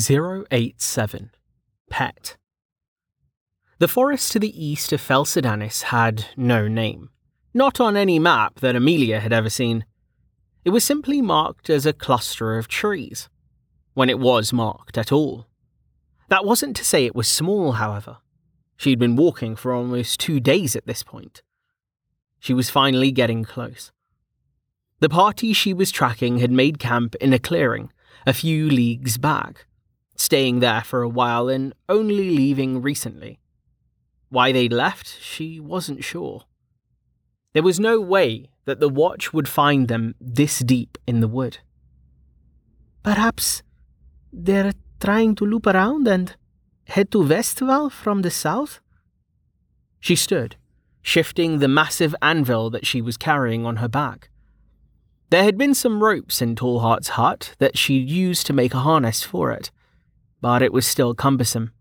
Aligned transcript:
087 0.00 1.32
Pet 1.90 2.36
The 3.80 3.88
forest 3.88 4.30
to 4.30 4.38
the 4.38 4.64
east 4.64 4.92
of 4.92 5.00
Fel 5.00 5.24
Sadanis 5.24 5.82
had 5.82 6.26
no 6.36 6.68
name, 6.68 7.10
not 7.52 7.80
on 7.80 7.96
any 7.96 8.20
map 8.20 8.60
that 8.60 8.76
Amelia 8.76 9.18
had 9.18 9.32
ever 9.32 9.50
seen. 9.50 9.84
It 10.64 10.70
was 10.70 10.84
simply 10.84 11.20
marked 11.20 11.68
as 11.68 11.84
a 11.84 11.92
cluster 11.92 12.56
of 12.56 12.68
trees, 12.68 13.28
when 13.94 14.08
it 14.08 14.20
was 14.20 14.52
marked 14.52 14.96
at 14.96 15.10
all. 15.10 15.48
That 16.28 16.44
wasn't 16.44 16.76
to 16.76 16.84
say 16.84 17.04
it 17.04 17.16
was 17.16 17.26
small, 17.26 17.72
however. 17.72 18.18
She'd 18.76 19.00
been 19.00 19.16
walking 19.16 19.56
for 19.56 19.72
almost 19.72 20.20
two 20.20 20.38
days 20.38 20.76
at 20.76 20.86
this 20.86 21.02
point. 21.02 21.42
She 22.38 22.54
was 22.54 22.70
finally 22.70 23.10
getting 23.10 23.42
close. 23.42 23.90
The 25.00 25.08
party 25.08 25.52
she 25.52 25.74
was 25.74 25.90
tracking 25.90 26.38
had 26.38 26.52
made 26.52 26.78
camp 26.78 27.16
in 27.16 27.32
a 27.32 27.40
clearing 27.40 27.90
a 28.26 28.32
few 28.32 28.68
leagues 28.68 29.16
back 29.18 29.64
staying 30.18 30.60
there 30.60 30.82
for 30.82 31.02
a 31.02 31.08
while 31.08 31.48
and 31.48 31.72
only 31.88 32.30
leaving 32.30 32.82
recently. 32.82 33.38
Why 34.28 34.52
they'd 34.52 34.72
left, 34.72 35.06
she 35.22 35.58
wasn't 35.58 36.04
sure. 36.04 36.44
There 37.54 37.62
was 37.62 37.80
no 37.80 37.98
way 38.00 38.50
that 38.66 38.80
the 38.80 38.88
watch 38.90 39.32
would 39.32 39.48
find 39.48 39.88
them 39.88 40.14
this 40.20 40.58
deep 40.58 40.98
in 41.06 41.20
the 41.20 41.28
wood. 41.28 41.58
Perhaps 43.02 43.62
they're 44.30 44.74
trying 45.00 45.34
to 45.36 45.46
loop 45.46 45.66
around 45.66 46.06
and 46.06 46.36
head 46.88 47.10
to 47.12 47.18
Westval 47.18 47.90
from 47.90 48.22
the 48.22 48.30
south? 48.30 48.80
She 50.00 50.16
stood, 50.16 50.56
shifting 51.02 51.58
the 51.58 51.68
massive 51.68 52.14
anvil 52.20 52.70
that 52.70 52.86
she 52.86 53.00
was 53.00 53.16
carrying 53.16 53.64
on 53.64 53.76
her 53.76 53.88
back. 53.88 54.28
There 55.30 55.44
had 55.44 55.58
been 55.58 55.74
some 55.74 56.02
ropes 56.02 56.40
in 56.40 56.54
Tallheart's 56.54 57.10
hut 57.10 57.54
that 57.58 57.76
she'd 57.76 58.08
used 58.08 58.46
to 58.46 58.52
make 58.52 58.74
a 58.74 58.78
harness 58.80 59.22
for 59.22 59.52
it, 59.52 59.70
but 60.40 60.62
it 60.62 60.72
was 60.72 60.86
still 60.86 61.14
cumbersome. 61.14 61.72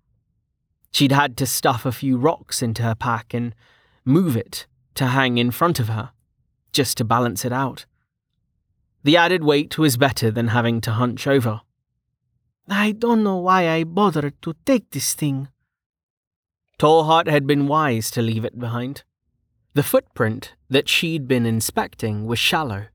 She'd 0.92 1.12
had 1.12 1.38
to 1.38 1.46
stuff 1.46 1.86
a 1.86 1.92
few 1.92 2.18
rocks 2.18 2.62
into 2.62 2.84
her 2.84 2.96
pack 2.96 3.34
and 3.34 3.54
move 4.04 4.36
it 4.36 4.68
to 4.96 5.08
hang 5.08 5.38
in 5.38 5.52
front 5.52 5.80
of 5.80 5.90
her, 5.90 6.12
just 6.72 6.98
to 6.98 7.04
balance 7.04 7.46
it 7.46 7.54
out. 7.54 7.86
The 9.04 9.18
added 9.18 9.44
weight 9.44 9.78
was 9.78 9.96
better 9.96 10.32
than 10.32 10.50
having 10.50 10.82
to 10.82 10.92
hunch 10.92 11.28
over. 11.28 11.62
I 12.68 12.92
don't 12.92 13.24
know 13.24 13.38
why 13.38 13.70
I 13.70 13.84
bothered 13.84 14.42
to 14.42 14.56
take 14.66 14.90
this 14.92 15.14
thing. 15.14 15.50
Tallheart 16.80 17.28
had 17.28 17.48
been 17.48 17.68
wise 17.68 18.12
to 18.12 18.22
leave 18.22 18.44
it 18.44 18.60
behind. 18.60 19.04
The 19.74 19.84
footprint 19.84 20.54
that 20.70 20.90
she'd 20.90 21.28
been 21.28 21.46
inspecting 21.46 22.26
was 22.26 22.40
shallow, 22.40 22.88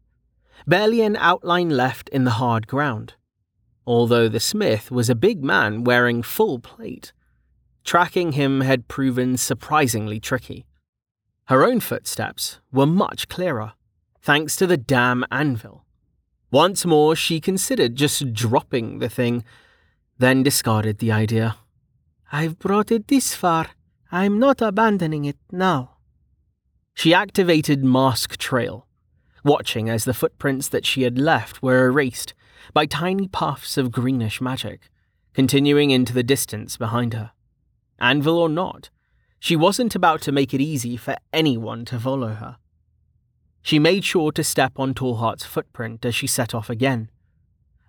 barely 0.67 1.03
an 1.03 1.17
outline 1.17 1.71
left 1.71 2.09
in 2.09 2.25
the 2.25 2.33
hard 2.33 2.67
ground 2.67 3.15
although 3.87 4.29
the 4.29 4.41
smith 4.41 4.91
was 4.91 5.11
a 5.11 5.15
big 5.15 5.43
man 5.43 5.85
wearing 5.85 6.23
full 6.23 6.59
plate. 6.59 7.13
Tracking 7.85 8.33
him 8.33 8.61
had 8.61 8.89
proven 8.89 9.37
surprisingly 9.37 10.21
tricky. 10.21 10.67
Her 11.47 11.65
own 11.65 11.81
footsteps 11.81 12.61
were 12.73 12.87
much 12.87 13.29
clearer, 13.29 13.73
thanks 14.21 14.55
to 14.57 14.67
the 14.67 14.77
damn 14.77 15.25
anvil. 15.31 15.85
Once 16.51 16.85
more, 16.85 17.17
she 17.17 17.41
considered 17.41 17.97
just 17.97 18.33
dropping 18.33 18.99
the 18.99 19.09
thing, 19.09 19.43
then 20.19 20.43
discarded 20.43 20.99
the 20.99 21.11
idea. 21.11 21.57
I've 22.31 22.59
brought 22.59 22.93
it 22.93 23.09
this 23.09 23.35
far. 23.35 23.71
I'm 24.13 24.39
not 24.39 24.63
abandoning 24.63 25.25
it 25.25 25.39
now. 25.51 25.97
She 26.95 27.15
activated 27.15 27.83
Mask 27.83 28.37
Trail, 28.37 28.87
watching 29.43 29.89
as 29.89 30.05
the 30.05 30.15
footprints 30.15 30.69
that 30.69 30.87
she 30.87 31.03
had 31.03 31.19
left 31.19 31.63
were 31.63 31.87
erased 31.87 32.35
by 32.73 32.87
tiny 32.87 33.29
puffs 33.29 33.77
of 33.77 33.93
greenish 33.93 34.41
magic, 34.41 34.89
continuing 35.35 35.91
into 35.91 36.13
the 36.13 36.23
distance 36.23 36.77
behind 36.77 37.15
her. 37.15 37.33
Anvil 37.99 38.39
or 38.39 38.49
not, 38.49 38.91
she 39.39 39.57
wasn't 39.57 39.95
about 39.95 40.21
to 40.23 40.33
make 40.33 40.55
it 40.55 40.61
easy 40.61 40.97
for 40.97 41.17
anyone 41.33 41.85
to 41.87 41.99
follow 41.99 42.29
her. 42.29 42.57
She 43.63 43.79
made 43.79 44.05
sure 44.05 44.33
to 44.33 44.45
step 44.45 44.73
on 44.77 44.95
Tallheart's 44.95 45.45
footprint 45.45 46.05
as 46.05 46.15
she 46.15 46.27
set 46.27 46.55
off 46.55 46.69
again. 46.69 47.11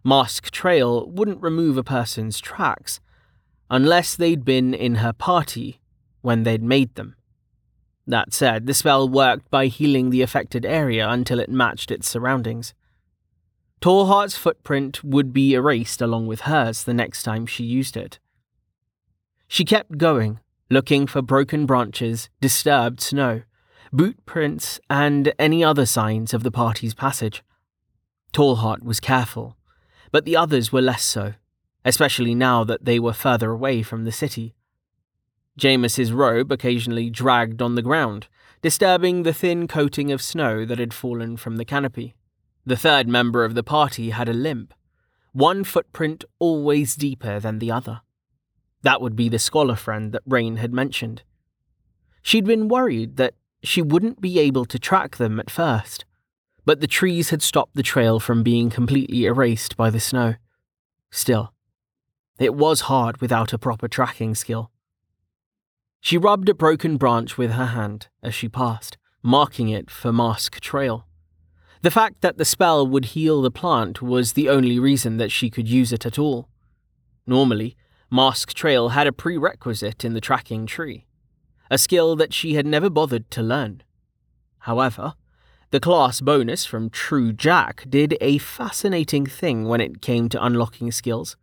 Mask 0.03 0.51
Trail 0.51 1.09
wouldn't 1.09 1.41
remove 1.41 1.77
a 1.77 1.83
person's 1.83 2.39
tracks 2.39 2.99
unless 3.69 4.15
they'd 4.15 4.45
been 4.45 4.73
in 4.73 4.95
her 4.95 5.13
party 5.13 5.79
when 6.21 6.43
they'd 6.43 6.61
made 6.61 6.93
them. 6.95 7.15
That 8.05 8.33
said, 8.33 8.67
the 8.67 8.73
spell 8.73 9.07
worked 9.07 9.49
by 9.49 9.67
healing 9.67 10.09
the 10.09 10.21
affected 10.21 10.65
area 10.65 11.07
until 11.07 11.39
it 11.39 11.49
matched 11.49 11.89
its 11.89 12.07
surroundings. 12.07 12.73
Tallheart's 13.83 14.37
footprint 14.37 15.03
would 15.03 15.33
be 15.33 15.53
erased 15.53 16.01
along 16.01 16.25
with 16.25 16.47
hers 16.47 16.85
the 16.85 16.93
next 16.93 17.23
time 17.23 17.45
she 17.45 17.65
used 17.65 17.97
it. 17.97 18.17
She 19.45 19.65
kept 19.65 19.97
going, 19.97 20.39
looking 20.69 21.05
for 21.05 21.21
broken 21.21 21.65
branches, 21.65 22.29
disturbed 22.39 23.01
snow, 23.01 23.41
boot 23.91 24.25
prints, 24.25 24.79
and 24.89 25.33
any 25.37 25.65
other 25.65 25.85
signs 25.85 26.33
of 26.33 26.43
the 26.43 26.49
party's 26.49 26.93
passage. 26.93 27.43
Tallheart 28.31 28.83
was 28.83 29.01
careful, 29.01 29.57
but 30.13 30.23
the 30.23 30.37
others 30.37 30.71
were 30.71 30.81
less 30.81 31.03
so, 31.03 31.33
especially 31.83 32.33
now 32.33 32.63
that 32.63 32.85
they 32.85 32.99
were 32.99 33.11
further 33.11 33.51
away 33.51 33.83
from 33.83 34.05
the 34.05 34.13
city. 34.13 34.55
James's 35.57 36.13
robe 36.13 36.53
occasionally 36.53 37.09
dragged 37.09 37.61
on 37.61 37.75
the 37.75 37.81
ground, 37.81 38.29
disturbing 38.61 39.23
the 39.23 39.33
thin 39.33 39.67
coating 39.67 40.09
of 40.09 40.21
snow 40.21 40.63
that 40.63 40.79
had 40.79 40.93
fallen 40.93 41.35
from 41.35 41.57
the 41.57 41.65
canopy. 41.65 42.15
The 42.65 42.77
third 42.77 43.07
member 43.07 43.43
of 43.43 43.55
the 43.55 43.63
party 43.63 44.11
had 44.11 44.29
a 44.29 44.33
limp, 44.33 44.73
one 45.33 45.63
footprint 45.63 46.23
always 46.39 46.95
deeper 46.95 47.39
than 47.39 47.59
the 47.59 47.71
other. 47.71 48.01
That 48.83 49.01
would 49.01 49.15
be 49.15 49.29
the 49.29 49.39
scholar 49.39 49.75
friend 49.75 50.11
that 50.11 50.21
Rain 50.25 50.57
had 50.57 50.73
mentioned. 50.73 51.23
She'd 52.21 52.45
been 52.45 52.69
worried 52.69 53.17
that 53.17 53.33
she 53.63 53.81
wouldn't 53.81 54.21
be 54.21 54.39
able 54.39 54.65
to 54.65 54.79
track 54.79 55.17
them 55.17 55.39
at 55.39 55.49
first, 55.49 56.05
but 56.65 56.79
the 56.79 56.87
trees 56.87 57.29
had 57.31 57.41
stopped 57.41 57.75
the 57.75 57.83
trail 57.83 58.19
from 58.19 58.43
being 58.43 58.69
completely 58.69 59.25
erased 59.25 59.75
by 59.75 59.89
the 59.89 59.99
snow. 59.99 60.35
Still, 61.11 61.53
it 62.39 62.55
was 62.55 62.81
hard 62.81 63.21
without 63.21 63.53
a 63.53 63.57
proper 63.57 63.87
tracking 63.87 64.35
skill. 64.35 64.71
She 65.99 66.17
rubbed 66.17 66.49
a 66.49 66.53
broken 66.53 66.97
branch 66.97 67.37
with 67.37 67.51
her 67.51 67.67
hand 67.67 68.07
as 68.21 68.33
she 68.33 68.49
passed, 68.49 68.97
marking 69.21 69.69
it 69.69 69.89
for 69.89 70.11
Mask 70.11 70.59
Trail. 70.59 71.07
The 71.83 71.91
fact 71.91 72.21
that 72.21 72.37
the 72.37 72.45
spell 72.45 72.87
would 72.87 73.05
heal 73.07 73.41
the 73.41 73.51
plant 73.51 74.01
was 74.01 74.33
the 74.33 74.47
only 74.47 74.79
reason 74.79 75.17
that 75.17 75.33
she 75.33 75.49
could 75.49 75.67
use 75.67 75.91
it 75.91 76.05
at 76.05 76.17
all. 76.17 76.47
Normally, 77.27 77.75
Mask 78.09 78.53
Trail 78.53 78.89
had 78.89 79.05
a 79.05 79.11
prerequisite 79.11 80.05
in 80.05 80.13
the 80.13 80.21
tracking 80.21 80.65
tree, 80.65 81.07
a 81.69 81.77
skill 81.77 82.15
that 82.15 82.33
she 82.33 82.53
had 82.53 82.65
never 82.65 82.89
bothered 82.89 83.29
to 83.31 83.43
learn. 83.43 83.83
However, 84.59 85.15
the 85.71 85.81
class 85.81 86.21
bonus 86.21 86.63
from 86.63 86.89
True 86.89 87.33
Jack 87.33 87.83
did 87.89 88.15
a 88.21 88.37
fascinating 88.37 89.25
thing 89.25 89.65
when 89.65 89.81
it 89.81 90.01
came 90.01 90.29
to 90.29 90.45
unlocking 90.45 90.89
skills. 90.89 91.35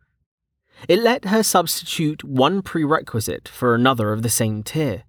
It 0.87 0.97
let 0.97 1.25
her 1.25 1.43
substitute 1.43 2.23
one 2.23 2.63
prerequisite 2.63 3.47
for 3.47 3.75
another 3.75 4.11
of 4.11 4.23
the 4.23 4.29
same 4.29 4.63
tier. 4.63 5.03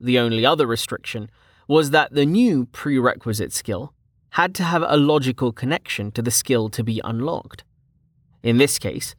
The 0.00 0.18
only 0.18 0.44
other 0.44 0.66
restriction 0.66 1.30
was 1.68 1.90
that 1.90 2.14
the 2.14 2.26
new 2.26 2.66
prerequisite 2.66 3.52
skill 3.52 3.94
had 4.30 4.54
to 4.54 4.64
have 4.64 4.84
a 4.86 4.96
logical 4.96 5.52
connection 5.52 6.10
to 6.12 6.22
the 6.22 6.30
skill 6.30 6.68
to 6.70 6.84
be 6.84 7.00
unlocked. 7.04 7.64
In 8.42 8.58
this 8.58 8.78
case, 8.78 9.14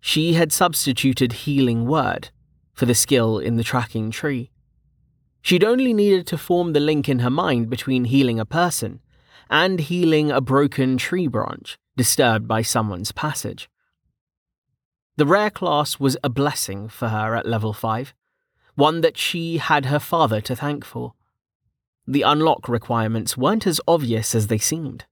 she 0.00 0.34
had 0.34 0.52
substituted 0.52 1.32
Healing 1.32 1.86
Word 1.86 2.30
for 2.74 2.86
the 2.86 2.94
skill 2.94 3.38
in 3.38 3.56
the 3.56 3.64
tracking 3.64 4.10
tree. 4.10 4.50
She'd 5.40 5.64
only 5.64 5.92
needed 5.92 6.26
to 6.28 6.38
form 6.38 6.72
the 6.72 6.80
link 6.80 7.08
in 7.08 7.20
her 7.20 7.30
mind 7.30 7.68
between 7.68 8.04
healing 8.04 8.38
a 8.38 8.44
person 8.44 9.00
and 9.50 9.80
healing 9.80 10.30
a 10.30 10.40
broken 10.40 10.96
tree 10.96 11.26
branch 11.26 11.76
disturbed 11.96 12.46
by 12.46 12.62
someone's 12.62 13.12
passage. 13.12 13.68
The 15.16 15.26
rare 15.26 15.50
class 15.50 16.00
was 16.00 16.16
a 16.24 16.30
blessing 16.30 16.88
for 16.88 17.08
her 17.08 17.34
at 17.36 17.46
level 17.46 17.72
5, 17.72 18.14
one 18.76 19.02
that 19.02 19.18
she 19.18 19.58
had 19.58 19.86
her 19.86 19.98
father 19.98 20.40
to 20.40 20.56
thank 20.56 20.84
for. 20.84 21.12
The 22.06 22.22
unlock 22.22 22.68
requirements 22.68 23.36
weren't 23.36 23.66
as 23.66 23.80
obvious 23.86 24.34
as 24.34 24.48
they 24.48 24.58
seemed. 24.58 25.04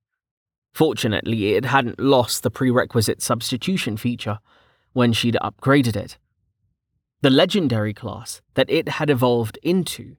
Fortunately, 0.74 1.54
it 1.54 1.66
hadn't 1.66 2.00
lost 2.00 2.42
the 2.42 2.50
prerequisite 2.50 3.22
substitution 3.22 3.96
feature 3.96 4.38
when 4.92 5.12
she'd 5.12 5.38
upgraded 5.42 5.96
it. 5.96 6.18
The 7.22 7.30
legendary 7.30 7.94
class 7.94 8.40
that 8.54 8.70
it 8.70 8.88
had 8.88 9.10
evolved 9.10 9.58
into 9.62 10.16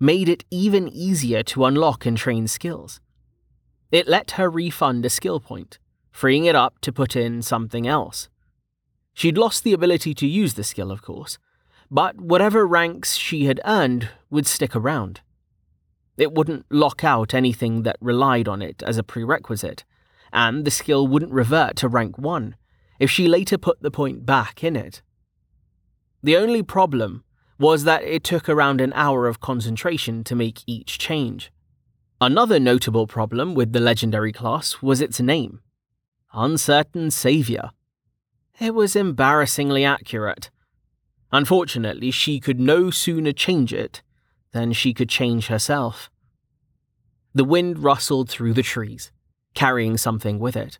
made 0.00 0.28
it 0.28 0.44
even 0.50 0.88
easier 0.88 1.42
to 1.42 1.64
unlock 1.64 2.06
and 2.06 2.16
train 2.16 2.46
skills. 2.46 3.00
It 3.90 4.08
let 4.08 4.32
her 4.32 4.48
refund 4.48 5.04
a 5.04 5.10
skill 5.10 5.40
point, 5.40 5.78
freeing 6.10 6.46
it 6.46 6.54
up 6.54 6.80
to 6.80 6.92
put 6.92 7.16
in 7.16 7.42
something 7.42 7.86
else. 7.86 8.28
She'd 9.14 9.38
lost 9.38 9.62
the 9.62 9.72
ability 9.72 10.14
to 10.14 10.26
use 10.26 10.54
the 10.54 10.64
skill, 10.64 10.90
of 10.90 11.02
course, 11.02 11.38
but 11.90 12.20
whatever 12.20 12.66
ranks 12.66 13.16
she 13.16 13.44
had 13.44 13.60
earned 13.64 14.08
would 14.30 14.46
stick 14.46 14.74
around. 14.74 15.20
It 16.16 16.32
wouldn't 16.32 16.66
lock 16.70 17.02
out 17.02 17.34
anything 17.34 17.82
that 17.82 17.96
relied 18.00 18.48
on 18.48 18.62
it 18.62 18.82
as 18.82 18.98
a 18.98 19.02
prerequisite, 19.02 19.84
and 20.32 20.64
the 20.64 20.70
skill 20.70 21.06
wouldn't 21.06 21.32
revert 21.32 21.76
to 21.76 21.88
rank 21.88 22.18
1, 22.18 22.56
if 22.98 23.10
she 23.10 23.26
later 23.26 23.58
put 23.58 23.82
the 23.82 23.90
point 23.90 24.24
back 24.24 24.62
in 24.62 24.76
it. 24.76 25.02
The 26.22 26.36
only 26.36 26.62
problem 26.62 27.24
was 27.58 27.84
that 27.84 28.02
it 28.02 28.24
took 28.24 28.48
around 28.48 28.80
an 28.80 28.92
hour 28.94 29.26
of 29.26 29.40
concentration 29.40 30.24
to 30.24 30.34
make 30.34 30.62
each 30.66 30.98
change. 30.98 31.52
Another 32.20 32.58
notable 32.58 33.06
problem 33.06 33.54
with 33.54 33.72
the 33.72 33.80
legendary 33.80 34.32
class 34.32 34.80
was 34.80 35.00
its 35.00 35.20
name 35.20 35.60
Uncertain 36.32 37.10
Savior. 37.10 37.70
It 38.60 38.74
was 38.74 38.96
embarrassingly 38.96 39.84
accurate. 39.84 40.50
Unfortunately, 41.32 42.10
she 42.10 42.38
could 42.38 42.60
no 42.60 42.90
sooner 42.90 43.32
change 43.32 43.72
it 43.72 44.02
than 44.54 44.72
she 44.72 44.94
could 44.94 45.08
change 45.10 45.48
herself. 45.48 46.10
The 47.34 47.44
wind 47.44 47.80
rustled 47.80 48.30
through 48.30 48.54
the 48.54 48.62
trees, 48.62 49.10
carrying 49.52 49.96
something 49.98 50.38
with 50.38 50.56
it. 50.56 50.78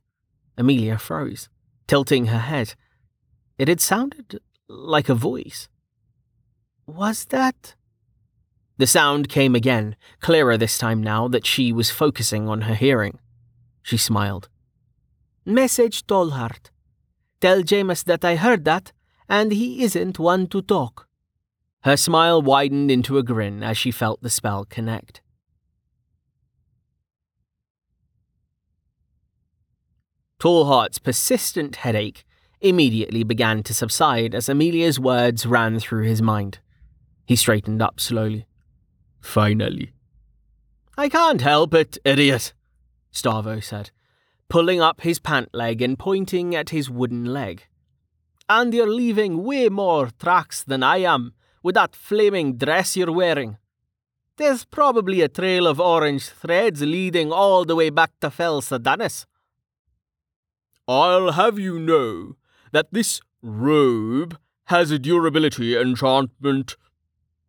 Amelia 0.57 0.97
froze, 0.97 1.49
tilting 1.89 2.27
her 2.27 2.39
head. 2.39 2.75
It 3.59 3.67
had 3.67 3.81
sounded 3.81 4.41
like 4.69 5.09
a 5.09 5.15
voice. 5.15 5.69
Was 6.87 7.25
that? 7.27 7.75
The 8.79 8.87
sound 8.87 9.29
came 9.29 9.57
again, 9.57 9.97
clearer 10.21 10.57
this 10.57 10.79
time 10.79 11.03
now 11.03 11.27
that 11.29 11.45
she 11.45 11.73
was 11.73 11.91
focusing 11.91 12.49
on 12.49 12.63
her 12.63 12.75
hearing. 12.75 13.19
She 13.83 13.97
smiled. 13.97 14.49
Message 15.45 16.07
Tallheart. 16.07 16.71
Tell 17.41 17.63
Jameis 17.63 18.05
that 18.05 18.25
I 18.25 18.37
heard 18.37 18.65
that, 18.67 18.93
and 19.29 19.51
he 19.51 19.83
isn't 19.83 20.21
one 20.21 20.47
to 20.49 20.63
talk. 20.63 21.09
Her 21.85 21.99
smile 21.99 22.41
widened 22.41 22.91
into 22.91 23.19
a 23.19 23.23
grin 23.23 23.63
as 23.63 23.77
she 23.77 23.91
felt 23.91 24.23
the 24.23 24.31
spell 24.31 24.65
connect. 24.65 25.21
Tallheart's 30.39 30.99
persistent 30.99 31.77
headache 31.77 32.25
immediately 32.63 33.23
began 33.23 33.63
to 33.65 33.75
subside 33.75 34.35
as 34.35 34.49
Amelia's 34.49 34.99
words 34.99 35.45
ran 35.45 35.79
through 35.79 36.05
his 36.05 36.23
mind. 36.23 36.59
He 37.27 37.37
straightened 37.37 37.83
up 37.83 38.01
slowly. 38.01 38.47
Finally. 39.21 39.93
I 40.97 41.11
can't 41.11 41.43
help 41.43 41.75
it, 41.75 41.99
idiot, 42.03 42.55
Starvo 43.13 43.63
said, 43.63 43.91
pulling 44.49 44.81
up 44.81 45.03
his 45.03 45.19
pant 45.19 45.51
leg 45.53 45.83
and 45.83 45.99
pointing 45.99 46.55
at 46.55 46.71
his 46.71 46.89
wooden 46.89 47.27
leg. 47.27 47.67
And 48.49 48.73
you're 48.73 48.89
leaving 48.89 49.45
way 49.45 49.69
more 49.69 50.09
tracks 50.19 50.63
than 50.63 50.83
I 50.83 50.99
am 50.99 51.35
with 51.65 51.75
that 51.75 51.97
flaming 51.97 52.57
dress 52.57 52.97
you're 52.97 53.11
wearing. 53.11 53.57
There's 54.37 54.65
probably 54.65 55.23
a 55.23 55.29
trail 55.29 55.67
of 55.67 55.81
orange 55.81 56.29
threads 56.29 56.83
leading 56.83 57.33
all 57.33 57.65
the 57.65 57.75
way 57.75 57.91
back 57.91 58.13
to 58.21 58.31
Fel 58.31 58.61
Sadanis. 58.61 59.25
I'll 60.87 61.33
have 61.33 61.59
you 61.59 61.79
know 61.79 62.37
that 62.73 62.89
this 62.93 63.21
robe 63.43 64.37
has 64.67 64.91
a 64.91 64.99
durability 64.99 65.77
enchantment, 65.77 66.77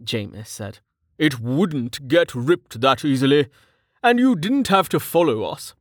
Jameis 0.03 0.47
said. 0.47 0.79
It 1.17 1.39
wouldn't 1.39 2.07
get 2.07 2.33
ripped 2.33 2.79
that 2.79 3.03
easily, 3.03 3.47
and 4.01 4.19
you 4.19 4.35
didn't 4.35 4.69
have 4.69 4.87
to 4.89 4.99
follow 4.99 5.43
us. 5.43 5.73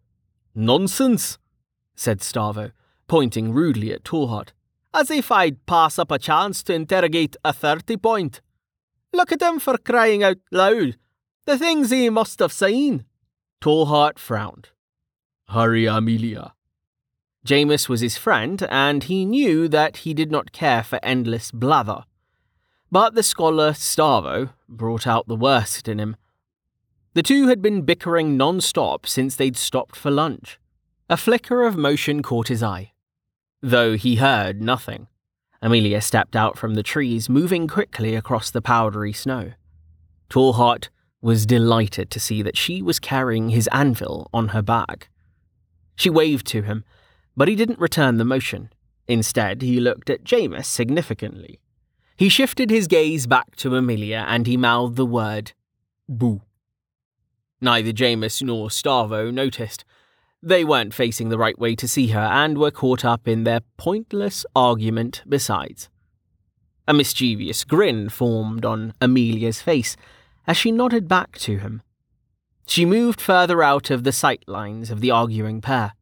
Nonsense, 0.54 1.38
said 1.94 2.20
Starvo, 2.20 2.72
pointing 3.06 3.52
rudely 3.52 3.92
at 3.92 4.04
Tallheart, 4.04 4.48
as 4.94 5.10
if 5.10 5.30
I'd 5.30 5.66
pass 5.66 5.98
up 5.98 6.10
a 6.10 6.18
chance 6.18 6.62
to 6.62 6.74
interrogate 6.74 7.36
a 7.44 7.52
30 7.52 7.96
point. 7.98 8.40
Look 9.12 9.32
at 9.32 9.42
him 9.42 9.58
for 9.58 9.76
crying 9.76 10.22
out 10.22 10.38
loud. 10.50 10.96
The 11.44 11.58
things 11.58 11.90
he 11.90 12.08
must 12.08 12.38
have 12.38 12.52
seen. 12.52 13.04
Tallheart 13.60 14.18
frowned. 14.18 14.70
Hurry, 15.48 15.84
Amelia, 15.84 16.54
Jameis 17.46 17.90
was 17.90 18.00
his 18.00 18.16
friend, 18.16 18.66
and 18.70 19.04
he 19.04 19.26
knew 19.26 19.68
that 19.68 19.98
he 19.98 20.14
did 20.14 20.32
not 20.32 20.52
care 20.52 20.82
for 20.82 20.98
endless 21.02 21.50
blather. 21.50 22.04
But 22.90 23.14
the 23.14 23.22
scholar 23.22 23.72
Starvo 23.72 24.50
brought 24.66 25.06
out 25.06 25.28
the 25.28 25.36
worst 25.36 25.86
in 25.86 26.00
him. 26.00 26.16
The 27.12 27.22
two 27.22 27.48
had 27.48 27.60
been 27.60 27.82
bickering 27.82 28.38
non 28.38 28.60
stop 28.62 29.06
since 29.06 29.36
they'd 29.36 29.58
stopped 29.58 29.94
for 29.94 30.10
lunch. 30.10 30.58
A 31.10 31.18
flicker 31.18 31.62
of 31.62 31.76
motion 31.76 32.22
caught 32.22 32.48
his 32.48 32.62
eye. 32.62 32.92
Though 33.66 33.96
he 33.96 34.16
heard 34.16 34.60
nothing, 34.60 35.06
Amelia 35.62 36.02
stepped 36.02 36.36
out 36.36 36.58
from 36.58 36.74
the 36.74 36.82
trees, 36.82 37.30
moving 37.30 37.66
quickly 37.66 38.14
across 38.14 38.50
the 38.50 38.60
powdery 38.60 39.14
snow. 39.14 39.52
Tallheart 40.28 40.90
was 41.22 41.46
delighted 41.46 42.10
to 42.10 42.20
see 42.20 42.42
that 42.42 42.58
she 42.58 42.82
was 42.82 42.98
carrying 42.98 43.48
his 43.48 43.66
anvil 43.72 44.28
on 44.34 44.48
her 44.48 44.60
back. 44.60 45.08
She 45.96 46.10
waved 46.10 46.46
to 46.48 46.60
him, 46.60 46.84
but 47.38 47.48
he 47.48 47.56
didn't 47.56 47.78
return 47.78 48.18
the 48.18 48.24
motion. 48.26 48.68
Instead, 49.08 49.62
he 49.62 49.80
looked 49.80 50.10
at 50.10 50.24
Jameis 50.24 50.66
significantly. 50.66 51.58
He 52.18 52.28
shifted 52.28 52.68
his 52.68 52.86
gaze 52.86 53.26
back 53.26 53.56
to 53.56 53.76
Amelia 53.76 54.26
and 54.28 54.46
he 54.46 54.58
mouthed 54.58 54.96
the 54.96 55.06
word, 55.06 55.52
Boo. 56.06 56.42
Neither 57.62 57.94
Jameis 57.94 58.42
nor 58.42 58.68
Starvo 58.68 59.32
noticed. 59.32 59.86
They 60.46 60.62
weren't 60.62 60.92
facing 60.92 61.30
the 61.30 61.38
right 61.38 61.58
way 61.58 61.74
to 61.74 61.88
see 61.88 62.08
her 62.08 62.20
and 62.20 62.58
were 62.58 62.70
caught 62.70 63.02
up 63.02 63.26
in 63.26 63.44
their 63.44 63.60
pointless 63.78 64.44
argument 64.54 65.22
besides. 65.26 65.88
A 66.86 66.92
mischievous 66.92 67.64
grin 67.64 68.10
formed 68.10 68.62
on 68.62 68.92
Amelia's 69.00 69.62
face 69.62 69.96
as 70.46 70.58
she 70.58 70.70
nodded 70.70 71.08
back 71.08 71.38
to 71.38 71.56
him. 71.56 71.80
She 72.66 72.84
moved 72.84 73.22
further 73.22 73.62
out 73.62 73.90
of 73.90 74.04
the 74.04 74.12
sight 74.12 74.44
lines 74.46 74.90
of 74.90 75.00
the 75.00 75.10
arguing 75.10 75.62
pair. 75.62 75.94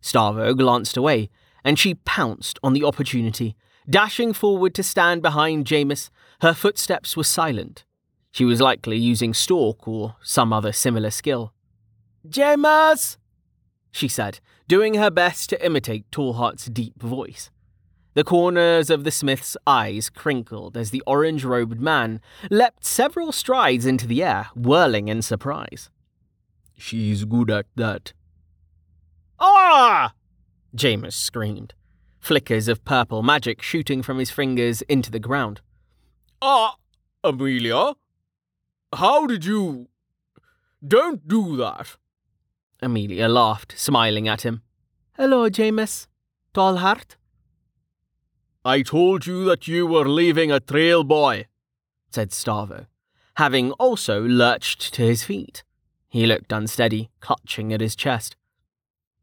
Starvo 0.00 0.56
glanced 0.56 0.96
away, 0.96 1.28
and 1.64 1.76
she 1.76 1.94
pounced 1.94 2.60
on 2.62 2.74
the 2.74 2.84
opportunity. 2.84 3.56
Dashing 3.90 4.32
forward 4.32 4.76
to 4.76 4.84
stand 4.84 5.22
behind 5.22 5.66
Jameis, 5.66 6.08
her 6.40 6.54
footsteps 6.54 7.16
were 7.16 7.24
silent. 7.24 7.84
She 8.30 8.44
was 8.44 8.60
likely 8.60 8.96
using 8.96 9.34
stalk 9.34 9.88
or 9.88 10.14
some 10.22 10.52
other 10.52 10.70
similar 10.70 11.10
skill. 11.10 11.52
Jameis! 12.28 13.16
She 13.92 14.08
said, 14.08 14.40
doing 14.66 14.94
her 14.94 15.10
best 15.10 15.48
to 15.50 15.64
imitate 15.64 16.10
Tallheart's 16.10 16.66
deep 16.66 17.00
voice. 17.00 17.50
The 18.14 18.24
corners 18.24 18.90
of 18.90 19.04
the 19.04 19.10
smith's 19.10 19.56
eyes 19.66 20.10
crinkled 20.10 20.76
as 20.76 20.90
the 20.90 21.02
orange 21.06 21.44
robed 21.44 21.80
man 21.80 22.20
leapt 22.50 22.84
several 22.84 23.30
strides 23.32 23.86
into 23.86 24.06
the 24.06 24.22
air, 24.22 24.48
whirling 24.54 25.08
in 25.08 25.22
surprise. 25.22 25.88
She's 26.76 27.24
good 27.24 27.50
at 27.50 27.66
that, 27.76 28.12
Ah! 29.44 30.14
Jameis 30.76 31.14
screamed, 31.14 31.74
flickers 32.20 32.68
of 32.68 32.84
purple 32.84 33.24
magic 33.24 33.60
shooting 33.60 34.00
from 34.00 34.18
his 34.18 34.30
fingers 34.30 34.82
into 34.82 35.10
the 35.10 35.18
ground. 35.18 35.60
Ah, 36.40 36.76
Amelia? 37.24 37.94
How 38.94 39.26
did 39.26 39.44
you. 39.44 39.88
Don't 40.86 41.26
do 41.26 41.56
that. 41.56 41.96
Amelia 42.82 43.28
laughed, 43.28 43.74
smiling 43.78 44.28
at 44.28 44.42
him. 44.42 44.62
Hello, 45.16 45.48
Jameis. 45.48 46.08
Tallheart? 46.52 47.16
I 48.64 48.82
told 48.82 49.26
you 49.26 49.44
that 49.44 49.66
you 49.66 49.86
were 49.86 50.08
leaving 50.08 50.52
a 50.52 50.60
trail, 50.60 51.04
boy, 51.04 51.46
said 52.10 52.30
Starvo, 52.30 52.86
having 53.36 53.72
also 53.72 54.22
lurched 54.22 54.92
to 54.94 55.02
his 55.02 55.24
feet. 55.24 55.62
He 56.08 56.26
looked 56.26 56.52
unsteady, 56.52 57.10
clutching 57.20 57.72
at 57.72 57.80
his 57.80 57.96
chest. 57.96 58.36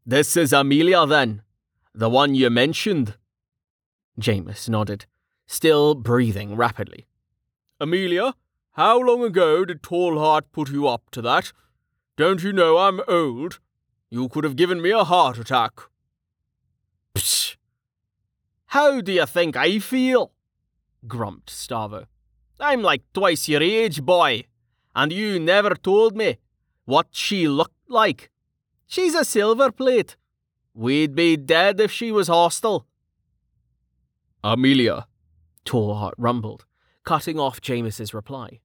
This 0.04 0.36
is 0.36 0.52
Amelia, 0.52 1.06
then? 1.06 1.42
The 1.94 2.10
one 2.10 2.34
you 2.34 2.50
mentioned? 2.50 3.16
Jameis 4.18 4.68
nodded, 4.68 5.06
still 5.46 5.94
breathing 5.94 6.56
rapidly. 6.56 7.06
Amelia, 7.78 8.34
how 8.72 9.00
long 9.00 9.22
ago 9.22 9.64
did 9.64 9.82
Tallheart 9.82 10.52
put 10.52 10.70
you 10.70 10.88
up 10.88 11.10
to 11.12 11.22
that? 11.22 11.52
Don't 12.20 12.42
you 12.42 12.52
know 12.52 12.76
I'm 12.76 13.00
old? 13.08 13.60
You 14.10 14.28
could 14.28 14.44
have 14.44 14.54
given 14.54 14.82
me 14.82 14.90
a 14.90 15.04
heart 15.04 15.38
attack. 15.38 15.72
Psh! 17.14 17.56
How 18.66 19.00
do 19.00 19.10
you 19.10 19.24
think 19.24 19.56
I 19.56 19.78
feel? 19.78 20.30
grumped 21.08 21.48
Starvo. 21.48 22.04
I'm 22.60 22.82
like 22.82 23.04
twice 23.14 23.48
your 23.48 23.62
age, 23.62 24.02
boy, 24.02 24.44
and 24.94 25.10
you 25.10 25.40
never 25.40 25.74
told 25.74 26.14
me 26.14 26.36
what 26.84 27.06
she 27.10 27.48
looked 27.48 27.88
like. 27.88 28.30
She's 28.86 29.14
a 29.14 29.24
silver 29.24 29.72
plate. 29.72 30.18
We'd 30.74 31.14
be 31.14 31.38
dead 31.38 31.80
if 31.80 31.90
she 31.90 32.12
was 32.12 32.28
hostile. 32.28 32.86
Amelia, 34.44 35.06
Tallheart 35.64 36.12
rumbled, 36.18 36.66
cutting 37.02 37.40
off 37.40 37.62
Jameis's 37.62 38.12
reply. 38.12 38.60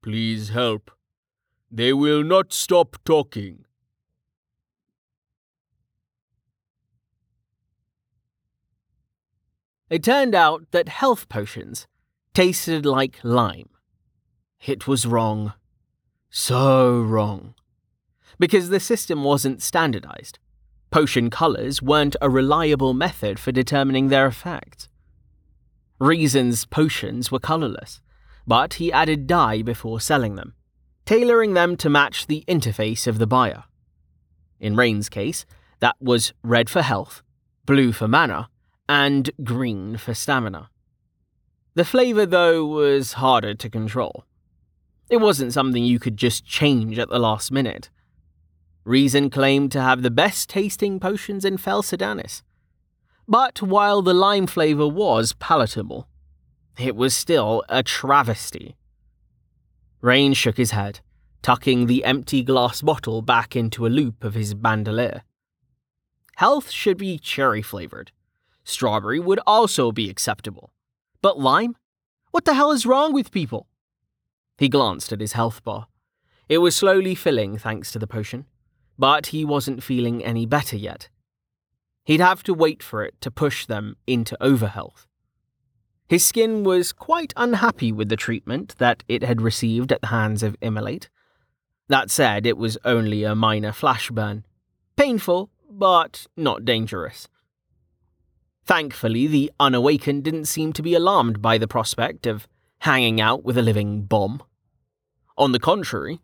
Please 0.00 0.48
help. 0.48 0.95
They 1.76 1.92
will 1.92 2.24
not 2.24 2.54
stop 2.54 2.96
talking. 3.04 3.66
It 9.90 10.02
turned 10.02 10.34
out 10.34 10.70
that 10.70 10.88
health 10.88 11.28
potions 11.28 11.86
tasted 12.32 12.86
like 12.86 13.18
lime. 13.22 13.68
It 14.66 14.88
was 14.88 15.04
wrong. 15.04 15.52
So 16.30 16.98
wrong 17.02 17.54
because 18.38 18.70
the 18.70 18.80
system 18.80 19.22
wasn't 19.22 19.62
standardized. 19.62 20.38
Potion 20.90 21.28
colours 21.28 21.82
weren't 21.82 22.16
a 22.22 22.30
reliable 22.30 22.94
method 22.94 23.38
for 23.38 23.52
determining 23.52 24.08
their 24.08 24.26
effects. 24.26 24.88
Reason's 25.98 26.64
potions 26.64 27.30
were 27.30 27.38
colourless, 27.38 28.00
but 28.46 28.74
he 28.74 28.90
added 28.90 29.26
dye 29.26 29.60
before 29.60 30.00
selling 30.00 30.36
them, 30.36 30.54
tailoring 31.06 31.54
them 31.54 31.76
to 31.76 31.88
match 31.88 32.26
the 32.26 32.44
interface 32.46 33.06
of 33.06 33.18
the 33.18 33.26
buyer. 33.26 33.64
In 34.58 34.76
Rain's 34.76 35.08
case, 35.08 35.46
that 35.80 35.96
was 36.00 36.34
red 36.42 36.68
for 36.68 36.82
health, 36.82 37.22
blue 37.64 37.92
for 37.92 38.08
mana, 38.08 38.48
and 38.88 39.30
green 39.44 39.96
for 39.96 40.14
stamina. 40.14 40.68
The 41.74 41.84
flavour, 41.84 42.26
though, 42.26 42.64
was 42.66 43.14
harder 43.14 43.54
to 43.54 43.70
control. 43.70 44.24
It 45.08 45.18
wasn't 45.18 45.52
something 45.52 45.84
you 45.84 45.98
could 45.98 46.16
just 46.16 46.44
change 46.44 46.98
at 46.98 47.08
the 47.08 47.18
last 47.18 47.52
minute. 47.52 47.90
Reason 48.84 49.30
claimed 49.30 49.70
to 49.72 49.80
have 49.80 50.02
the 50.02 50.10
best 50.10 50.48
tasting 50.48 50.98
potions 50.98 51.44
in 51.44 51.58
Fel 51.58 51.82
Sadanis. 51.82 52.42
But 53.28 53.60
while 53.60 54.02
the 54.02 54.14
lime 54.14 54.46
flavour 54.46 54.88
was 54.88 55.34
palatable, 55.34 56.08
it 56.78 56.96
was 56.96 57.14
still 57.14 57.62
a 57.68 57.82
travesty. 57.82 58.76
Rain 60.06 60.34
shook 60.34 60.56
his 60.56 60.70
head, 60.70 61.00
tucking 61.42 61.86
the 61.86 62.04
empty 62.04 62.44
glass 62.44 62.80
bottle 62.80 63.22
back 63.22 63.56
into 63.56 63.86
a 63.86 63.88
loop 63.88 64.22
of 64.22 64.34
his 64.34 64.54
bandolier. 64.54 65.24
Health 66.36 66.70
should 66.70 66.96
be 66.96 67.18
cherry 67.18 67.60
flavoured. 67.60 68.12
Strawberry 68.62 69.18
would 69.18 69.40
also 69.46 69.90
be 69.90 70.08
acceptable. 70.08 70.70
But 71.22 71.40
lime? 71.40 71.76
What 72.30 72.44
the 72.44 72.54
hell 72.54 72.70
is 72.70 72.86
wrong 72.86 73.12
with 73.12 73.32
people? 73.32 73.66
He 74.58 74.68
glanced 74.68 75.12
at 75.12 75.20
his 75.20 75.32
health 75.32 75.64
bar. 75.64 75.88
It 76.48 76.58
was 76.58 76.76
slowly 76.76 77.16
filling 77.16 77.58
thanks 77.58 77.90
to 77.90 77.98
the 77.98 78.06
potion 78.06 78.46
but 78.98 79.26
he 79.26 79.44
wasn't 79.44 79.82
feeling 79.82 80.24
any 80.24 80.46
better 80.46 80.76
yet. 80.76 81.08
He'd 82.04 82.20
have 82.20 82.42
to 82.44 82.54
wait 82.54 82.82
for 82.82 83.04
it 83.04 83.20
to 83.20 83.30
push 83.30 83.66
them 83.66 83.96
into 84.06 84.40
overhealth. 84.42 85.05
His 86.08 86.24
skin 86.24 86.62
was 86.62 86.92
quite 86.92 87.32
unhappy 87.36 87.90
with 87.90 88.08
the 88.08 88.16
treatment 88.16 88.76
that 88.78 89.02
it 89.08 89.22
had 89.22 89.42
received 89.42 89.90
at 89.90 90.00
the 90.00 90.06
hands 90.08 90.42
of 90.42 90.56
Immolate. 90.60 91.08
That 91.88 92.10
said, 92.10 92.46
it 92.46 92.56
was 92.56 92.78
only 92.84 93.24
a 93.24 93.34
minor 93.34 93.72
flash 93.72 94.10
burn. 94.10 94.44
Painful, 94.96 95.50
but 95.68 96.26
not 96.36 96.64
dangerous. 96.64 97.28
Thankfully, 98.64 99.26
the 99.26 99.52
unawakened 99.60 100.24
didn't 100.24 100.46
seem 100.46 100.72
to 100.72 100.82
be 100.82 100.94
alarmed 100.94 101.42
by 101.42 101.58
the 101.58 101.68
prospect 101.68 102.26
of 102.26 102.48
hanging 102.80 103.20
out 103.20 103.44
with 103.44 103.58
a 103.58 103.62
living 103.62 104.02
bomb. 104.02 104.42
On 105.36 105.52
the 105.52 105.60
contrary, 105.60 106.20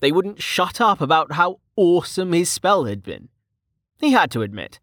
they 0.00 0.12
wouldn't 0.12 0.42
shut 0.42 0.80
up 0.80 1.00
about 1.00 1.32
how 1.32 1.60
awesome 1.76 2.32
his 2.32 2.50
spell 2.50 2.84
had 2.84 3.02
been. 3.02 3.28
He 3.98 4.12
had 4.12 4.30
to 4.32 4.42
admit, 4.42 4.78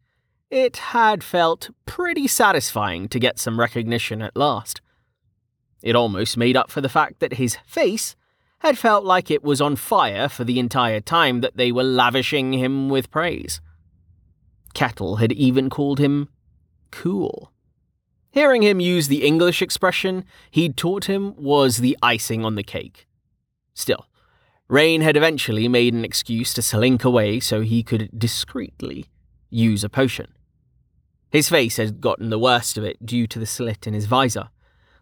it 0.53 0.77
had 0.77 1.24
felt 1.24 1.72
pretty 1.88 2.27
satisfying 2.27 3.07
to 3.07 3.17
get 3.17 3.39
some 3.39 3.60
recognition 3.60 4.22
at 4.22 4.38
last. 4.38 4.81
It 5.81 5.95
almost 5.95 6.38
made 6.38 6.55
up 6.55 6.69
for 6.69 6.79
the 6.79 6.88
fact 6.88 7.19
that 7.22 7.33
his 7.33 7.57
face 7.65 8.15
had 8.60 8.77
felt 8.77 9.03
like 9.03 9.31
it 9.31 9.43
was 9.43 9.60
on 9.60 9.75
fire 9.75 10.29
for 10.29 10.43
the 10.43 10.60
entire 10.60 11.00
time 11.00 11.41
that 11.41 11.57
they 11.57 11.72
were 11.72 11.83
lavishing 11.83 12.53
him 12.53 12.88
with 12.88 13.10
praise. 13.10 13.62
Kettle 14.75 15.15
had 15.15 15.31
even 15.31 15.72
called 15.72 15.98
him 15.98 16.29
cool. 16.91 17.51
Hearing 18.29 18.62
him 18.62 18.79
use 18.79 19.07
the 19.07 19.25
English 19.25 19.60
expression 19.60 20.24
he'd 20.51 20.77
taught 20.77 21.05
him 21.05 21.33
was 21.36 21.77
the 21.77 21.98
icing 22.03 22.45
on 22.45 22.53
the 22.53 22.63
cake. 22.63 23.07
Still, 23.74 24.05
Rain 24.67 25.01
had 25.01 25.17
eventually 25.17 25.67
made 25.67 25.95
an 25.95 26.05
excuse 26.05 26.53
to 26.53 26.62
slink 26.62 27.03
away 27.03 27.39
so 27.39 27.62
he 27.62 27.81
could 27.81 28.07
discreetly 28.15 29.07
use 29.50 29.83
a 29.83 29.89
potion. 29.89 30.27
His 31.33 31.49
face 31.49 31.77
had 31.77 31.99
gotten 31.99 32.29
the 32.29 32.37
worst 32.37 32.77
of 32.77 32.83
it 32.83 33.03
due 33.03 33.25
to 33.25 33.39
the 33.39 33.47
slit 33.47 33.87
in 33.87 33.95
his 33.95 34.05
visor, 34.05 34.49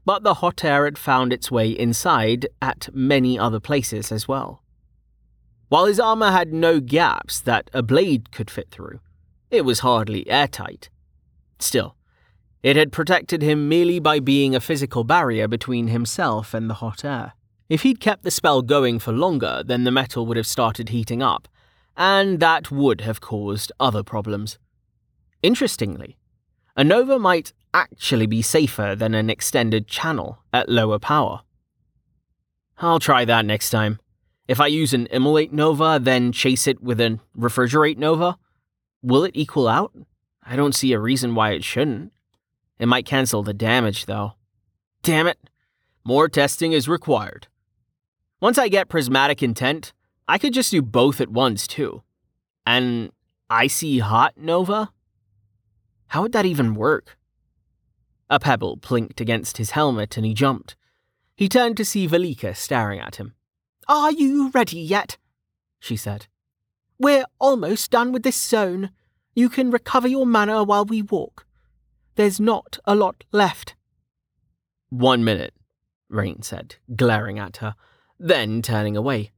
but 0.05 0.23
the 0.23 0.35
hot 0.35 0.63
air 0.63 0.85
had 0.85 0.97
found 0.97 1.33
its 1.33 1.51
way 1.51 1.69
inside 1.69 2.47
at 2.61 2.87
many 2.93 3.37
other 3.37 3.59
places 3.59 4.13
as 4.13 4.29
well. 4.29 4.63
While 5.67 5.87
his 5.87 5.99
armor 5.99 6.31
had 6.31 6.53
no 6.53 6.79
gaps 6.79 7.41
that 7.41 7.69
a 7.73 7.83
blade 7.83 8.31
could 8.31 8.49
fit 8.49 8.69
through, 8.71 9.01
it 9.49 9.65
was 9.65 9.79
hardly 9.79 10.29
airtight. 10.29 10.89
Still, 11.59 11.97
it 12.63 12.77
had 12.77 12.93
protected 12.93 13.41
him 13.41 13.67
merely 13.67 13.99
by 13.99 14.21
being 14.21 14.55
a 14.55 14.61
physical 14.61 15.03
barrier 15.03 15.49
between 15.49 15.87
himself 15.87 16.53
and 16.53 16.69
the 16.69 16.75
hot 16.75 17.03
air. 17.03 17.33
If 17.67 17.81
he'd 17.81 17.99
kept 17.99 18.23
the 18.23 18.31
spell 18.31 18.61
going 18.61 18.99
for 18.99 19.11
longer, 19.11 19.63
then 19.65 19.83
the 19.83 19.91
metal 19.91 20.25
would 20.27 20.37
have 20.37 20.47
started 20.47 20.89
heating 20.89 21.21
up, 21.21 21.49
and 21.97 22.39
that 22.39 22.71
would 22.71 23.01
have 23.01 23.19
caused 23.19 23.73
other 23.81 24.01
problems. 24.01 24.57
Interestingly, 25.43 26.17
a 26.75 26.83
nova 26.83 27.19
might 27.19 27.53
actually 27.73 28.25
be 28.25 28.41
safer 28.41 28.95
than 28.95 29.13
an 29.13 29.29
extended 29.29 29.87
channel 29.87 30.39
at 30.51 30.69
lower 30.69 30.99
power. 30.99 31.41
I'll 32.79 32.99
try 32.99 33.25
that 33.25 33.45
next 33.45 33.69
time. 33.69 33.99
If 34.47 34.59
I 34.59 34.67
use 34.67 34.93
an 34.93 35.07
immolate 35.07 35.53
nova, 35.53 35.99
then 36.01 36.31
chase 36.31 36.67
it 36.67 36.81
with 36.81 36.99
a 36.99 37.19
refrigerate 37.37 37.97
nova, 37.97 38.37
will 39.01 39.23
it 39.23 39.35
equal 39.35 39.67
out? 39.67 39.93
I 40.43 40.55
don't 40.55 40.75
see 40.75 40.91
a 40.93 40.99
reason 40.99 41.35
why 41.35 41.51
it 41.51 41.63
shouldn't. 41.63 42.11
It 42.79 42.87
might 42.87 43.05
cancel 43.05 43.43
the 43.43 43.53
damage, 43.53 44.07
though. 44.07 44.33
Damn 45.03 45.27
it! 45.27 45.37
More 46.03 46.27
testing 46.27 46.73
is 46.73 46.89
required. 46.89 47.47
Once 48.39 48.57
I 48.57 48.69
get 48.69 48.89
prismatic 48.89 49.43
intent, 49.43 49.93
I 50.27 50.39
could 50.39 50.53
just 50.53 50.71
do 50.71 50.81
both 50.81 51.21
at 51.21 51.29
once 51.29 51.67
too. 51.67 52.01
And 52.65 53.11
icy 53.49 53.99
hot 53.99 54.33
nova? 54.35 54.91
How 56.11 56.21
would 56.21 56.33
that 56.33 56.45
even 56.45 56.75
work? 56.75 57.17
A 58.29 58.39
pebble 58.39 58.77
plinked 58.77 59.21
against 59.21 59.57
his 59.57 59.71
helmet 59.71 60.17
and 60.17 60.25
he 60.25 60.33
jumped. 60.33 60.75
He 61.35 61.47
turned 61.47 61.77
to 61.77 61.85
see 61.85 62.07
Velika 62.07 62.55
staring 62.55 62.99
at 62.99 63.15
him. 63.15 63.33
Are 63.87 64.11
you 64.11 64.51
ready 64.51 64.79
yet? 64.79 65.17
she 65.79 65.95
said. 65.95 66.27
We're 66.99 67.25
almost 67.39 67.91
done 67.91 68.11
with 68.11 68.23
this 68.23 68.35
zone. 68.35 68.91
You 69.35 69.49
can 69.49 69.71
recover 69.71 70.07
your 70.07 70.25
mana 70.25 70.63
while 70.63 70.85
we 70.85 71.01
walk. 71.01 71.45
There's 72.15 72.39
not 72.39 72.77
a 72.85 72.93
lot 72.93 73.23
left. 73.31 73.75
One 74.89 75.23
minute, 75.23 75.53
Rain 76.09 76.41
said, 76.41 76.75
glaring 76.95 77.39
at 77.39 77.57
her 77.57 77.75
then 78.21 78.61
turning 78.61 78.95
away. 78.95 79.31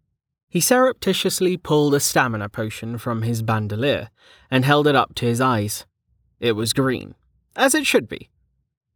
He 0.50 0.60
surreptitiously 0.60 1.58
pulled 1.58 1.96
a 1.96 2.00
stamina 2.00 2.50
potion 2.50 2.98
from 2.98 3.22
his 3.22 3.42
bandolier 3.42 4.10
and 4.51 4.65
held 4.65 4.88
it 4.88 4.96
up 4.96 5.15
to 5.15 5.25
his 5.25 5.39
eyes. 5.39 5.86
It 6.43 6.57
was 6.57 6.73
green, 6.73 7.15
as 7.55 7.73
it 7.73 7.85
should 7.85 8.09
be. 8.09 8.29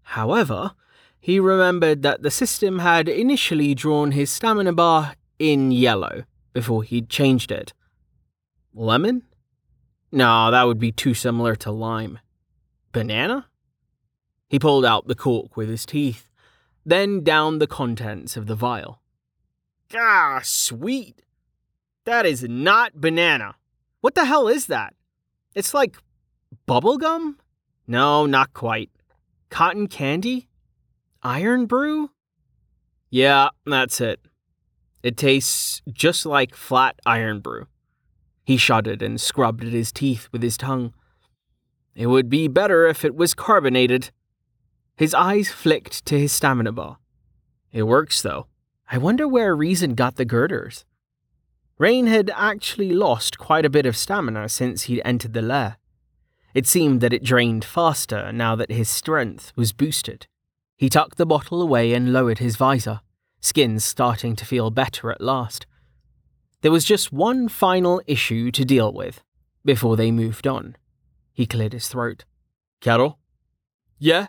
However, 0.01 0.73
he 1.17 1.39
remembered 1.39 2.03
that 2.03 2.21
the 2.21 2.29
system 2.29 2.79
had 2.79 3.07
initially 3.07 3.73
drawn 3.73 4.11
his 4.11 4.29
stamina 4.29 4.73
bar 4.73 5.15
in 5.39 5.71
yellow 5.71 6.25
before 6.51 6.83
he'd 6.83 7.09
changed 7.09 7.49
it. 7.49 7.71
Lemon? 8.73 9.23
No, 10.11 10.51
that 10.51 10.63
would 10.63 10.77
be 10.77 10.91
too 10.91 11.13
similar 11.13 11.55
to 11.55 11.71
lime. 11.71 12.19
Banana? 12.91 13.45
He 14.49 14.59
pulled 14.59 14.83
out 14.83 15.07
the 15.07 15.15
cork 15.15 15.55
with 15.55 15.69
his 15.69 15.85
teeth, 15.85 16.29
then 16.85 17.23
downed 17.23 17.61
the 17.61 17.67
contents 17.67 18.35
of 18.35 18.47
the 18.47 18.55
vial. 18.55 18.99
Ah, 19.95 20.41
sweet. 20.43 21.21
That 22.03 22.25
is 22.25 22.43
not 22.43 22.99
banana. 22.99 23.55
What 24.01 24.15
the 24.15 24.25
hell 24.25 24.49
is 24.49 24.65
that? 24.65 24.95
It's 25.55 25.73
like 25.73 25.95
bubblegum? 26.67 27.35
No, 27.87 28.25
not 28.25 28.53
quite. 28.53 28.89
Cotton 29.49 29.87
candy? 29.87 30.47
Irn-Bru? 31.23 32.09
Yeah, 33.09 33.49
that's 33.65 34.01
it. 34.01 34.19
It 35.03 35.17
tastes 35.17 35.81
just 35.91 36.25
like 36.25 36.55
flat 36.55 36.99
Irn-Bru. 37.05 37.67
He 38.43 38.57
shuddered 38.57 39.01
and 39.01 39.19
scrubbed 39.19 39.63
at 39.63 39.73
his 39.73 39.91
teeth 39.91 40.29
with 40.31 40.41
his 40.41 40.57
tongue. 40.57 40.93
It 41.95 42.07
would 42.07 42.29
be 42.29 42.47
better 42.47 42.87
if 42.87 43.03
it 43.03 43.15
was 43.15 43.33
carbonated. 43.33 44.11
His 44.95 45.13
eyes 45.13 45.49
flicked 45.49 46.05
to 46.05 46.19
his 46.19 46.31
stamina 46.31 46.71
bar. 46.71 46.97
It 47.71 47.83
works, 47.83 48.21
though. 48.21 48.47
I 48.89 48.97
wonder 48.97 49.27
where 49.27 49.55
Reason 49.55 49.95
got 49.95 50.15
the 50.15 50.25
girders. 50.25 50.85
Rain 51.77 52.07
had 52.07 52.31
actually 52.33 52.91
lost 52.91 53.37
quite 53.37 53.65
a 53.65 53.69
bit 53.69 53.85
of 53.85 53.97
stamina 53.97 54.49
since 54.49 54.83
he'd 54.83 55.01
entered 55.03 55.33
the 55.33 55.41
lair. 55.41 55.77
It 56.57 56.65
seemed 56.65 57.01
that 57.01 57.13
it 57.13 57.23
drained 57.23 57.63
faster 57.63 58.31
now 58.31 58.55
that 58.55 58.71
his 58.71 58.89
strength 58.89 59.53
was 59.55 59.73
boosted. 59.73 60.25
He 60.75 60.89
tucked 60.89 61.19
the 61.19 61.25
bottle 61.27 61.61
away 61.61 61.93
and 61.93 62.11
lowered 62.11 62.39
his 62.39 62.55
visor, 62.55 63.01
skin 63.39 63.79
starting 63.79 64.35
to 64.37 64.43
feel 64.43 64.71
better 64.71 65.11
at 65.11 65.21
last. 65.21 65.67
There 66.61 66.71
was 66.71 66.83
just 66.83 67.13
one 67.13 67.47
final 67.47 68.01
issue 68.07 68.49
to 68.49 68.65
deal 68.65 68.91
with 68.91 69.21
before 69.63 69.95
they 69.95 70.09
moved 70.09 70.47
on. 70.47 70.75
He 71.31 71.45
cleared 71.45 71.73
his 71.73 71.89
throat. 71.89 72.25
Kettle? 72.81 73.19
Yeah, 73.99 74.25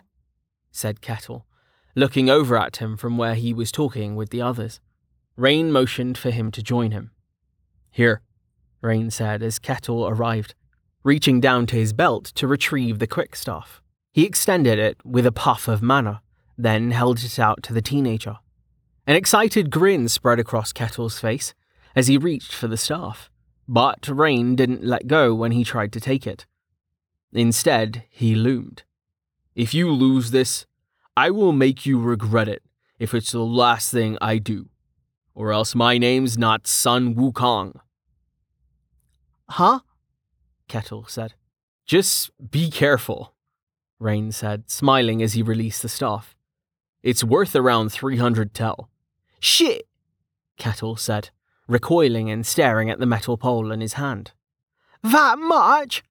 said 0.69 1.01
Kettle, 1.01 1.47
looking 1.95 2.29
over 2.29 2.55
at 2.55 2.77
him 2.77 2.95
from 2.95 3.17
where 3.17 3.33
he 3.33 3.55
was 3.55 3.71
talking 3.71 4.15
with 4.15 4.29
the 4.29 4.43
others. 4.43 4.79
Rain 5.35 5.71
motioned 5.71 6.15
for 6.15 6.29
him 6.29 6.51
to 6.51 6.61
join 6.61 6.91
him. 6.91 7.09
Here, 7.89 8.21
Rain 8.81 9.09
said 9.09 9.41
as 9.41 9.57
Kettle 9.57 10.07
arrived. 10.07 10.53
Reaching 11.03 11.39
down 11.39 11.65
to 11.67 11.75
his 11.75 11.93
belt 11.93 12.25
to 12.35 12.47
retrieve 12.47 12.99
the 12.99 13.07
quick 13.07 13.35
staff. 13.35 13.81
He 14.11 14.25
extended 14.25 14.79
it 14.79 14.97
with 15.05 15.25
a 15.25 15.31
puff 15.31 15.67
of 15.67 15.81
mana, 15.81 16.21
then 16.57 16.91
held 16.91 17.23
it 17.23 17.39
out 17.39 17.63
to 17.63 17.73
the 17.73 17.81
teenager. 17.81 18.37
An 19.07 19.15
excited 19.15 19.71
grin 19.71 20.07
spread 20.09 20.39
across 20.39 20.73
Kettle's 20.73 21.19
face 21.19 21.53
as 21.95 22.07
he 22.07 22.17
reached 22.17 22.53
for 22.53 22.67
the 22.67 22.77
staff, 22.77 23.29
but 23.67 24.07
Rain 24.07 24.55
didn't 24.55 24.83
let 24.83 25.07
go 25.07 25.33
when 25.33 25.51
he 25.51 25.63
tried 25.63 25.93
to 25.93 25.99
take 25.99 26.27
it. 26.27 26.45
Instead, 27.31 28.03
he 28.09 28.35
loomed. 28.35 28.83
If 29.55 29.73
you 29.73 29.91
lose 29.91 30.31
this, 30.31 30.65
I 31.15 31.29
will 31.29 31.51
make 31.51 31.85
you 31.85 31.99
regret 31.99 32.47
it 32.47 32.63
if 32.97 33.13
it's 33.13 33.31
the 33.31 33.39
last 33.39 33.91
thing 33.91 34.17
I 34.21 34.37
do, 34.37 34.69
or 35.33 35.51
else 35.51 35.75
my 35.75 35.97
name's 35.97 36.37
not 36.37 36.67
Sun 36.67 37.15
Wukong. 37.15 37.79
Huh? 39.49 39.79
Kettle 40.69 41.05
said. 41.07 41.33
Just 41.85 42.31
be 42.51 42.71
careful, 42.71 43.33
Rain 43.99 44.31
said, 44.31 44.69
smiling 44.69 45.21
as 45.21 45.33
he 45.33 45.41
released 45.41 45.81
the 45.81 45.89
staff. 45.89 46.35
It's 47.03 47.23
worth 47.23 47.55
around 47.55 47.89
300 47.89 48.53
tel. 48.53 48.89
Shit, 49.39 49.87
Kettle 50.57 50.95
said, 50.95 51.31
recoiling 51.67 52.29
and 52.29 52.45
staring 52.45 52.89
at 52.89 52.99
the 52.99 53.05
metal 53.05 53.37
pole 53.37 53.71
in 53.71 53.81
his 53.81 53.93
hand. 53.93 54.31
That 55.01 55.39
much? 55.39 56.03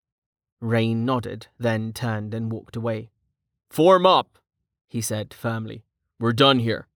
Rain 0.61 1.05
nodded, 1.05 1.47
then 1.59 1.93
turned 1.93 2.35
and 2.35 2.51
walked 2.51 2.75
away. 2.75 3.11
Form 3.71 4.05
up, 4.05 4.39
he 4.89 5.01
said 5.01 5.33
firmly. 5.33 5.85
We're 6.19 6.33
done 6.33 6.59
here. 6.59 6.89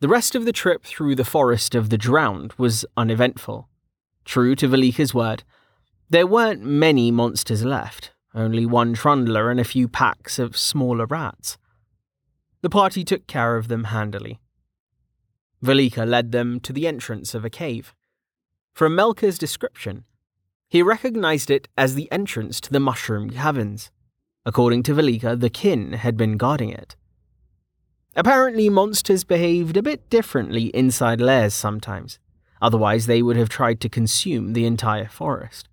The 0.00 0.08
rest 0.08 0.34
of 0.34 0.44
the 0.44 0.52
trip 0.52 0.82
through 0.82 1.14
the 1.14 1.24
forest 1.24 1.76
of 1.76 1.90
the 1.90 1.98
drowned 1.98 2.54
was 2.54 2.84
uneventful. 2.96 3.68
True 4.24 4.56
to 4.56 4.66
Velika's 4.66 5.14
word, 5.14 5.44
there 6.12 6.26
weren't 6.26 6.62
many 6.62 7.10
monsters 7.10 7.64
left, 7.64 8.10
only 8.34 8.66
one 8.66 8.94
trundler 8.94 9.50
and 9.50 9.58
a 9.58 9.64
few 9.64 9.88
packs 9.88 10.38
of 10.38 10.58
smaller 10.58 11.06
rats. 11.06 11.56
The 12.60 12.68
party 12.68 13.02
took 13.02 13.26
care 13.26 13.56
of 13.56 13.68
them 13.68 13.84
handily. 13.84 14.38
Velika 15.64 16.06
led 16.06 16.30
them 16.30 16.60
to 16.60 16.72
the 16.74 16.86
entrance 16.86 17.34
of 17.34 17.46
a 17.46 17.50
cave. 17.50 17.94
From 18.74 18.94
Melka's 18.94 19.38
description, 19.38 20.04
he 20.68 20.82
recognized 20.82 21.50
it 21.50 21.68
as 21.78 21.94
the 21.94 22.12
entrance 22.12 22.60
to 22.60 22.70
the 22.70 22.80
mushroom 22.80 23.30
caverns. 23.30 23.90
According 24.44 24.82
to 24.82 24.94
Velika, 24.94 25.34
the 25.40 25.48
kin 25.48 25.94
had 25.94 26.18
been 26.18 26.36
guarding 26.36 26.68
it. 26.68 26.94
Apparently, 28.14 28.68
monsters 28.68 29.24
behaved 29.24 29.78
a 29.78 29.82
bit 29.82 30.10
differently 30.10 30.64
inside 30.74 31.22
lairs 31.22 31.54
sometimes, 31.54 32.18
otherwise, 32.60 33.06
they 33.06 33.22
would 33.22 33.36
have 33.36 33.48
tried 33.48 33.80
to 33.80 33.88
consume 33.88 34.52
the 34.52 34.66
entire 34.66 35.08
forest. 35.08 35.70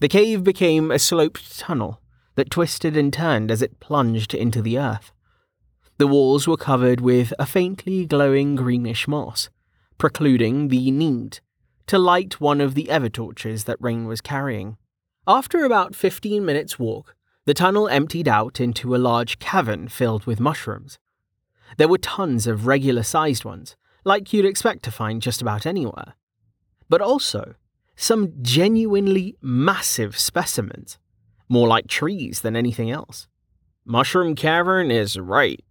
The 0.00 0.08
cave 0.08 0.42
became 0.42 0.90
a 0.90 0.98
sloped 0.98 1.58
tunnel 1.58 2.00
that 2.34 2.50
twisted 2.50 2.96
and 2.96 3.12
turned 3.12 3.50
as 3.50 3.60
it 3.60 3.80
plunged 3.80 4.34
into 4.34 4.62
the 4.62 4.78
earth. 4.78 5.12
The 5.98 6.06
walls 6.06 6.48
were 6.48 6.56
covered 6.56 7.02
with 7.02 7.34
a 7.38 7.44
faintly 7.44 8.06
glowing 8.06 8.56
greenish 8.56 9.06
moss, 9.06 9.50
precluding 9.98 10.68
the 10.68 10.90
need 10.90 11.40
to 11.86 11.98
light 11.98 12.40
one 12.40 12.62
of 12.62 12.74
the 12.74 12.84
evertorches 12.84 13.64
that 13.64 13.76
Rain 13.80 14.06
was 14.06 14.22
carrying. 14.22 14.78
After 15.26 15.64
about 15.64 15.94
15 15.94 16.46
minutes' 16.46 16.78
walk, 16.78 17.14
the 17.44 17.52
tunnel 17.52 17.88
emptied 17.88 18.28
out 18.28 18.58
into 18.58 18.94
a 18.94 18.98
large 18.98 19.38
cavern 19.38 19.88
filled 19.88 20.24
with 20.24 20.40
mushrooms. 20.40 20.98
There 21.76 21.88
were 21.88 21.98
tons 21.98 22.46
of 22.46 22.66
regular 22.66 23.02
sized 23.02 23.44
ones, 23.44 23.76
like 24.04 24.32
you'd 24.32 24.46
expect 24.46 24.82
to 24.84 24.90
find 24.90 25.20
just 25.20 25.42
about 25.42 25.66
anywhere. 25.66 26.14
But 26.88 27.02
also, 27.02 27.54
some 28.00 28.32
genuinely 28.40 29.36
massive 29.42 30.18
specimens, 30.18 30.98
more 31.50 31.68
like 31.68 31.86
trees 31.86 32.40
than 32.40 32.56
anything 32.56 32.90
else. 32.90 33.28
Mushroom 33.84 34.34
Cavern 34.34 34.90
is 34.90 35.18
right. 35.18 35.62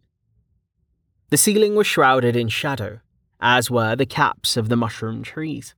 The 1.31 1.37
ceiling 1.37 1.75
was 1.75 1.87
shrouded 1.87 2.35
in 2.35 2.47
shadow, 2.47 2.99
as 3.41 3.71
were 3.71 3.95
the 3.95 4.05
caps 4.05 4.57
of 4.57 4.69
the 4.69 4.75
mushroom 4.75 5.23
trees. 5.23 5.73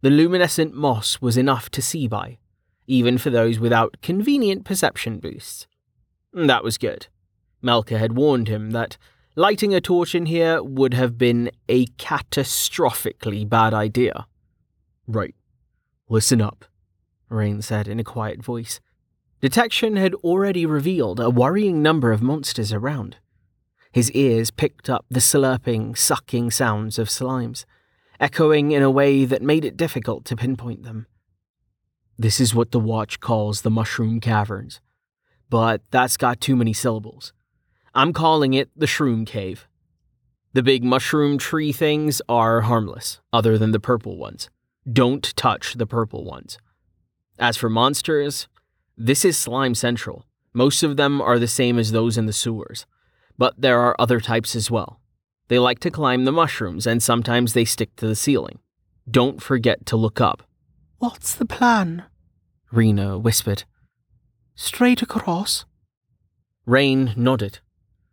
The 0.00 0.08
luminescent 0.08 0.72
moss 0.72 1.20
was 1.20 1.36
enough 1.36 1.68
to 1.72 1.82
see 1.82 2.08
by, 2.08 2.38
even 2.86 3.18
for 3.18 3.28
those 3.28 3.58
without 3.58 3.98
convenient 4.00 4.64
perception 4.64 5.18
boosts. 5.18 5.66
That 6.32 6.64
was 6.64 6.78
good. 6.78 7.08
Melka 7.62 7.98
had 7.98 8.16
warned 8.16 8.48
him 8.48 8.70
that 8.70 8.96
lighting 9.36 9.74
a 9.74 9.82
torch 9.82 10.14
in 10.14 10.24
here 10.26 10.62
would 10.62 10.94
have 10.94 11.18
been 11.18 11.50
a 11.68 11.84
catastrophically 11.86 13.46
bad 13.46 13.74
idea. 13.74 14.26
Right. 15.06 15.34
Listen 16.10 16.40
up, 16.40 16.64
Rain 17.28 17.60
said 17.60 17.86
in 17.86 18.00
a 18.00 18.04
quiet 18.04 18.42
voice. 18.42 18.80
Detection 19.40 19.96
had 19.96 20.14
already 20.14 20.64
revealed 20.64 21.20
a 21.20 21.28
worrying 21.28 21.82
number 21.82 22.12
of 22.12 22.22
monsters 22.22 22.72
around. 22.72 23.16
His 23.92 24.10
ears 24.12 24.50
picked 24.50 24.88
up 24.88 25.04
the 25.10 25.20
slurping, 25.20 25.96
sucking 25.96 26.50
sounds 26.50 26.98
of 26.98 27.08
slimes, 27.08 27.64
echoing 28.18 28.72
in 28.72 28.82
a 28.82 28.90
way 28.90 29.26
that 29.26 29.42
made 29.42 29.64
it 29.64 29.76
difficult 29.76 30.24
to 30.26 30.36
pinpoint 30.36 30.82
them. 30.82 31.06
This 32.18 32.40
is 32.40 32.54
what 32.54 32.72
the 32.72 32.80
watch 32.80 33.20
calls 33.20 33.60
the 33.60 33.70
Mushroom 33.70 34.18
Caverns, 34.18 34.80
but 35.50 35.82
that's 35.90 36.16
got 36.16 36.40
too 36.40 36.56
many 36.56 36.72
syllables. 36.72 37.32
I'm 37.94 38.12
calling 38.12 38.54
it 38.54 38.70
the 38.74 38.86
Shroom 38.86 39.26
Cave. 39.26 39.68
The 40.54 40.62
big 40.62 40.82
mushroom 40.82 41.36
tree 41.38 41.72
things 41.72 42.22
are 42.28 42.62
harmless, 42.62 43.20
other 43.32 43.58
than 43.58 43.72
the 43.72 43.80
purple 43.80 44.16
ones. 44.16 44.48
Don't 44.90 45.36
touch 45.36 45.74
the 45.74 45.86
purple 45.86 46.24
ones. 46.24 46.58
As 47.38 47.56
for 47.56 47.68
monsters, 47.68 48.48
this 48.96 49.24
is 49.24 49.36
Slime 49.36 49.74
Central. 49.74 50.24
Most 50.54 50.82
of 50.82 50.96
them 50.96 51.20
are 51.20 51.38
the 51.38 51.46
same 51.48 51.78
as 51.78 51.92
those 51.92 52.16
in 52.16 52.26
the 52.26 52.32
sewers, 52.32 52.86
but 53.36 53.54
there 53.60 53.80
are 53.80 53.96
other 53.98 54.18
types 54.18 54.56
as 54.56 54.70
well. 54.70 55.00
They 55.48 55.58
like 55.58 55.78
to 55.80 55.90
climb 55.90 56.24
the 56.24 56.32
mushrooms 56.32 56.86
and 56.86 57.02
sometimes 57.02 57.52
they 57.52 57.64
stick 57.64 57.96
to 57.96 58.06
the 58.06 58.16
ceiling. 58.16 58.60
Don't 59.10 59.42
forget 59.42 59.84
to 59.86 59.96
look 59.96 60.20
up. 60.20 60.42
What's 60.98 61.34
the 61.34 61.46
plan? 61.46 62.04
Rena 62.72 63.18
whispered. 63.18 63.64
Straight 64.54 65.02
across? 65.02 65.64
Rain 66.66 67.12
nodded. 67.16 67.60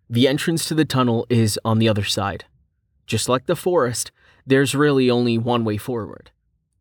The 0.10 0.28
entrance 0.28 0.66
to 0.66 0.76
the 0.76 0.86
tunnel 0.86 1.26
is 1.30 1.60
on 1.66 1.80
the 1.80 1.90
other 1.90 2.04
side. 2.04 2.46
Just 3.08 3.28
like 3.28 3.46
the 3.46 3.56
forest, 3.56 4.12
there's 4.46 4.76
really 4.76 5.10
only 5.10 5.38
one 5.38 5.64
way 5.64 5.78
forward. 5.78 6.32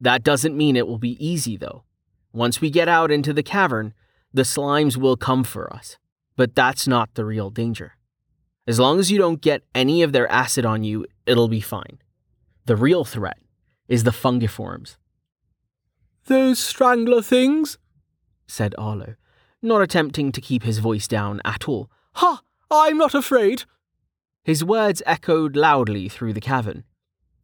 That 0.01 0.23
doesn't 0.23 0.57
mean 0.57 0.77
it 0.77 0.87
will 0.87 0.99
be 0.99 1.25
easy, 1.25 1.57
though. 1.57 1.85
Once 2.33 2.61
we 2.61 2.71
get 2.71 2.89
out 2.89 3.11
into 3.11 3.33
the 3.33 3.43
cavern, 3.43 3.95
the 4.33 4.43
slimes 4.43 4.97
will 4.97 5.17
come 5.17 5.45
for 5.45 5.73
us. 5.73 5.97
But 6.37 6.55
that's 6.55 6.89
not 6.89 7.15
the 7.15 7.25
real 7.25 7.51
danger. 7.51 7.97
As 8.67 8.81
long 8.81 8.99
as 8.99 9.11
you 9.11 9.19
don't 9.19 9.41
get 9.41 9.63
any 9.75 10.03
of 10.03 10.13
their 10.13 10.31
acid 10.31 10.65
on 10.65 10.83
you, 10.83 11.07
it'll 11.27 11.49
be 11.49 11.61
fine. 11.61 11.99
The 12.67 12.77
real 12.77 13.05
threat 13.05 13.39
is 13.89 14.05
the 14.05 14.11
fungiforms. 14.11 14.97
Those 16.27 16.59
strangler 16.59 17.23
things? 17.23 17.79
said 18.47 18.75
Arlo, 18.79 19.15
not 19.63 19.83
attempting 19.83 20.33
to 20.33 20.41
keep 20.41 20.63
his 20.63 20.79
voice 20.79 21.07
down 21.07 21.41
at 21.45 21.69
all. 21.69 21.91
Ha! 22.15 22.41
I'm 22.71 22.97
not 22.97 23.15
afraid. 23.15 23.65
His 24.43 24.65
words 24.65 25.03
echoed 25.07 25.57
loudly 25.57 26.09
through 26.09 26.33
the 26.33 26.41
cavern. 26.41 26.85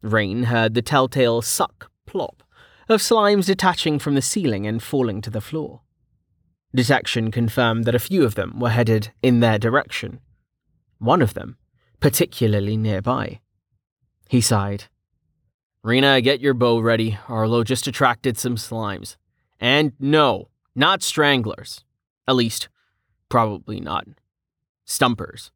Rain 0.01 0.43
heard 0.43 0.73
the 0.73 0.81
telltale 0.81 1.41
suck 1.41 1.90
plop 2.11 2.43
of 2.89 2.99
slimes 2.99 3.45
detaching 3.45 3.97
from 3.97 4.15
the 4.15 4.21
ceiling 4.21 4.67
and 4.67 4.83
falling 4.83 5.21
to 5.21 5.29
the 5.29 5.39
floor. 5.39 5.81
Detection 6.75 7.31
confirmed 7.31 7.85
that 7.85 7.95
a 7.95 7.99
few 7.99 8.25
of 8.25 8.35
them 8.35 8.59
were 8.59 8.69
headed 8.69 9.11
in 9.23 9.39
their 9.39 9.57
direction. 9.57 10.19
One 10.99 11.21
of 11.21 11.33
them, 11.33 11.57
particularly 12.01 12.75
nearby. 12.75 13.39
He 14.29 14.41
sighed. 14.41 14.85
Rena, 15.83 16.21
get 16.21 16.41
your 16.41 16.53
bow 16.53 16.79
ready. 16.79 17.17
Arlo 17.29 17.63
just 17.63 17.87
attracted 17.87 18.37
some 18.37 18.55
slimes. 18.55 19.15
And 19.59 19.93
no, 19.99 20.49
not 20.75 21.01
stranglers. 21.01 21.83
At 22.27 22.35
least, 22.35 22.67
probably 23.29 23.79
not. 23.79 24.05
Stumpers. 24.85 25.51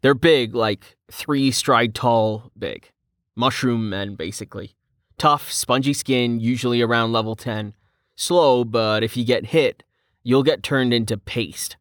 They're 0.00 0.14
big, 0.14 0.54
like 0.54 0.96
three 1.10 1.50
stride 1.50 1.94
tall 1.94 2.50
big. 2.58 2.90
Mushroom 3.36 3.90
men, 3.90 4.16
basically. 4.16 4.76
Tough, 5.20 5.52
spongy 5.52 5.92
skin, 5.92 6.40
usually 6.40 6.80
around 6.80 7.12
level 7.12 7.36
10. 7.36 7.74
Slow, 8.16 8.64
but 8.64 9.04
if 9.04 9.18
you 9.18 9.24
get 9.26 9.48
hit, 9.48 9.82
you'll 10.22 10.42
get 10.42 10.62
turned 10.62 10.94
into 10.94 11.18
paste. 11.18 11.76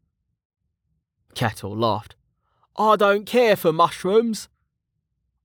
Kettle 1.35 1.73
laughed. 1.73 2.17
I 2.75 2.97
don't 2.97 3.25
care 3.25 3.55
for 3.55 3.71
mushrooms. 3.71 4.49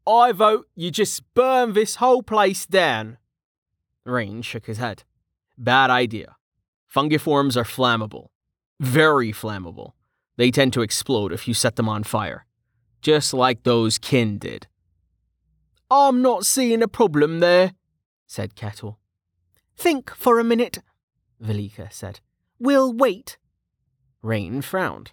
I 0.04 0.33
vote 0.33 0.66
you 0.74 0.90
just 0.90 1.22
burn 1.35 1.74
this 1.74 1.94
whole 1.94 2.24
place 2.24 2.66
down. 2.66 3.18
Rain 4.04 4.42
shook 4.42 4.66
his 4.66 4.78
head. 4.78 5.04
Bad 5.57 5.90
idea. 5.90 6.35
Fungiforms 6.92 7.57
are 7.57 7.62
flammable. 7.62 8.30
Very 8.80 9.33
flammable. 9.33 9.92
They 10.37 10.50
tend 10.50 10.72
to 10.72 10.83
explode 10.83 11.33
if 11.33 11.46
you 11.46 11.54
set 11.54 11.76
them 11.76 11.88
on 11.88 12.02
fire. 12.02 12.44
Just 13.02 13.33
like 13.33 13.62
those 13.62 13.98
kin 13.98 14.38
did. 14.38 14.66
I'm 15.92 16.22
not 16.22 16.44
seeing 16.44 16.83
a 16.83 16.88
problem 16.88 17.38
there, 17.38 17.70
said 18.26 18.54
Kettle. 18.54 18.98
Think 19.76 20.14
for 20.14 20.38
a 20.38 20.44
minute, 20.44 20.78
Velika 21.42 21.92
said. 21.92 22.20
We'll 22.58 22.92
wait. 22.92 23.38
Rain 24.22 24.62
frowned. 24.62 25.12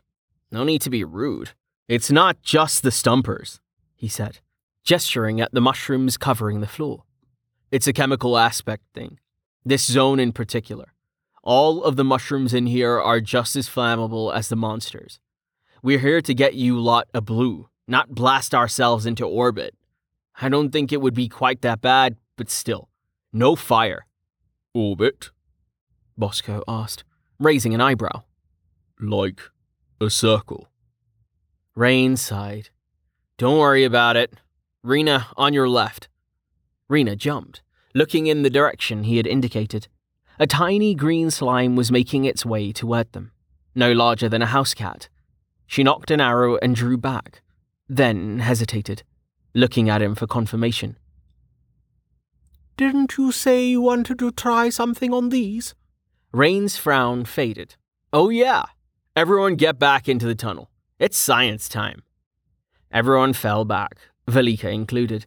No 0.51 0.63
need 0.63 0.81
to 0.81 0.89
be 0.89 1.03
rude. 1.03 1.51
It's 1.87 2.11
not 2.11 2.41
just 2.41 2.83
the 2.83 2.91
stumpers, 2.91 3.59
he 3.95 4.07
said, 4.07 4.39
gesturing 4.83 5.41
at 5.41 5.51
the 5.51 5.61
mushrooms 5.61 6.17
covering 6.17 6.61
the 6.61 6.67
floor. 6.67 7.03
It's 7.71 7.87
a 7.87 7.93
chemical 7.93 8.37
aspect 8.37 8.83
thing. 8.93 9.19
This 9.65 9.83
zone 9.83 10.19
in 10.19 10.31
particular. 10.31 10.93
All 11.43 11.83
of 11.83 11.95
the 11.95 12.03
mushrooms 12.03 12.53
in 12.53 12.67
here 12.67 12.99
are 12.99 13.19
just 13.19 13.55
as 13.55 13.67
flammable 13.67 14.33
as 14.33 14.49
the 14.49 14.55
monsters. 14.55 15.19
We're 15.81 15.99
here 15.99 16.21
to 16.21 16.33
get 16.33 16.53
you 16.53 16.79
lot 16.79 17.07
a 17.13 17.21
blue, 17.21 17.67
not 17.87 18.13
blast 18.13 18.53
ourselves 18.53 19.05
into 19.05 19.25
orbit. 19.25 19.75
I 20.39 20.49
don't 20.49 20.69
think 20.69 20.91
it 20.91 21.01
would 21.01 21.15
be 21.15 21.27
quite 21.27 21.61
that 21.61 21.81
bad, 21.81 22.17
but 22.37 22.49
still, 22.49 22.89
no 23.33 23.55
fire. 23.55 24.05
Orbit? 24.73 25.29
Bosco 26.17 26.63
asked, 26.67 27.03
raising 27.39 27.73
an 27.73 27.81
eyebrow. 27.81 28.23
Like 28.99 29.41
a 29.99 30.09
circle. 30.09 30.67
Rain 31.75 32.17
sighed. 32.17 32.69
Don't 33.37 33.57
worry 33.57 33.83
about 33.83 34.17
it. 34.17 34.33
Rena, 34.83 35.27
on 35.37 35.53
your 35.53 35.69
left. 35.69 36.07
Rena 36.89 37.15
jumped, 37.15 37.61
looking 37.93 38.27
in 38.27 38.43
the 38.43 38.49
direction 38.49 39.03
he 39.03 39.17
had 39.17 39.27
indicated. 39.27 39.87
A 40.39 40.47
tiny 40.47 40.95
green 40.95 41.31
slime 41.31 41.75
was 41.75 41.91
making 41.91 42.25
its 42.25 42.45
way 42.45 42.71
toward 42.71 43.11
them, 43.13 43.31
no 43.75 43.91
larger 43.91 44.27
than 44.27 44.41
a 44.41 44.47
house 44.47 44.73
cat. 44.73 45.07
She 45.67 45.83
knocked 45.83 46.11
an 46.11 46.19
arrow 46.19 46.57
and 46.57 46.75
drew 46.75 46.97
back, 46.97 47.41
then 47.87 48.39
hesitated, 48.39 49.03
looking 49.53 49.89
at 49.89 50.01
him 50.01 50.15
for 50.15 50.27
confirmation. 50.27 50.97
Didn't 52.77 53.17
you 53.17 53.31
say 53.31 53.65
you 53.65 53.81
wanted 53.81 54.19
to 54.19 54.31
try 54.31 54.69
something 54.69 55.13
on 55.13 55.29
these? 55.29 55.75
Rain's 56.31 56.77
frown 56.77 57.25
faded. 57.25 57.75
Oh, 58.13 58.29
yeah. 58.29 58.63
Everyone 59.15 59.55
get 59.55 59.77
back 59.77 60.07
into 60.07 60.25
the 60.25 60.35
tunnel. 60.35 60.69
It's 60.99 61.17
science 61.17 61.67
time. 61.67 62.03
Everyone 62.91 63.33
fell 63.33 63.65
back, 63.65 63.99
Velika 64.27 64.71
included. 64.71 65.25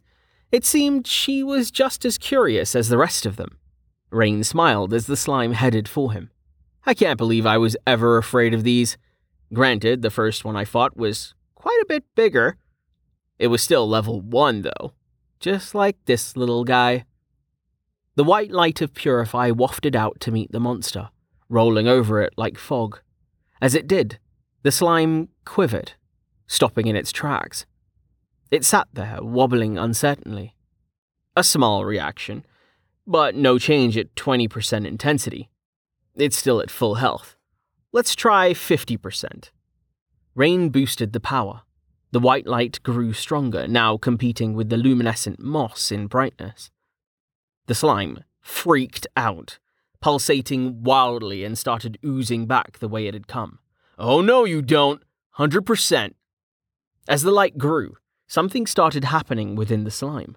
It 0.50 0.64
seemed 0.64 1.07
she 1.07 1.42
was 1.42 1.70
just 1.70 2.04
as 2.04 2.18
curious 2.18 2.74
as 2.74 2.88
the 2.88 2.98
rest 2.98 3.26
of 3.26 3.37
them. 3.37 3.59
Rain 4.11 4.44
smiled 4.44 4.94
as 4.94 5.07
the 5.07 5.16
slime 5.16 5.52
headed 5.52 5.88
for 5.88 6.12
him. 6.12 6.30
I 6.87 6.94
can't 6.94 7.18
believe 7.18 7.46
I 7.46 7.59
was 7.59 7.76
ever 7.87 8.18
afraid 8.18 8.54
of 8.54 8.62
these. 8.62 8.96
Granted, 9.52 10.02
the 10.02 10.11
first 10.11 10.44
one 10.44 10.57
I 10.57 10.64
fought 10.64 10.96
was 10.96 11.35
quite 11.54 11.80
a 11.83 11.87
bit 11.87 12.04
bigger. 12.14 12.57
It 13.38 13.48
was 13.48 13.62
still 13.62 13.88
level 13.88 14.20
1, 14.20 14.62
though, 14.62 14.92
just 15.40 15.74
like 15.74 15.96
this 16.04 16.37
little 16.37 16.64
guy. 16.64 17.04
The 18.16 18.24
white 18.24 18.53
light 18.53 18.81
of 18.81 18.94
Purify 18.94 19.50
wafted 19.50 19.96
out 19.96 20.20
to 20.20 20.31
meet 20.31 20.53
the 20.53 20.61
monster, 20.61 21.11
rolling 21.48 21.88
over 21.88 22.22
it 22.22 22.33
like 22.37 22.59
fog. 22.59 23.00
As 23.61 23.74
it 23.74 23.88
did, 23.88 24.18
the 24.62 24.70
slime 24.70 25.31
quivered, 25.44 25.92
stopping 26.46 26.87
in 26.87 26.94
its 26.94 27.11
tracks. 27.11 27.66
It 28.53 28.64
sat 28.64 28.87
there, 28.92 29.18
wobbling 29.20 29.79
uncertainly. 29.79 30.55
A 31.37 31.42
small 31.42 31.85
reaction, 31.85 32.46
but 33.05 33.35
no 33.35 33.59
change 33.59 33.98
at 33.98 34.14
20% 34.14 34.87
intensity. 34.87 35.50
It's 36.14 36.37
still 36.37 36.61
at 36.61 36.70
full 36.70 36.94
health. 36.94 37.37
Let's 37.92 38.14
try 38.14 38.53
50%. 38.53 39.50
Rain 40.37 40.68
boosted 40.68 41.12
the 41.12 41.20
power. 41.20 41.62
The 42.12 42.20
white 42.20 42.46
light 42.46 42.81
grew 42.85 43.12
stronger, 43.12 43.66
now 43.66 43.96
competing 43.96 44.55
with 44.55 44.68
the 44.68 44.77
luminescent 44.77 45.40
moss 45.40 45.90
in 45.90 46.07
brightness. 46.07 46.70
The 47.66 47.74
slime 47.74 48.24
freaked 48.40 49.07
out, 49.16 49.59
pulsating 50.00 50.83
wildly, 50.83 51.44
and 51.44 51.57
started 51.57 51.98
oozing 52.05 52.46
back 52.46 52.79
the 52.79 52.88
way 52.88 53.07
it 53.07 53.14
had 53.14 53.27
come. 53.27 53.59
Oh 53.98 54.20
no, 54.20 54.44
you 54.44 54.61
don't. 54.61 55.03
100%. 55.38 56.14
As 57.09 57.22
the 57.22 57.31
light 57.31 57.59
grew, 57.59 57.96
something 58.27 58.66
started 58.66 59.05
happening 59.05 59.55
within 59.55 59.85
the 59.85 59.90
slime. 59.90 60.37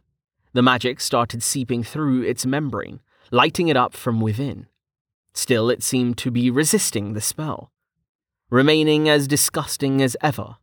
The 0.53 0.61
magic 0.61 1.01
started 1.01 1.43
seeping 1.43 1.83
through 1.83 2.23
its 2.23 2.45
membrane, 2.45 3.01
lighting 3.29 3.67
it 3.67 3.77
up 3.77 3.93
from 3.93 4.21
within. 4.21 4.67
Still, 5.33 5.69
it 5.69 5.83
seemed 5.83 6.17
to 6.19 6.31
be 6.31 6.49
resisting 6.49 7.13
the 7.13 7.21
spell, 7.21 7.71
remaining 8.49 9.07
as 9.07 9.27
disgusting 9.27 10.01
as 10.01 10.17
ever, 10.21 10.55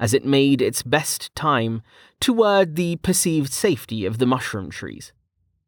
as 0.00 0.12
it 0.12 0.24
made 0.24 0.60
its 0.60 0.82
best 0.82 1.34
time 1.34 1.82
toward 2.20 2.74
the 2.74 2.96
perceived 2.96 3.52
safety 3.52 4.04
of 4.04 4.18
the 4.18 4.26
mushroom 4.26 4.70
trees. 4.70 5.12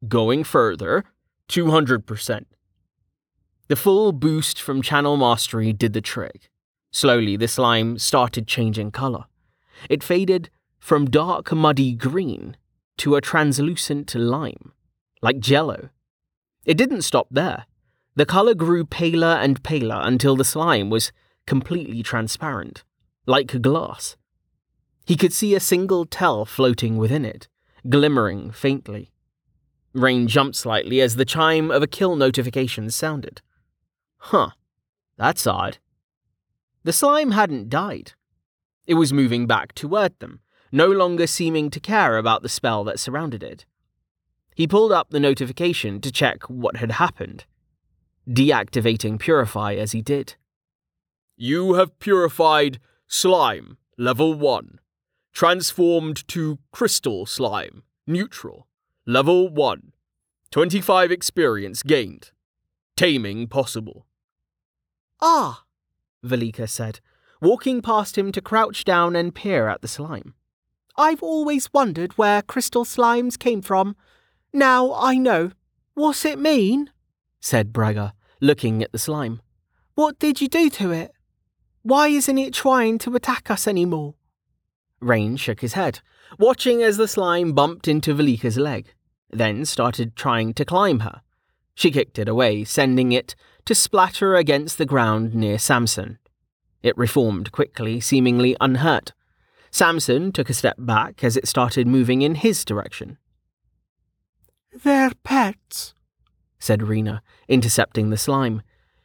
Going 0.06 0.44
further, 0.44 1.04
200%. 1.48 2.44
The 3.66 3.76
full 3.76 4.12
boost 4.12 4.60
from 4.60 4.80
channel 4.80 5.16
mastery 5.16 5.72
did 5.72 5.92
the 5.92 6.00
trick. 6.00 6.50
Slowly, 6.90 7.36
the 7.36 7.48
slime 7.48 7.98
started 7.98 8.46
changing 8.46 8.92
color. 8.92 9.24
It 9.90 10.02
faded 10.02 10.50
from 10.78 11.10
dark, 11.10 11.52
muddy 11.52 11.94
green 11.94 12.56
to 12.98 13.16
a 13.16 13.20
translucent 13.20 14.14
lime, 14.14 14.72
like 15.20 15.38
jello. 15.38 15.90
It 16.64 16.76
didn't 16.76 17.02
stop 17.02 17.26
there. 17.30 17.66
The 18.14 18.26
color 18.26 18.54
grew 18.54 18.84
paler 18.84 19.38
and 19.40 19.62
paler 19.62 20.00
until 20.02 20.36
the 20.36 20.44
slime 20.44 20.90
was 20.90 21.12
completely 21.46 22.02
transparent, 22.02 22.84
like 23.26 23.60
glass. 23.62 24.16
He 25.06 25.16
could 25.16 25.32
see 25.32 25.54
a 25.54 25.60
single 25.60 26.04
tel 26.04 26.44
floating 26.44 26.96
within 26.96 27.24
it, 27.24 27.48
glimmering 27.88 28.50
faintly. 28.50 29.12
Rain 29.98 30.28
jumped 30.28 30.56
slightly 30.56 31.00
as 31.00 31.16
the 31.16 31.24
chime 31.24 31.70
of 31.70 31.82
a 31.82 31.86
kill 31.86 32.16
notification 32.16 32.90
sounded. 32.90 33.42
Huh, 34.18 34.50
that's 35.16 35.46
odd. 35.46 35.78
The 36.84 36.92
slime 36.92 37.32
hadn't 37.32 37.68
died. 37.68 38.12
It 38.86 38.94
was 38.94 39.12
moving 39.12 39.46
back 39.46 39.74
toward 39.74 40.18
them, 40.18 40.40
no 40.72 40.86
longer 40.86 41.26
seeming 41.26 41.70
to 41.70 41.80
care 41.80 42.16
about 42.16 42.42
the 42.42 42.48
spell 42.48 42.84
that 42.84 42.98
surrounded 42.98 43.42
it. 43.42 43.66
He 44.54 44.66
pulled 44.66 44.92
up 44.92 45.10
the 45.10 45.20
notification 45.20 46.00
to 46.00 46.10
check 46.10 46.44
what 46.44 46.76
had 46.76 46.92
happened, 46.92 47.44
deactivating 48.28 49.18
Purify 49.18 49.74
as 49.74 49.92
he 49.92 50.02
did. 50.02 50.36
You 51.36 51.74
have 51.74 51.98
purified 51.98 52.80
slime, 53.06 53.78
level 53.96 54.34
1. 54.34 54.80
Transformed 55.32 56.26
to 56.28 56.58
crystal 56.72 57.26
slime, 57.26 57.82
neutral, 58.06 58.66
level 59.08 59.48
1. 59.48 59.94
25 60.50 61.10
experience 61.10 61.82
gained. 61.82 62.30
Taming 62.94 63.46
possible. 63.46 64.06
Ah, 65.22 65.64
Velika 66.22 66.68
said, 66.68 67.00
walking 67.40 67.80
past 67.80 68.18
him 68.18 68.30
to 68.32 68.42
crouch 68.42 68.84
down 68.84 69.16
and 69.16 69.34
peer 69.34 69.66
at 69.66 69.80
the 69.80 69.88
slime. 69.88 70.34
I've 70.98 71.22
always 71.22 71.72
wondered 71.72 72.18
where 72.18 72.42
crystal 72.42 72.84
slimes 72.84 73.38
came 73.38 73.62
from. 73.62 73.96
Now 74.52 74.92
I 74.92 75.16
know. 75.16 75.52
What's 75.94 76.26
it 76.26 76.38
mean? 76.38 76.90
said 77.40 77.72
Brega, 77.72 78.12
looking 78.42 78.82
at 78.82 78.92
the 78.92 78.98
slime. 78.98 79.40
What 79.94 80.18
did 80.18 80.42
you 80.42 80.48
do 80.48 80.68
to 80.68 80.90
it? 80.92 81.12
Why 81.80 82.08
isn't 82.08 82.36
it 82.36 82.52
trying 82.52 82.98
to 82.98 83.16
attack 83.16 83.50
us 83.50 83.66
anymore? 83.66 84.16
Rain 85.00 85.36
shook 85.36 85.60
his 85.60 85.72
head, 85.72 86.00
watching 86.38 86.82
as 86.82 86.98
the 86.98 87.08
slime 87.08 87.52
bumped 87.52 87.88
into 87.88 88.14
Velika's 88.14 88.58
leg, 88.58 88.92
then 89.30 89.64
started 89.64 90.16
trying 90.16 90.54
to 90.54 90.64
climb 90.64 91.00
her. 91.00 91.22
She 91.74 91.90
kicked 91.90 92.18
it 92.18 92.28
away, 92.28 92.64
sending 92.64 93.12
it 93.12 93.36
to 93.64 93.74
splatter 93.74 94.34
against 94.34 94.78
the 94.78 94.86
ground 94.86 95.34
near 95.34 95.58
Samson. 95.58 96.18
It 96.82 96.96
reformed 96.96 97.52
quickly, 97.52 98.00
seemingly 98.00 98.56
unhurt. 98.60 99.12
Samson 99.70 100.32
took 100.32 100.48
a 100.48 100.54
step 100.54 100.76
back 100.78 101.22
as 101.22 101.36
it 101.36 101.46
started 101.46 101.86
moving 101.86 102.22
in 102.22 102.36
his 102.36 102.64
direction. 102.64 103.18
They're 104.72 105.12
pets, 105.22 105.94
said 106.58 106.82
Rena, 106.82 107.22
intercepting 107.48 108.10
the 108.10 108.16
slime. 108.16 108.62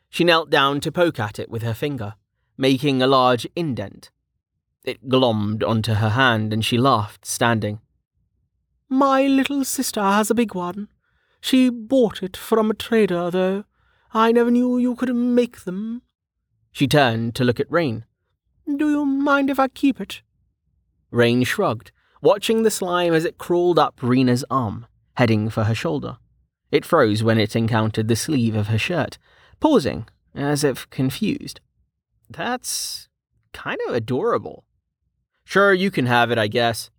She 0.10 0.24
knelt 0.24 0.50
down 0.50 0.80
to 0.82 0.92
poke 0.92 1.20
at 1.20 1.40
it 1.40 1.50
with 1.50 1.64
her 1.64 1.74
finger, 1.74 2.16
making 2.58 3.02
a 3.02 3.08
large 3.08 3.48
indent. 3.56 4.12
It 4.84 5.10
glommed 5.10 5.64
onto 5.64 5.94
her 5.94 6.10
hand 6.10 6.54
and 6.54 6.64
she 6.64 6.78
laughed, 6.78 7.26
standing. 7.26 7.80
My 8.94 9.24
little 9.24 9.66
sister 9.66 10.04
has 10.04 10.30
a 10.30 10.36
big 10.36 10.54
one. 10.54 10.88
She 11.42 11.72
bought 11.72 12.22
it 12.22 12.38
from 12.38 12.70
a 12.70 12.76
trader, 12.76 13.32
though. 13.32 13.64
I 14.14 14.32
never 14.32 14.52
knew 14.52 14.78
you 14.78 14.96
could 14.96 15.16
make 15.16 15.62
them. 15.62 16.04
She 16.72 16.88
turned 16.88 17.34
to 17.34 17.44
look 17.44 17.60
at 17.60 17.72
Rain. 17.72 18.06
Do 18.68 18.92
you 18.92 19.04
mind 19.04 19.50
if 19.50 19.58
I 19.58 19.68
keep 19.70 20.00
it? 20.00 20.22
Rain 21.10 21.44
shrugged, 21.44 21.92
watching 22.22 22.62
the 22.62 22.70
slime 22.70 23.16
as 23.16 23.26
it 23.26 23.40
crawled 23.40 23.80
up 23.80 23.98
Rena's 24.04 24.46
arm, 24.52 24.86
heading 25.18 25.50
for 25.50 25.64
her 25.64 25.74
shoulder. 25.74 26.18
It 26.72 26.86
froze 26.86 27.24
when 27.24 27.40
it 27.40 27.56
encountered 27.56 28.08
the 28.08 28.16
sleeve 28.16 28.54
of 28.54 28.68
her 28.68 28.78
shirt, 28.78 29.18
pausing, 29.60 30.08
as 30.36 30.64
if 30.64 30.88
confused. 30.92 31.62
That's 32.30 33.10
kind 33.54 33.80
of 33.88 33.96
adorable. 33.96 34.66
Sure, 35.46 35.74
you 35.74 35.90
can 35.90 36.06
have 36.06 36.30
it, 36.30 36.38
I 36.38 36.46
guess. 36.48 36.92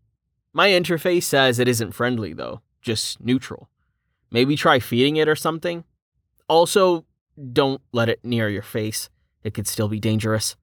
My 0.56 0.68
interface 0.68 1.24
says 1.24 1.58
it 1.58 1.66
isn't 1.66 1.92
friendly, 1.92 2.32
though, 2.32 2.62
just 2.80 3.20
neutral. 3.20 3.68
Maybe 4.30 4.56
try 4.56 4.78
feeding 4.78 5.16
it 5.16 5.28
or 5.28 5.36
something? 5.36 5.84
Also, 6.48 7.04
Don't 7.52 7.82
let 7.92 8.08
it 8.08 8.20
near 8.24 8.48
your 8.48 8.62
face. 8.62 9.10
It 9.42 9.54
could 9.54 9.66
still 9.66 9.88
be 9.88 9.98
dangerous. 9.98 10.54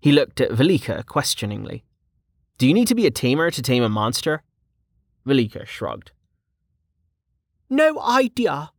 He 0.00 0.12
looked 0.12 0.40
at 0.40 0.52
Velika 0.52 1.04
questioningly. 1.04 1.82
Do 2.56 2.68
you 2.68 2.74
need 2.74 2.86
to 2.86 2.94
be 2.94 3.06
a 3.06 3.10
tamer 3.10 3.50
to 3.50 3.60
tame 3.60 3.82
a 3.82 3.88
monster? 3.88 4.42
Velika 5.26 5.66
shrugged. 5.66 6.12
No 7.68 8.00
idea. 8.00 8.70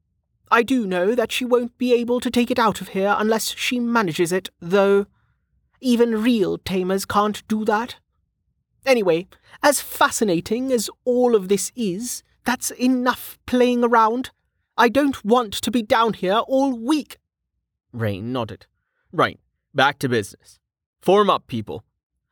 I 0.50 0.64
do 0.64 0.88
know 0.88 1.16
that 1.16 1.32
she 1.32 1.44
won't 1.44 1.78
be 1.78 1.94
able 1.94 2.22
to 2.22 2.30
take 2.30 2.50
it 2.50 2.60
out 2.60 2.80
of 2.80 2.90
here 2.90 3.14
unless 3.18 3.54
she 3.56 3.80
manages 3.80 4.32
it, 4.32 4.50
though. 4.62 5.08
Even 5.82 6.24
real 6.24 6.58
tamers 6.58 7.06
can't 7.06 7.46
do 7.50 7.66
that. 7.66 7.98
Anyway, 8.86 9.28
as 9.64 9.82
fascinating 9.82 10.72
as 10.72 10.90
all 11.06 11.36
of 11.36 11.48
this 11.48 11.72
is, 11.76 12.24
that's 12.46 12.72
enough 12.72 13.38
playing 13.46 13.84
around. 13.84 14.30
I 14.78 14.90
don't 14.90 15.24
want 15.26 15.54
to 15.54 15.72
be 15.72 15.82
down 15.82 16.14
here 16.14 16.42
all 16.48 16.78
week. 16.78 17.18
Rain 17.92 18.32
nodded. 18.32 18.68
Right, 19.12 19.40
back 19.74 20.00
to 20.00 20.10
business. 20.10 20.60
Form 21.02 21.30
up, 21.30 21.48
people. 21.48 21.84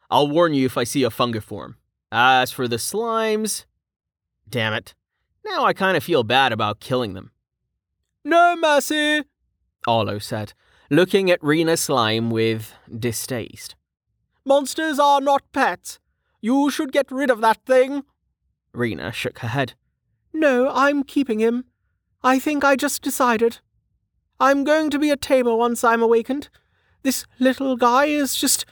I'll 0.09 0.27
warn 0.27 0.53
you 0.53 0.65
if 0.65 0.77
I 0.77 0.83
see 0.83 1.03
a 1.03 1.09
fungiform. 1.09 1.75
As 2.11 2.51
for 2.51 2.67
the 2.67 2.75
slimes. 2.75 3.65
Damn 4.47 4.73
it. 4.73 4.93
Now 5.45 5.65
I 5.65 5.73
kind 5.73 5.97
of 5.97 6.03
feel 6.03 6.23
bad 6.23 6.51
about 6.51 6.79
killing 6.79 7.13
them. 7.13 7.31
No 8.23 8.55
mercy, 8.55 9.23
Arlo 9.85 10.19
said, 10.19 10.53
looking 10.89 11.29
at 11.29 11.43
Rena 11.43 11.75
Slime 11.75 12.29
with 12.29 12.73
distaste. 12.97 13.75
Monsters 14.45 14.99
are 14.99 15.19
not 15.19 15.41
pets. 15.51 15.99
You 16.43 16.69
should 16.69 16.91
get 16.91 17.09
rid 17.09 17.29
of 17.29 17.39
that 17.39 17.65
thing. 17.65 18.03
Rena 18.73 19.13
shook 19.13 19.39
her 19.39 19.47
head. 19.47 19.75
No, 20.33 20.69
I'm 20.75 21.03
keeping 21.03 21.39
him. 21.39 21.63
I 22.21 22.37
think 22.37 22.65
I 22.65 22.75
just 22.75 23.01
decided. 23.01 23.59
I'm 24.41 24.65
going 24.65 24.89
to 24.89 24.99
be 24.99 25.09
a 25.09 25.15
tamer 25.15 25.55
once 25.55 25.85
I'm 25.85 26.01
awakened. 26.01 26.49
This 27.01 27.25
little 27.39 27.77
guy 27.77 28.07
is 28.07 28.35
just 28.35 28.65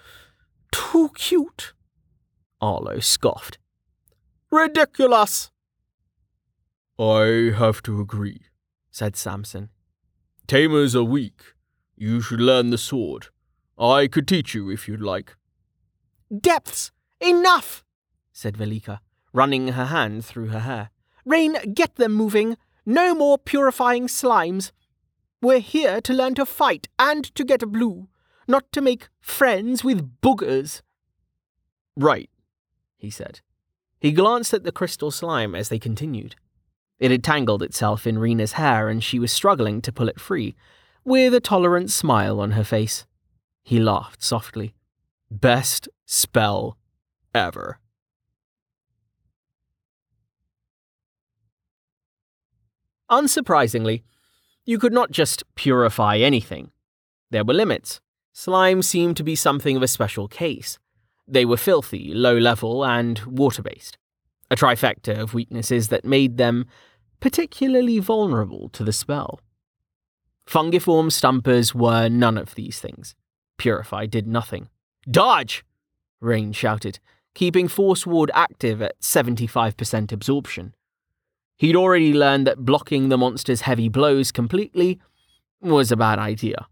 too 0.74 1.12
cute. 1.16 1.72
Arlo 2.60 3.00
scoffed. 3.00 3.58
Ridiculous. 4.52 5.50
I 7.00 7.54
have 7.58 7.82
to 7.84 8.02
agree, 8.02 8.42
said 8.92 9.16
Samson. 9.16 9.70
Tamers 10.46 10.94
are 10.94 11.06
weak. 11.06 11.42
You 11.96 12.20
should 12.20 12.42
learn 12.42 12.70
the 12.70 12.78
sword. 12.78 13.28
I 13.80 14.08
could 14.08 14.28
teach 14.28 14.54
you 14.54 14.70
if 14.70 14.90
you'd 14.90 15.02
like. 15.02 15.38
Depths! 16.38 16.92
Enough! 17.22 17.84
said 18.34 18.58
Velika, 18.58 19.00
running 19.32 19.70
her 19.70 19.86
hand 19.86 20.26
through 20.26 20.48
her 20.48 20.62
hair. 20.62 20.90
Rain, 21.26 21.56
get 21.74 21.96
them 21.96 22.14
moving. 22.14 22.58
No 22.86 23.14
more 23.14 23.38
purifying 23.38 24.08
slimes. 24.08 24.72
We're 25.42 25.60
here 25.60 26.02
to 26.02 26.14
learn 26.14 26.36
to 26.36 26.46
fight 26.46 26.88
and 26.98 27.24
to 27.36 27.44
get 27.44 27.64
a 27.64 27.68
blue, 27.68 28.08
not 28.48 28.72
to 28.72 28.82
make 28.82 29.10
friends 29.20 29.84
with 29.84 30.20
boogers. 30.22 30.82
Right, 31.96 32.30
he 32.98 33.10
said. 33.10 33.42
He 34.00 34.12
glanced 34.12 34.54
at 34.54 34.64
the 34.64 34.72
crystal 34.72 35.12
slime 35.12 35.54
as 35.54 35.70
they 35.70 35.78
continued. 35.78 36.36
It 37.00 37.12
had 37.12 37.24
tangled 37.24 37.62
itself 37.62 38.08
in 38.08 38.18
Rena's 38.18 38.54
hair 38.54 38.90
and 38.90 39.04
she 39.04 39.20
was 39.20 39.32
struggling 39.32 39.82
to 39.84 39.92
pull 39.92 40.10
it 40.10 40.20
free, 40.20 40.56
with 41.04 41.34
a 41.34 41.40
tolerant 41.40 41.92
smile 41.92 42.40
on 42.40 42.52
her 42.52 42.64
face. 42.64 43.06
He 43.64 43.80
laughed 43.80 44.24
softly. 44.24 44.74
Best 45.30 45.88
spell 46.06 46.78
ever. 47.34 47.80
Unsurprisingly, 53.10 54.04
you 54.66 54.80
could 54.80 54.94
not 54.94 55.12
just 55.12 55.44
purify 55.56 56.18
anything. 56.18 56.72
There 57.30 57.44
were 57.44 57.54
limits. 57.54 58.00
Slime 58.32 58.82
seemed 58.82 59.18
to 59.18 59.24
be 59.24 59.36
something 59.36 59.76
of 59.76 59.84
a 59.84 59.88
special 59.88 60.28
case. 60.28 60.80
They 61.28 61.46
were 61.46 61.58
filthy, 61.58 62.14
low 62.14 62.38
level, 62.38 62.86
and 62.86 63.20
water 63.20 63.62
based. 63.62 63.98
A 64.50 64.56
trifecta 64.56 65.18
of 65.18 65.34
weaknesses 65.34 65.90
that 65.90 66.06
made 66.06 66.38
them 66.38 66.66
particularly 67.20 68.00
vulnerable 68.00 68.70
to 68.70 68.84
the 68.84 68.94
spell. 68.94 69.40
Fungiform 70.48 71.12
stumpers 71.12 71.74
were 71.76 72.10
none 72.10 72.38
of 72.38 72.56
these 72.56 72.80
things. 72.80 73.16
Purify 73.58 74.06
did 74.06 74.28
nothing. 74.28 74.70
Dodge! 75.10 75.64
Rain 76.20 76.52
shouted, 76.52 77.00
keeping 77.34 77.68
Force 77.68 78.06
Ward 78.06 78.32
active 78.34 78.82
at 78.82 79.00
75% 79.00 80.12
absorption. 80.12 80.74
He'd 81.58 81.76
already 81.76 82.14
learned 82.14 82.48
that 82.48 82.66
blocking 82.66 83.10
the 83.10 83.18
monster's 83.18 83.62
heavy 83.62 83.88
blows 83.88 84.32
completely 84.32 85.00
was 85.62 85.92
a 85.92 85.98
bad 85.98 86.20
idea. 86.20 86.68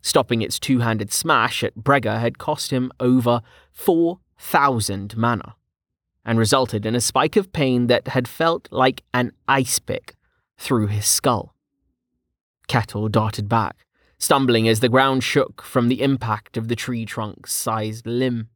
Stopping 0.00 0.42
its 0.42 0.58
two 0.58 0.78
handed 0.78 1.12
smash 1.12 1.64
at 1.64 1.74
Brega 1.74 2.20
had 2.20 2.38
cost 2.38 2.70
him 2.70 2.92
over 3.00 3.42
4,000 3.72 5.16
mana 5.16 5.56
and 6.24 6.38
resulted 6.38 6.86
in 6.86 6.94
a 6.94 7.00
spike 7.00 7.36
of 7.36 7.52
pain 7.52 7.86
that 7.88 8.08
had 8.08 8.28
felt 8.28 8.68
like 8.70 9.02
an 9.12 9.32
ice 9.48 9.78
pick 9.78 10.14
through 10.56 10.86
his 10.88 11.06
skull. 11.06 11.54
Kettle 12.68 13.08
darted 13.08 13.48
back, 13.48 13.86
stumbling 14.18 14.68
as 14.68 14.80
the 14.80 14.88
ground 14.88 15.24
shook 15.24 15.62
from 15.62 15.88
the 15.88 16.02
impact 16.02 16.56
of 16.56 16.68
the 16.68 16.76
tree 16.76 17.06
trunk's 17.06 17.52
sized 17.52 18.06
limb. 18.06 18.48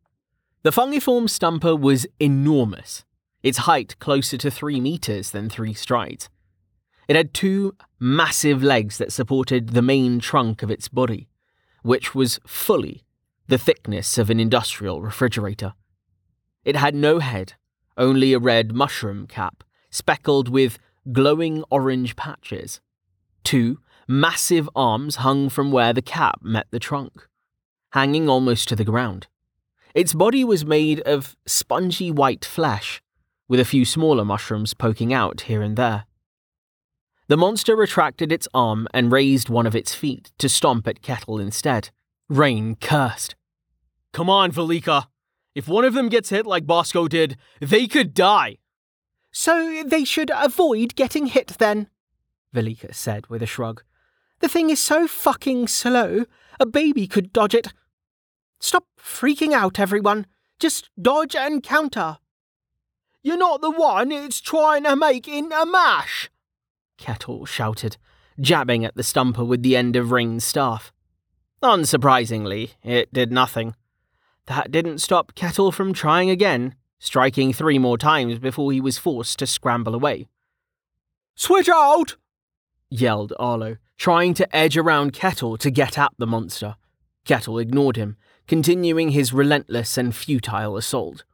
The 0.64 0.70
fungiform 0.70 1.28
stumper 1.28 1.74
was 1.74 2.06
enormous, 2.20 3.04
its 3.42 3.58
height 3.58 3.98
closer 3.98 4.36
to 4.36 4.50
three 4.50 4.80
meters 4.80 5.32
than 5.32 5.50
three 5.50 5.74
strides. 5.74 6.28
It 7.08 7.16
had 7.16 7.34
two 7.34 7.74
massive 7.98 8.62
legs 8.62 8.98
that 8.98 9.12
supported 9.12 9.70
the 9.70 9.82
main 9.82 10.20
trunk 10.20 10.62
of 10.62 10.70
its 10.70 10.86
body, 10.88 11.28
which 11.82 12.14
was 12.14 12.38
fully 12.46 13.02
the 13.48 13.58
thickness 13.58 14.18
of 14.18 14.30
an 14.30 14.38
industrial 14.38 15.02
refrigerator. 15.02 15.74
It 16.64 16.76
had 16.76 16.94
no 16.94 17.18
head, 17.18 17.54
only 17.96 18.32
a 18.32 18.38
red 18.38 18.72
mushroom 18.72 19.26
cap, 19.26 19.64
speckled 19.90 20.48
with 20.48 20.78
glowing 21.10 21.64
orange 21.70 22.14
patches. 22.14 22.80
Two 23.42 23.80
massive 24.06 24.70
arms 24.76 25.16
hung 25.16 25.48
from 25.48 25.72
where 25.72 25.92
the 25.92 26.02
cap 26.02 26.38
met 26.40 26.68
the 26.70 26.78
trunk, 26.78 27.26
hanging 27.94 28.28
almost 28.28 28.68
to 28.68 28.76
the 28.76 28.84
ground. 28.84 29.26
Its 29.94 30.14
body 30.14 30.44
was 30.44 30.64
made 30.64 31.00
of 31.00 31.36
spongy 31.46 32.10
white 32.10 32.44
flesh, 32.44 33.02
with 33.48 33.60
a 33.60 33.64
few 33.64 33.84
smaller 33.84 34.24
mushrooms 34.24 34.74
poking 34.74 35.12
out 35.12 35.42
here 35.42 35.62
and 35.62 35.76
there. 35.76 36.06
The 37.28 37.36
monster 37.36 37.76
retracted 37.76 38.32
its 38.32 38.48
arm 38.52 38.88
and 38.92 39.12
raised 39.12 39.48
one 39.48 39.66
of 39.66 39.76
its 39.76 39.94
feet 39.94 40.32
to 40.38 40.48
stomp 40.48 40.86
at 40.88 41.02
Kettle 41.02 41.38
instead. 41.38 41.90
Rain 42.28 42.76
cursed. 42.76 43.34
Come 44.12 44.28
on, 44.28 44.52
Velika. 44.52 45.06
If 45.54 45.68
one 45.68 45.84
of 45.84 45.94
them 45.94 46.08
gets 46.08 46.30
hit 46.30 46.46
like 46.46 46.66
Bosco 46.66 47.08
did, 47.08 47.36
they 47.60 47.86
could 47.86 48.14
die. 48.14 48.58
So 49.30 49.82
they 49.86 50.04
should 50.04 50.30
avoid 50.34 50.94
getting 50.94 51.26
hit 51.26 51.56
then, 51.58 51.88
Velika 52.54 52.94
said 52.94 53.26
with 53.28 53.42
a 53.42 53.46
shrug. 53.46 53.82
The 54.40 54.48
thing 54.48 54.70
is 54.70 54.80
so 54.80 55.06
fucking 55.06 55.68
slow, 55.68 56.26
a 56.60 56.66
baby 56.66 57.06
could 57.06 57.32
dodge 57.32 57.54
it. 57.54 57.68
Stop 58.62 58.84
freaking 58.96 59.52
out, 59.52 59.80
everyone. 59.80 60.24
Just 60.60 60.88
dodge 61.00 61.34
and 61.34 61.64
counter. 61.64 62.18
You're 63.20 63.36
not 63.36 63.60
the 63.60 63.72
one 63.72 64.12
it's 64.12 64.40
trying 64.40 64.84
to 64.84 64.94
make 64.94 65.26
in 65.26 65.50
a 65.52 65.66
mash, 65.66 66.30
Kettle 66.96 67.44
shouted, 67.44 67.96
jabbing 68.40 68.84
at 68.84 68.94
the 68.94 69.02
stumper 69.02 69.44
with 69.44 69.64
the 69.64 69.76
end 69.76 69.96
of 69.96 70.12
Rain's 70.12 70.44
staff. 70.44 70.92
Unsurprisingly, 71.60 72.74
it 72.84 73.12
did 73.12 73.32
nothing. 73.32 73.74
That 74.46 74.70
didn't 74.70 74.98
stop 74.98 75.34
Kettle 75.34 75.72
from 75.72 75.92
trying 75.92 76.30
again, 76.30 76.76
striking 77.00 77.52
three 77.52 77.80
more 77.80 77.98
times 77.98 78.38
before 78.38 78.70
he 78.70 78.80
was 78.80 78.96
forced 78.96 79.40
to 79.40 79.46
scramble 79.46 79.94
away. 79.94 80.28
Switch 81.34 81.68
out! 81.68 82.16
yelled 82.88 83.32
Arlo, 83.40 83.78
trying 83.96 84.34
to 84.34 84.56
edge 84.56 84.76
around 84.76 85.12
Kettle 85.12 85.56
to 85.56 85.70
get 85.70 85.98
at 85.98 86.12
the 86.18 86.26
monster. 86.28 86.76
Kettle 87.24 87.58
ignored 87.58 87.96
him, 87.96 88.16
continuing 88.46 89.10
his 89.10 89.32
relentless 89.32 89.96
and 89.96 90.14
futile 90.14 90.76
assault. 90.76 91.24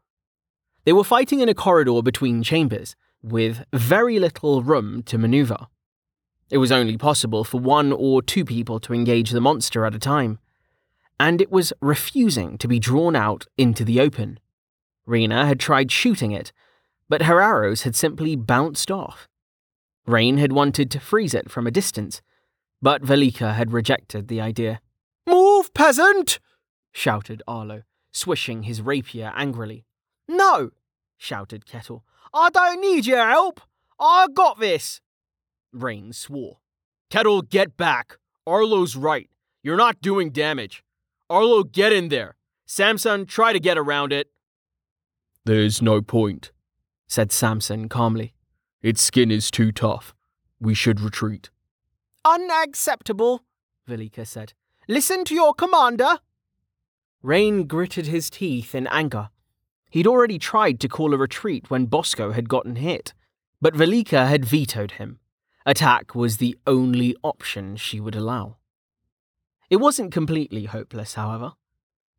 They 0.85 0.93
were 0.93 1.05
fighting 1.05 1.41
in 1.41 1.49
a 1.49 1.55
corridor 1.55 2.03
between 2.03 2.43
chambers, 2.43 2.97
with 3.23 3.65
very 3.73 4.19
little 4.19 4.63
room 4.63 5.03
to 5.05 5.19
maneuver. 5.19 5.67
It 6.51 6.59
was 6.59 6.73
only 6.73 6.97
possible 6.97 7.45
for 7.45 7.61
one 7.61 7.93
or 7.93 8.23
two 8.23 8.45
people 8.45 8.81
to 8.81 8.95
engage 8.95 9.31
the 9.31 9.41
monster 9.41 9.85
at 9.85 9.95
a 9.95 9.99
time, 9.99 10.39
and 11.21 11.41
it 11.41 11.51
was 11.51 11.73
refusing 11.81 12.57
to 12.59 12.69
be 12.69 12.79
drawn 12.79 13.17
out 13.17 13.47
into 13.57 13.85
the 13.85 14.01
open. 14.01 14.39
Rena 15.05 15.47
had 15.47 15.59
tried 15.61 15.91
shooting 15.91 16.33
it, 16.33 16.53
but 17.09 17.23
her 17.23 17.41
arrows 17.41 17.83
had 17.83 17.97
simply 17.97 18.37
bounced 18.37 18.91
off. 18.91 19.29
Rain 20.07 20.39
had 20.39 20.53
wanted 20.53 20.91
to 20.91 21.01
freeze 21.01 21.35
it 21.35 21.51
from 21.51 21.67
a 21.67 21.71
distance, 21.71 22.23
but 22.81 23.03
Velika 23.03 23.55
had 23.55 23.73
rejected 23.73 24.29
the 24.29 24.41
idea. 24.41 24.81
Move, 25.27 25.75
peasant! 25.75 26.39
Shouted 26.99 27.43
Arlo, 27.47 27.85
swishing 28.11 28.65
his 28.65 28.83
rapier 28.83 29.33
angrily. 29.37 29.87
No! 30.27 30.71
shouted 31.17 31.65
Kettle. 31.65 32.05
I 32.35 32.51
don't 32.51 32.81
need 32.81 33.07
your 33.07 33.25
help. 33.25 33.61
I 34.01 34.27
got 34.35 34.59
this. 34.59 35.01
Rain 35.73 36.13
swore. 36.13 36.59
Kettle, 37.09 37.43
get 37.43 37.77
back, 37.77 38.19
Arlo's 38.47 38.97
right. 38.97 39.31
You're 39.63 39.77
not 39.77 40.01
doing 40.01 40.31
damage. 40.31 40.83
Arlo, 41.31 41.63
get 41.63 41.93
in 41.93 42.09
there. 42.09 42.35
Samson, 42.67 43.27
try 43.27 43.53
to 43.53 43.61
get 43.61 43.79
around 43.79 44.13
it. 44.13 44.29
There's 45.45 45.81
no 45.81 46.03
point, 46.03 46.51
said 47.07 47.33
Samson 47.33 47.89
calmly. 47.89 48.35
Its 48.83 49.03
skin 49.03 49.31
is 49.31 49.51
too 49.51 49.73
tough. 49.73 50.15
We 50.61 50.75
should 50.75 51.01
retreat. 51.01 51.51
Unacceptable, 52.25 53.45
Velika 53.89 54.27
said. 54.27 54.53
Listen 54.89 55.25
to 55.25 55.35
your 55.35 55.55
commander. 55.55 56.19
Rain 57.23 57.65
gritted 57.67 58.07
his 58.07 58.31
teeth 58.31 58.75
in 58.75 58.87
anger. 58.87 59.31
He'd 59.91 60.07
already 60.07 60.39
tried 60.39 60.79
to 60.81 60.89
call 60.89 61.15
a 61.15 61.19
retreat 61.19 61.71
when 61.71 61.87
Bosco 61.87 62.33
had 62.33 62.49
gotten 62.49 62.77
hit, 62.77 63.15
but 63.61 63.75
Velika 63.75 64.29
had 64.29 64.45
vetoed 64.45 64.93
him. 64.93 65.19
Attack 65.67 66.15
was 66.15 66.37
the 66.37 66.57
only 66.67 67.17
option 67.25 67.77
she 67.77 68.01
would 68.01 68.15
allow. 68.15 68.57
It 69.69 69.77
wasn't 69.77 70.13
completely 70.13 70.65
hopeless, 70.65 71.15
however. 71.15 71.53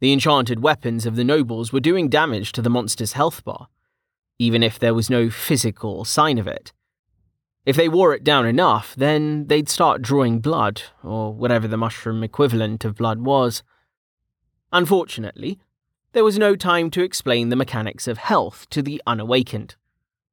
The 0.02 0.14
enchanted 0.14 0.62
weapons 0.62 1.06
of 1.06 1.16
the 1.16 1.24
nobles 1.24 1.74
were 1.74 1.80
doing 1.80 2.10
damage 2.10 2.52
to 2.54 2.62
the 2.62 2.70
monster's 2.70 3.14
health 3.14 3.44
bar, 3.44 3.68
even 4.38 4.64
if 4.64 4.78
there 4.80 4.94
was 4.94 5.10
no 5.10 5.30
physical 5.30 6.06
sign 6.06 6.38
of 6.38 6.48
it. 6.48 6.72
If 7.66 7.76
they 7.76 7.90
wore 7.90 8.14
it 8.14 8.24
down 8.24 8.46
enough, 8.46 8.96
then 8.96 9.48
they'd 9.48 9.70
start 9.70 10.02
drawing 10.02 10.40
blood, 10.40 10.82
or 11.04 11.34
whatever 11.34 11.68
the 11.68 11.78
mushroom 11.78 12.24
equivalent 12.24 12.86
of 12.86 12.96
blood 12.96 13.22
was. 13.22 13.64
Unfortunately, 14.72 15.60
there 16.14 16.24
was 16.24 16.38
no 16.38 16.56
time 16.56 16.90
to 16.92 17.04
explain 17.04 17.50
the 17.50 17.56
mechanics 17.56 18.08
of 18.08 18.18
health 18.18 18.68
to 18.70 18.82
the 18.82 19.02
unawakened. 19.06 19.76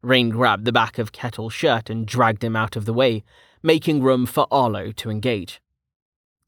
Rain 0.03 0.31
grabbed 0.31 0.65
the 0.65 0.73
back 0.73 0.99
of 0.99 1.13
Kettle's 1.13 1.53
shirt 1.53 1.91
and 1.91 2.07
dragged 2.07 2.45
him 2.45 2.57
out 2.57 2.77
of 2.77 2.85
the 2.85 2.93
way, 2.93 3.25
making 3.63 4.03
room 4.03 4.27
for 4.27 4.47
Arlo 4.51 4.93
to 4.93 5.11
engage. 5.11 5.61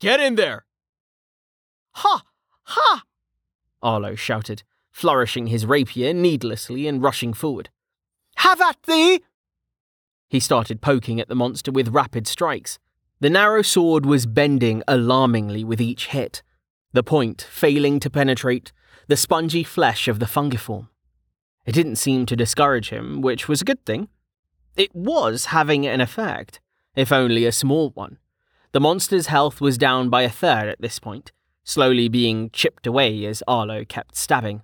Get 0.00 0.20
in 0.20 0.36
there! 0.36 0.64
Ha! 1.92 2.22
Ha! 2.64 3.02
Arlo 3.82 4.14
shouted, 4.14 4.62
flourishing 4.90 5.48
his 5.48 5.66
rapier 5.66 6.12
needlessly 6.12 6.86
and 6.86 7.02
rushing 7.02 7.32
forward. 7.32 7.70
Have 8.36 8.60
at 8.60 8.82
thee! 8.84 9.22
He 10.28 10.40
started 10.40 10.80
poking 10.80 11.20
at 11.20 11.28
the 11.28 11.34
monster 11.34 11.72
with 11.72 11.88
rapid 11.88 12.26
strikes. 12.26 12.78
The 13.20 13.30
narrow 13.30 13.62
sword 13.62 14.06
was 14.06 14.26
bending 14.26 14.82
alarmingly 14.86 15.64
with 15.64 15.80
each 15.80 16.08
hit, 16.08 16.42
the 16.98 17.02
point 17.04 17.46
failing 17.48 18.00
to 18.00 18.10
penetrate 18.10 18.72
the 19.06 19.16
spongy 19.16 19.62
flesh 19.62 20.08
of 20.08 20.18
the 20.18 20.26
fungiform. 20.26 20.88
It 21.64 21.70
didn't 21.70 21.94
seem 21.94 22.26
to 22.26 22.34
discourage 22.34 22.88
him, 22.88 23.20
which 23.20 23.46
was 23.46 23.62
a 23.62 23.64
good 23.64 23.86
thing. 23.86 24.08
It 24.76 24.92
was 24.92 25.44
having 25.54 25.86
an 25.86 26.00
effect, 26.00 26.58
if 26.96 27.12
only 27.12 27.46
a 27.46 27.52
small 27.52 27.90
one. 27.90 28.18
The 28.72 28.80
monster's 28.80 29.28
health 29.28 29.60
was 29.60 29.78
down 29.78 30.10
by 30.10 30.22
a 30.22 30.28
third 30.28 30.66
at 30.66 30.80
this 30.80 30.98
point, 30.98 31.30
slowly 31.62 32.08
being 32.08 32.50
chipped 32.50 32.84
away 32.84 33.24
as 33.26 33.44
Arlo 33.46 33.84
kept 33.84 34.16
stabbing. 34.16 34.62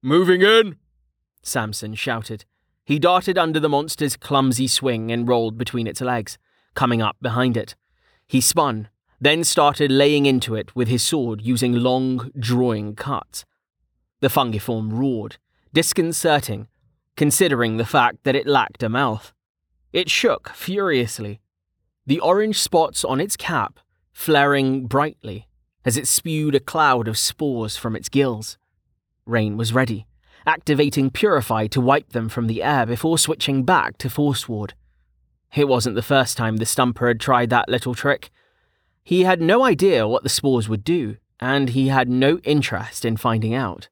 Moving 0.00 0.42
in! 0.42 0.76
Samson 1.42 1.96
shouted. 1.96 2.44
He 2.84 3.00
darted 3.00 3.36
under 3.36 3.58
the 3.58 3.68
monster's 3.68 4.16
clumsy 4.16 4.68
swing 4.68 5.10
and 5.10 5.28
rolled 5.28 5.58
between 5.58 5.88
its 5.88 6.00
legs, 6.00 6.38
coming 6.74 7.02
up 7.02 7.16
behind 7.20 7.56
it. 7.56 7.74
He 8.28 8.40
spun, 8.40 8.90
then 9.22 9.44
started 9.44 9.92
laying 9.92 10.26
into 10.26 10.56
it 10.56 10.74
with 10.74 10.88
his 10.88 11.00
sword 11.00 11.40
using 11.40 11.72
long, 11.72 12.32
drawing 12.36 12.96
cuts. 12.96 13.44
The 14.18 14.26
fungiform 14.26 14.90
roared, 14.92 15.36
disconcerting, 15.72 16.66
considering 17.16 17.76
the 17.76 17.84
fact 17.84 18.24
that 18.24 18.34
it 18.34 18.48
lacked 18.48 18.82
a 18.82 18.88
mouth. 18.88 19.32
It 19.92 20.10
shook 20.10 20.48
furiously, 20.48 21.40
the 22.04 22.18
orange 22.18 22.58
spots 22.58 23.04
on 23.04 23.20
its 23.20 23.36
cap 23.36 23.78
flaring 24.12 24.86
brightly 24.86 25.46
as 25.84 25.96
it 25.96 26.08
spewed 26.08 26.56
a 26.56 26.60
cloud 26.60 27.06
of 27.06 27.16
spores 27.16 27.76
from 27.76 27.94
its 27.94 28.08
gills. 28.08 28.58
Rain 29.24 29.56
was 29.56 29.72
ready, 29.72 30.04
activating 30.44 31.10
Purify 31.10 31.68
to 31.68 31.80
wipe 31.80 32.10
them 32.10 32.28
from 32.28 32.48
the 32.48 32.60
air 32.60 32.86
before 32.86 33.18
switching 33.18 33.62
back 33.62 33.98
to 33.98 34.10
Force 34.10 34.48
Ward. 34.48 34.74
It 35.54 35.68
wasn't 35.68 35.94
the 35.94 36.02
first 36.02 36.36
time 36.36 36.56
the 36.56 36.66
Stumper 36.66 37.06
had 37.06 37.20
tried 37.20 37.50
that 37.50 37.68
little 37.68 37.94
trick. 37.94 38.32
He 39.04 39.24
had 39.24 39.40
no 39.40 39.64
idea 39.64 40.06
what 40.06 40.22
the 40.22 40.28
spores 40.28 40.68
would 40.68 40.84
do, 40.84 41.16
and 41.40 41.70
he 41.70 41.88
had 41.88 42.08
no 42.08 42.38
interest 42.38 43.04
in 43.04 43.16
finding 43.16 43.54
out. 43.54 43.88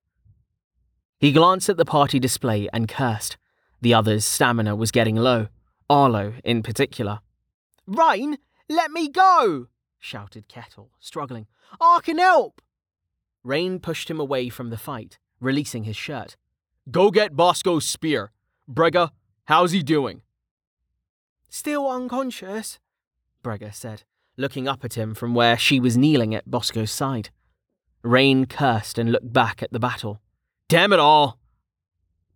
He 1.18 1.32
glanced 1.32 1.68
at 1.68 1.76
the 1.76 1.84
party 1.84 2.18
display 2.18 2.68
and 2.72 2.88
cursed. 2.88 3.36
The 3.80 3.92
others' 3.92 4.24
stamina 4.24 4.76
was 4.76 4.90
getting 4.90 5.16
low, 5.16 5.48
Arlo 5.88 6.34
in 6.44 6.62
particular. 6.62 7.20
Rain, 7.86 8.38
let 8.68 8.90
me 8.90 9.08
go! 9.08 9.66
shouted 9.98 10.48
Kettle, 10.48 10.92
struggling. 11.00 11.46
I 11.80 12.00
can 12.02 12.18
help! 12.18 12.62
Rain 13.42 13.80
pushed 13.80 14.10
him 14.10 14.20
away 14.20 14.48
from 14.48 14.70
the 14.70 14.76
fight, 14.76 15.18
releasing 15.40 15.84
his 15.84 15.96
shirt. 15.96 16.36
Go 16.90 17.10
get 17.10 17.36
Bosco's 17.36 17.86
spear. 17.86 18.30
Brega, 18.70 19.10
how's 19.44 19.72
he 19.72 19.82
doing? 19.82 20.22
Still 21.48 21.88
unconscious, 21.90 22.78
Brega 23.42 23.74
said, 23.74 24.04
looking 24.40 24.66
up 24.66 24.84
at 24.84 24.94
him 24.94 25.14
from 25.14 25.34
where 25.34 25.56
she 25.56 25.78
was 25.78 25.96
kneeling 25.96 26.34
at 26.34 26.50
Bosco's 26.50 26.90
side. 26.90 27.30
Rain 28.02 28.46
cursed 28.46 28.98
and 28.98 29.12
looked 29.12 29.32
back 29.32 29.62
at 29.62 29.72
the 29.72 29.78
battle. 29.78 30.20
Damn 30.68 30.92
it 30.92 30.98
all! 30.98 31.38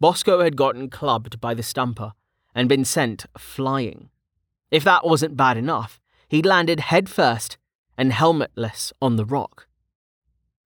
Bosco 0.00 0.42
had 0.42 0.56
gotten 0.56 0.90
clubbed 0.90 1.40
by 1.40 1.54
the 1.54 1.62
stumper 1.62 2.12
and 2.54 2.68
been 2.68 2.84
sent 2.84 3.26
flying. 3.38 4.10
If 4.70 4.84
that 4.84 5.06
wasn't 5.06 5.36
bad 5.36 5.56
enough, 5.56 6.00
he'd 6.28 6.46
landed 6.46 6.80
headfirst 6.80 7.56
and 7.96 8.12
helmetless 8.12 8.92
on 9.00 9.16
the 9.16 9.24
rock. 9.24 9.66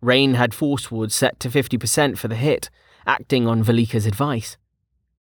Rain 0.00 0.34
had 0.34 0.54
force 0.54 0.90
ward 0.90 1.12
set 1.12 1.38
to 1.40 1.48
50% 1.48 2.18
for 2.18 2.28
the 2.28 2.36
hit, 2.36 2.70
acting 3.06 3.46
on 3.46 3.62
Velika's 3.62 4.06
advice. 4.06 4.56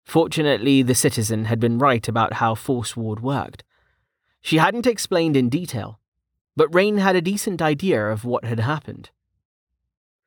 Fortunately, 0.05 0.83
the 0.83 0.94
citizen 0.94 1.44
had 1.46 1.61
been 1.61 1.79
right 1.79 2.07
about 2.09 2.35
how 2.35 2.55
force 2.55 2.96
ward 2.96 3.20
worked. 3.20 3.62
She 4.40 4.59
hadn't 4.59 4.87
explained 4.87 5.37
in 5.37 5.48
detail, 5.48 6.01
but 6.57 6.75
Rain 6.75 6.99
had 6.99 7.17
a 7.17 7.23
decent 7.23 7.62
idea 7.62 8.09
of 8.09 8.25
what 8.25 8.45
had 8.45 8.61
happened. 8.61 9.11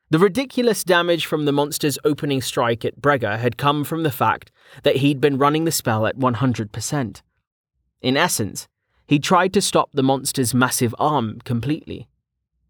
The 0.10 0.20
ridiculous 0.20 0.84
damage 0.84 1.26
from 1.26 1.46
the 1.46 1.52
monster's 1.52 1.98
opening 2.06 2.42
strike 2.42 2.86
at 2.86 3.02
Brega 3.02 3.40
had 3.40 3.58
come 3.58 3.84
from 3.84 4.04
the 4.04 4.12
fact 4.12 4.52
that 4.84 4.98
he'd 4.98 5.20
been 5.20 5.38
running 5.38 5.66
the 5.66 5.72
spell 5.72 6.06
at 6.06 6.18
100%. 6.18 7.22
In 8.02 8.18
essence, 8.18 8.68
he 9.08 9.20
tried 9.20 9.52
to 9.54 9.62
stop 9.62 9.90
the 9.94 10.04
monster's 10.04 10.54
massive 10.54 10.94
arm 11.00 11.40
completely. 11.44 12.08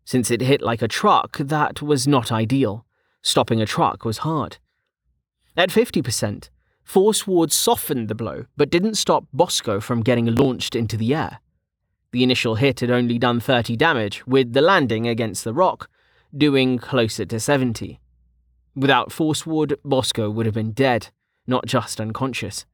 Since 0.06 0.32
it 0.32 0.42
hit 0.42 0.62
like 0.62 0.82
a 0.82 0.88
truck, 0.88 1.38
that 1.38 1.82
was 1.82 2.08
not 2.08 2.32
ideal. 2.32 2.86
Stopping 3.22 3.62
a 3.62 3.66
truck 3.66 4.06
was 4.06 4.20
hard. 4.20 4.58
At 5.58 5.70
50%, 5.70 6.50
Force 6.84 7.26
Ward 7.26 7.52
softened 7.52 8.08
the 8.08 8.16
blow, 8.16 8.46
but 8.56 8.70
didn't 8.70 8.96
stop 8.96 9.26
Bosco 9.34 9.80
from 9.80 10.04
getting 10.04 10.34
launched 10.36 10.76
into 10.76 10.96
the 10.96 11.16
air. 11.16 11.40
The 12.16 12.24
initial 12.24 12.56
hit 12.56 12.80
had 12.80 12.92
only 12.92 13.20
done 13.20 13.42
30 13.42 13.76
damage, 13.76 14.26
with 14.26 14.54
the 14.54 14.62
landing 14.62 15.06
against 15.06 15.44
the 15.44 15.54
rock 15.54 15.90
doing 16.34 16.78
closer 16.78 17.26
to 17.26 17.42
70. 17.42 18.00
Without 18.74 19.12
Force 19.12 19.46
Ward, 19.46 19.78
Bosco 19.84 20.30
would 20.30 20.46
have 20.46 20.56
been 20.56 20.72
dead, 20.72 21.10
not 21.46 21.66
just 21.66 22.00
unconscious. 22.00 22.66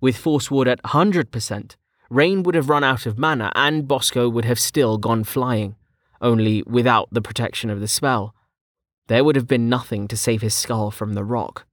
With 0.00 0.16
Force 0.16 0.50
Ward 0.50 0.66
at 0.66 0.82
100%, 0.82 1.76
Rain 2.08 2.42
would 2.42 2.54
have 2.54 2.70
run 2.70 2.82
out 2.82 3.04
of 3.04 3.18
mana 3.18 3.52
and 3.54 3.86
Bosco 3.86 4.30
would 4.30 4.46
have 4.46 4.58
still 4.58 4.96
gone 4.96 5.24
flying, 5.24 5.76
only 6.22 6.62
without 6.62 7.08
the 7.12 7.20
protection 7.20 7.68
of 7.68 7.80
the 7.80 7.86
spell. 7.86 8.34
There 9.08 9.24
would 9.24 9.36
have 9.36 9.46
been 9.46 9.68
nothing 9.68 10.08
to 10.08 10.16
save 10.16 10.40
his 10.40 10.54
skull 10.54 10.90
from 10.90 11.12
the 11.12 11.22
rock. 11.22 11.66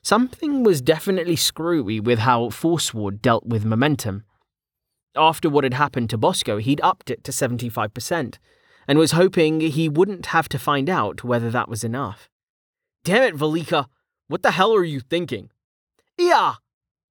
Something 0.00 0.62
was 0.62 0.80
definitely 0.80 1.36
screwy 1.36 2.00
with 2.00 2.20
how 2.20 2.48
Force 2.48 2.94
Ward 2.94 3.20
dealt 3.20 3.44
with 3.44 3.66
momentum. 3.66 4.24
After 5.16 5.48
what 5.48 5.64
had 5.64 5.74
happened 5.74 6.10
to 6.10 6.18
Bosco, 6.18 6.58
he'd 6.58 6.80
upped 6.82 7.10
it 7.10 7.24
to 7.24 7.32
75%, 7.32 8.38
and 8.86 8.98
was 8.98 9.12
hoping 9.12 9.60
he 9.60 9.88
wouldn't 9.88 10.26
have 10.26 10.48
to 10.50 10.58
find 10.58 10.88
out 10.88 11.24
whether 11.24 11.50
that 11.50 11.68
was 11.68 11.84
enough. 11.84 12.28
Damn 13.04 13.22
it, 13.22 13.36
Velika! 13.36 13.86
What 14.28 14.42
the 14.42 14.52
hell 14.52 14.74
are 14.74 14.84
you 14.84 15.00
thinking? 15.00 15.50
Yeah, 16.18 16.54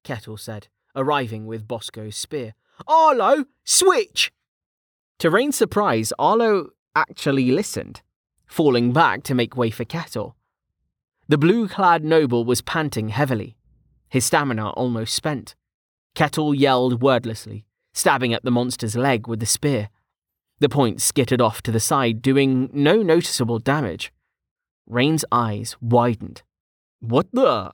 Kettle 0.03 0.37
said, 0.37 0.67
arriving 0.95 1.47
with 1.47 1.67
Bosco's 1.67 2.15
spear. 2.15 2.53
Arlo, 2.87 3.45
switch! 3.63 4.31
To 5.19 5.29
Rain's 5.29 5.55
surprise, 5.55 6.13
Arlo 6.19 6.69
actually 6.95 7.51
listened, 7.51 8.01
falling 8.45 8.93
back 8.93 9.23
to 9.23 9.35
make 9.35 9.57
way 9.57 9.69
for 9.69 9.83
Kettle. 9.85 10.35
The 11.27 11.37
blue 11.37 11.67
clad 11.67 12.03
noble 12.03 12.45
was 12.45 12.61
panting 12.61 13.09
heavily, 13.09 13.57
his 14.09 14.25
stamina 14.25 14.69
almost 14.71 15.13
spent. 15.13 15.55
Kettle 16.15 16.55
yelled 16.55 17.01
wordlessly, 17.01 17.65
stabbing 17.97 18.33
at 18.33 18.43
the 18.43 18.51
monster's 18.51 18.95
leg 18.95 19.27
with 19.27 19.39
the 19.39 19.45
spear. 19.45 19.89
The 20.59 20.69
point 20.69 21.01
skittered 21.01 21.41
off 21.41 21.61
to 21.63 21.71
the 21.71 21.79
side, 21.79 22.21
doing 22.21 22.69
no 22.71 23.01
noticeable 23.01 23.59
damage. 23.59 24.11
Rain's 24.85 25.25
eyes 25.31 25.75
widened. 25.81 26.43
What 26.99 27.27
the? 27.33 27.73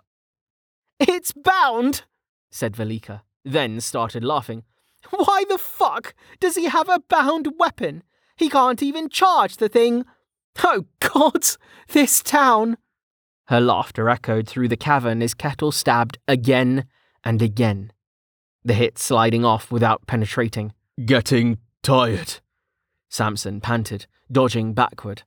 It's 0.99 1.34
bound, 1.34 2.03
said 2.51 2.76
Velika, 2.76 3.21
then 3.43 3.80
started 3.82 4.24
laughing. 4.24 4.63
Why 5.09 5.43
the 5.49 5.57
fuck 5.57 6.13
does 6.39 6.55
he 6.55 6.65
have 6.65 6.89
a 6.89 7.01
bound 7.09 7.53
weapon? 7.57 8.03
He 8.38 8.49
can't 8.49 8.82
even 8.82 9.09
charge 9.09 9.57
the 9.57 9.69
thing. 9.69 10.05
Oh, 10.63 10.86
gods, 10.99 11.57
this 11.89 12.24
town. 12.24 12.78
Her 13.47 13.59
laughter 13.59 14.09
echoed 14.09 14.47
through 14.47 14.69
the 14.69 14.78
cavern 14.78 15.21
as 15.21 15.34
Kettle 15.34 15.71
stabbed 15.71 16.17
again 16.28 16.86
and 17.24 17.41
again, 17.41 17.92
the 18.64 18.74
hit 18.74 18.97
sliding 18.97 19.43
off 19.45 19.72
without 19.72 20.05
penetrating. 20.07 20.74
Getting 21.05 21.57
tired. 21.82 22.39
Samson 23.09 23.61
panted, 23.61 24.05
dodging 24.32 24.74
backward. 24.74 25.24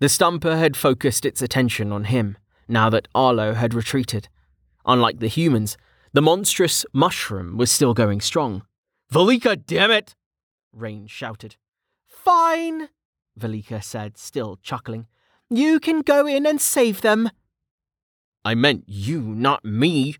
The 0.00 0.08
stumper 0.08 0.56
had 0.56 0.76
focused 0.76 1.24
its 1.24 1.40
attention 1.40 1.92
on 1.92 2.04
him, 2.04 2.36
now 2.68 2.90
that 2.90 3.08
Arlo 3.14 3.54
had 3.54 3.74
retreated. 3.74 4.28
Unlike 4.86 5.20
the 5.20 5.28
humans, 5.28 5.76
the 6.12 6.22
monstrous 6.22 6.84
mushroom 6.92 7.56
was 7.56 7.70
still 7.70 7.94
going 7.94 8.20
strong. 8.20 8.62
Velika, 9.12 9.56
damn 9.56 9.90
it! 9.90 10.14
Rain 10.72 11.06
shouted. 11.06 11.56
Fine, 12.06 12.88
Velika 13.38 13.82
said, 13.82 14.16
still 14.16 14.58
chuckling. 14.62 15.06
You 15.50 15.80
can 15.80 16.00
go 16.00 16.26
in 16.26 16.46
and 16.46 16.60
save 16.60 17.00
them. 17.00 17.30
I 18.44 18.54
meant 18.54 18.84
you, 18.86 19.20
not 19.20 19.64
me. 19.64 20.16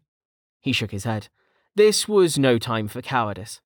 He 0.61 0.73
shook 0.73 0.91
his 0.91 1.05
head. 1.05 1.29
This 1.77 2.07
was 2.07 2.39
no 2.39 2.59
time 2.59 2.87
for 2.87 3.03
cowardice. 3.03 3.61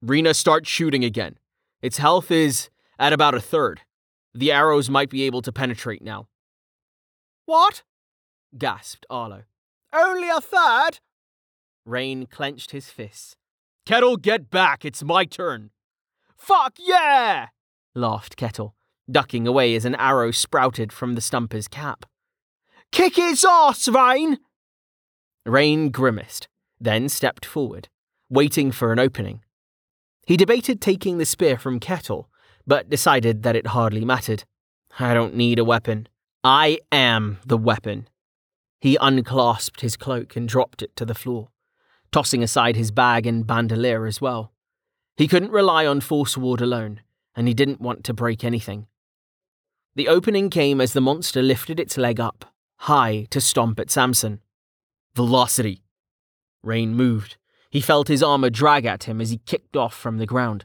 Rena, 0.00 0.32
start 0.32 0.66
shooting 0.66 1.04
again. 1.04 1.36
Its 1.82 1.98
health 1.98 2.30
is 2.30 2.70
at 2.98 3.12
about 3.12 3.34
a 3.34 3.40
third. 3.40 3.82
The 4.34 4.50
arrows 4.50 4.88
might 4.88 5.10
be 5.10 5.24
able 5.24 5.42
to 5.42 5.52
penetrate 5.52 6.02
now. 6.02 6.28
What? 7.44 7.82
gasped 8.56 9.04
Arlo. 9.10 9.42
Only 9.92 10.30
a 10.30 10.40
third? 10.40 11.00
Rain 11.84 12.26
clenched 12.26 12.70
his 12.70 12.88
fists. 12.88 13.36
Kettle, 13.84 14.16
get 14.16 14.50
back. 14.50 14.84
It's 14.84 15.02
my 15.02 15.24
turn. 15.24 15.70
Fuck 16.36 16.76
yeah! 16.78 17.48
laughed 17.94 18.36
Kettle, 18.36 18.74
ducking 19.10 19.46
away 19.46 19.74
as 19.74 19.84
an 19.84 19.94
arrow 19.96 20.30
sprouted 20.30 20.92
from 20.92 21.14
the 21.14 21.20
stumper's 21.20 21.68
cap. 21.68 22.06
Kick 22.92 23.16
his 23.16 23.44
ass, 23.44 23.88
Rain! 23.88 24.38
Rain 25.44 25.90
grimaced, 25.90 26.48
then 26.80 27.08
stepped 27.08 27.44
forward, 27.44 27.88
waiting 28.28 28.72
for 28.72 28.92
an 28.92 28.98
opening. 28.98 29.42
He 30.26 30.36
debated 30.36 30.80
taking 30.80 31.18
the 31.18 31.24
spear 31.24 31.58
from 31.58 31.80
Kettle, 31.80 32.28
but 32.66 32.88
decided 32.88 33.42
that 33.42 33.56
it 33.56 33.68
hardly 33.68 34.04
mattered. 34.04 34.44
I 34.98 35.14
don't 35.14 35.34
need 35.34 35.58
a 35.58 35.64
weapon. 35.64 36.08
I 36.42 36.78
am 36.90 37.38
the 37.44 37.58
weapon. 37.58 38.08
He 38.80 38.96
unclasped 39.00 39.80
his 39.80 39.96
cloak 39.96 40.36
and 40.36 40.48
dropped 40.48 40.82
it 40.82 40.96
to 40.96 41.04
the 41.04 41.14
floor, 41.14 41.48
tossing 42.12 42.42
aside 42.42 42.76
his 42.76 42.90
bag 42.90 43.26
and 43.26 43.46
bandolier 43.46 44.06
as 44.06 44.20
well. 44.20 44.52
He 45.16 45.28
couldn't 45.28 45.52
rely 45.52 45.86
on 45.86 46.00
force 46.00 46.36
ward 46.36 46.60
alone, 46.60 47.00
and 47.36 47.46
he 47.46 47.54
didn't 47.54 47.80
want 47.80 48.04
to 48.04 48.14
break 48.14 48.42
anything. 48.42 48.86
The 49.96 50.08
opening 50.08 50.48
came 50.48 50.80
as 50.80 50.92
the 50.92 51.00
monster 51.00 51.42
lifted 51.42 51.78
its 51.78 51.98
leg 51.98 52.20
up, 52.20 52.46
high, 52.78 53.26
to 53.30 53.40
stomp 53.40 53.78
at 53.80 53.90
Samson. 53.90 54.40
Velocity. 55.14 55.82
Rain 56.62 56.94
moved. 56.94 57.36
He 57.70 57.80
felt 57.80 58.08
his 58.08 58.22
armor 58.22 58.50
drag 58.50 58.84
at 58.84 59.04
him 59.04 59.20
as 59.20 59.30
he 59.30 59.38
kicked 59.46 59.76
off 59.76 59.94
from 59.94 60.18
the 60.18 60.26
ground. 60.26 60.64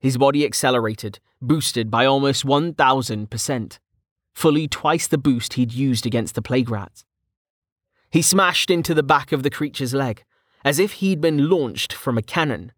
His 0.00 0.16
body 0.16 0.44
accelerated, 0.44 1.20
boosted 1.40 1.90
by 1.90 2.06
almost 2.06 2.44
1000%, 2.44 3.78
fully 4.32 4.68
twice 4.68 5.06
the 5.06 5.18
boost 5.18 5.54
he'd 5.54 5.72
used 5.72 6.06
against 6.06 6.34
the 6.34 6.42
plague 6.42 6.70
rats. 6.70 7.04
He 8.10 8.22
smashed 8.22 8.70
into 8.70 8.94
the 8.94 9.02
back 9.02 9.32
of 9.32 9.42
the 9.42 9.50
creature's 9.50 9.92
leg, 9.92 10.24
as 10.64 10.78
if 10.78 10.92
he'd 10.94 11.20
been 11.20 11.50
launched 11.50 11.92
from 11.92 12.16
a 12.16 12.22
cannon. 12.22 12.72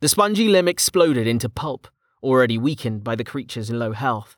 The 0.00 0.08
spongy 0.08 0.48
limb 0.48 0.68
exploded 0.68 1.26
into 1.26 1.48
pulp, 1.48 1.88
already 2.22 2.58
weakened 2.58 3.02
by 3.02 3.16
the 3.16 3.24
creature's 3.24 3.70
low 3.70 3.92
health. 3.92 4.36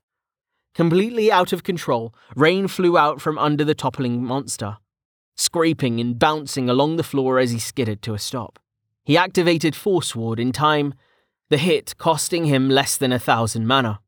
Completely 0.75 1.31
out 1.31 1.53
of 1.53 1.65
control, 1.65 2.15
Rain 2.35 2.67
flew 2.67 2.97
out 2.97 3.21
from 3.21 3.39
under 3.39 3.65
the 3.65 3.75
toppling 3.75 4.25
monster, 4.25 4.79
scraping 5.37 6.01
and 6.01 6.19
bouncing 6.19 6.69
along 6.69 6.97
the 6.97 7.03
floor 7.03 7.39
as 7.39 7.51
he 7.51 7.59
skidded 7.59 8.03
to 8.03 8.15
a 8.15 8.19
stop. 8.19 8.59
He 9.05 9.17
activated 9.17 9.75
Force 9.75 10.15
Ward 10.15 10.39
in 10.39 10.53
time, 10.53 10.95
the 11.51 11.59
hit 11.59 11.97
costing 11.99 12.45
him 12.45 12.69
less 12.69 12.97
than 12.97 13.13
a 13.13 13.19
thousand 13.19 13.67
mana. 13.67 14.01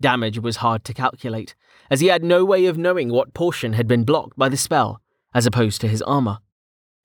Damage 0.00 0.38
was 0.38 0.56
hard 0.56 0.84
to 0.84 0.94
calculate, 0.94 1.54
as 1.90 2.00
he 2.00 2.08
had 2.08 2.24
no 2.24 2.44
way 2.44 2.66
of 2.66 2.76
knowing 2.76 3.10
what 3.10 3.34
portion 3.34 3.74
had 3.74 3.86
been 3.86 4.04
blocked 4.04 4.36
by 4.36 4.48
the 4.48 4.56
spell, 4.56 5.00
as 5.32 5.46
opposed 5.46 5.80
to 5.80 5.88
his 5.88 6.02
armor. 6.02 6.38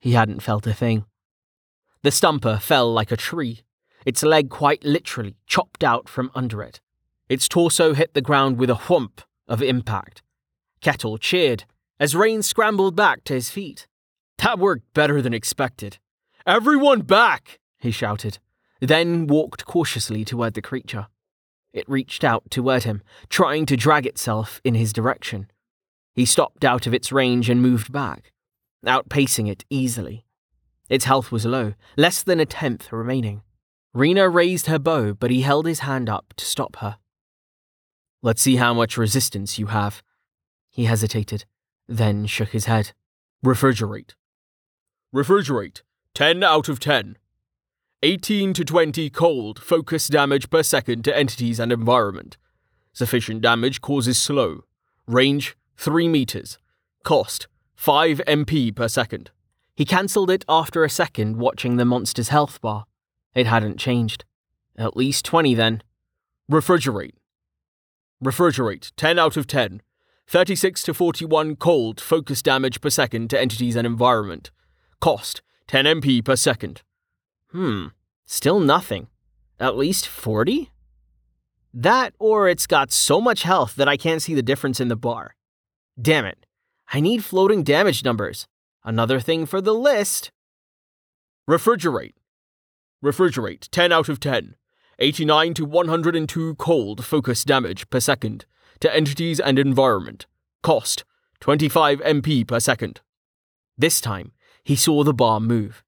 He 0.00 0.12
hadn't 0.12 0.42
felt 0.42 0.66
a 0.66 0.74
thing. 0.74 1.04
The 2.02 2.10
stumper 2.10 2.58
fell 2.58 2.92
like 2.92 3.12
a 3.12 3.16
tree, 3.16 3.60
its 4.04 4.22
leg 4.22 4.50
quite 4.50 4.84
literally 4.84 5.36
chopped 5.46 5.84
out 5.84 6.08
from 6.08 6.30
under 6.34 6.62
it. 6.62 6.80
Its 7.28 7.48
torso 7.48 7.94
hit 7.94 8.14
the 8.14 8.22
ground 8.22 8.58
with 8.58 8.70
a 8.70 8.74
whomp 8.74 9.20
of 9.46 9.62
impact. 9.62 10.22
Kettle 10.80 11.18
cheered 11.18 11.64
as 12.00 12.16
Rain 12.16 12.42
scrambled 12.42 12.96
back 12.96 13.22
to 13.24 13.34
his 13.34 13.50
feet. 13.50 13.86
That 14.38 14.58
worked 14.58 14.92
better 14.94 15.20
than 15.20 15.34
expected. 15.34 15.98
Everyone 16.46 17.02
back! 17.02 17.60
he 17.78 17.90
shouted, 17.90 18.38
then 18.80 19.26
walked 19.26 19.66
cautiously 19.66 20.24
toward 20.24 20.54
the 20.54 20.62
creature. 20.62 21.08
It 21.72 21.88
reached 21.88 22.24
out 22.24 22.50
toward 22.50 22.84
him, 22.84 23.02
trying 23.28 23.66
to 23.66 23.76
drag 23.76 24.06
itself 24.06 24.60
in 24.64 24.74
his 24.74 24.92
direction. 24.92 25.50
He 26.14 26.24
stopped 26.24 26.64
out 26.64 26.86
of 26.86 26.94
its 26.94 27.12
range 27.12 27.48
and 27.48 27.62
moved 27.62 27.92
back, 27.92 28.32
outpacing 28.84 29.48
it 29.48 29.64
easily. 29.70 30.24
Its 30.88 31.04
health 31.04 31.30
was 31.30 31.46
low, 31.46 31.74
less 31.96 32.22
than 32.22 32.40
a 32.40 32.46
tenth 32.46 32.90
remaining. 32.90 33.42
Rena 33.92 34.28
raised 34.28 34.66
her 34.66 34.78
bow, 34.78 35.14
but 35.14 35.30
he 35.30 35.42
held 35.42 35.66
his 35.66 35.80
hand 35.80 36.08
up 36.08 36.32
to 36.36 36.44
stop 36.44 36.76
her. 36.76 36.96
Let's 38.22 38.42
see 38.42 38.56
how 38.56 38.74
much 38.74 38.96
resistance 38.96 39.58
you 39.58 39.66
have. 39.66 40.02
He 40.70 40.84
hesitated, 40.84 41.44
then 41.90 42.24
shook 42.24 42.50
his 42.50 42.64
head. 42.66 42.92
Refrigerate. 43.44 44.14
Refrigerate. 45.14 45.82
10 46.14 46.42
out 46.42 46.68
of 46.68 46.80
10. 46.80 47.18
18 48.02 48.54
to 48.54 48.64
20 48.64 49.10
cold, 49.10 49.58
focus 49.58 50.08
damage 50.08 50.48
per 50.48 50.62
second 50.62 51.04
to 51.04 51.14
entities 51.14 51.60
and 51.60 51.70
environment. 51.70 52.38
Sufficient 52.92 53.42
damage 53.42 53.80
causes 53.80 54.16
slow. 54.16 54.64
Range 55.06 55.56
3 55.76 56.08
meters. 56.08 56.58
Cost 57.02 57.48
5 57.74 58.22
MP 58.26 58.74
per 58.74 58.88
second. 58.88 59.30
He 59.74 59.84
cancelled 59.84 60.30
it 60.30 60.44
after 60.48 60.84
a 60.84 60.90
second 60.90 61.36
watching 61.38 61.76
the 61.76 61.84
monster's 61.84 62.28
health 62.28 62.60
bar. 62.60 62.86
It 63.34 63.46
hadn't 63.46 63.78
changed. 63.78 64.24
At 64.76 64.96
least 64.96 65.24
20 65.24 65.54
then. 65.54 65.82
Refrigerate. 66.50 67.14
Refrigerate, 68.22 68.92
10 68.96 69.18
out 69.18 69.36
of 69.36 69.46
10. 69.46 69.82
36 70.30 70.84
to 70.84 70.94
41 70.94 71.56
cold, 71.56 72.00
focus 72.00 72.40
damage 72.40 72.80
per 72.80 72.88
second 72.88 73.28
to 73.30 73.40
entities 73.40 73.74
and 73.74 73.84
environment. 73.84 74.52
Cost, 75.00 75.42
10 75.66 75.86
MP 75.86 76.24
per 76.24 76.36
second. 76.36 76.82
Hmm, 77.50 77.86
still 78.26 78.60
nothing. 78.60 79.08
At 79.58 79.76
least 79.76 80.06
40? 80.06 80.70
That 81.74 82.14
or 82.20 82.48
it's 82.48 82.68
got 82.68 82.92
so 82.92 83.20
much 83.20 83.42
health 83.42 83.74
that 83.74 83.88
I 83.88 83.96
can't 83.96 84.22
see 84.22 84.36
the 84.36 84.40
difference 84.40 84.78
in 84.78 84.86
the 84.86 84.94
bar. 84.94 85.34
Damn 86.00 86.26
it. 86.26 86.46
I 86.92 87.00
need 87.00 87.24
floating 87.24 87.64
damage 87.64 88.04
numbers. 88.04 88.46
Another 88.84 89.18
thing 89.18 89.46
for 89.46 89.60
the 89.60 89.74
list. 89.74 90.30
Refrigerate. 91.48 92.14
Refrigerate, 93.04 93.68
10 93.72 93.90
out 93.90 94.08
of 94.08 94.20
10. 94.20 94.54
89 95.00 95.54
to 95.54 95.64
102 95.64 96.54
cold 96.54 97.04
focus 97.04 97.44
damage 97.44 97.90
per 97.90 97.98
second 97.98 98.44
to 98.80 98.94
entities 98.94 99.40
and 99.40 99.58
environment. 99.58 100.26
Cost 100.62 101.04
25 101.40 102.00
MP 102.00 102.46
per 102.46 102.60
second. 102.60 103.00
This 103.78 104.00
time, 104.00 104.32
he 104.62 104.76
saw 104.76 105.04
the 105.04 105.14
bar 105.14 105.40
move. 105.40 105.82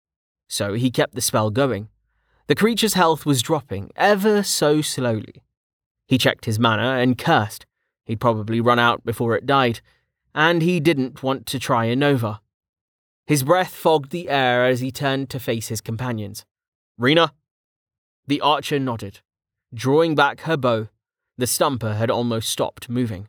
So 0.48 0.74
he 0.74 0.90
kept 0.90 1.14
the 1.14 1.20
spell 1.20 1.50
going. 1.50 1.88
The 2.46 2.54
creature's 2.54 2.94
health 2.94 3.24
was 3.24 3.42
dropping 3.42 3.90
ever 3.96 4.42
so 4.42 4.82
slowly. 4.82 5.42
He 6.06 6.18
checked 6.18 6.44
his 6.44 6.58
mana 6.58 6.98
and 7.00 7.16
cursed. 7.16 7.66
He'd 8.04 8.20
probably 8.20 8.60
run 8.60 8.78
out 8.78 9.04
before 9.04 9.36
it 9.36 9.46
died, 9.46 9.80
and 10.34 10.62
he 10.62 10.80
didn't 10.80 11.22
want 11.22 11.46
to 11.46 11.58
try 11.58 11.86
a 11.86 11.96
Nova. 11.96 12.40
His 13.26 13.44
breath 13.44 13.74
fogged 13.74 14.10
the 14.10 14.28
air 14.28 14.66
as 14.66 14.80
he 14.80 14.90
turned 14.90 15.30
to 15.30 15.40
face 15.40 15.68
his 15.68 15.80
companions. 15.80 16.44
Rena? 16.98 17.32
The 18.26 18.40
archer 18.40 18.78
nodded. 18.78 19.20
Drawing 19.72 20.14
back 20.14 20.40
her 20.40 20.56
bow, 20.56 20.88
the 21.36 21.46
stumper 21.46 21.94
had 21.94 22.10
almost 22.10 22.48
stopped 22.48 22.88
moving. 22.88 23.28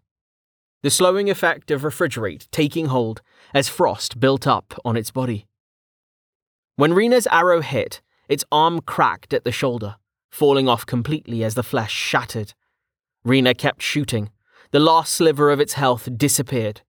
The 0.81 0.89
slowing 0.89 1.29
effect 1.29 1.71
of 1.71 1.81
refrigerate 1.81 2.49
taking 2.51 2.87
hold 2.87 3.21
as 3.53 3.69
frost 3.69 4.19
built 4.19 4.45
up 4.45 4.73
on 4.83 4.97
its 4.97 5.11
body. 5.11 5.47
When 6.75 6.93
Rena's 6.93 7.27
arrow 7.27 7.61
hit, 7.61 8.01
its 8.27 8.43
arm 8.51 8.81
cracked 8.81 9.33
at 9.33 9.45
the 9.45 9.51
shoulder, 9.51 9.95
falling 10.29 10.67
off 10.67 10.85
completely 10.85 11.43
as 11.43 11.55
the 11.55 11.63
flesh 11.63 11.93
shattered. 11.93 12.53
Rena 13.23 13.53
kept 13.53 13.81
shooting. 13.81 14.31
The 14.71 14.79
last 14.79 15.13
sliver 15.13 15.51
of 15.51 15.59
its 15.59 15.73
health 15.73 16.09
disappeared, 16.17 16.81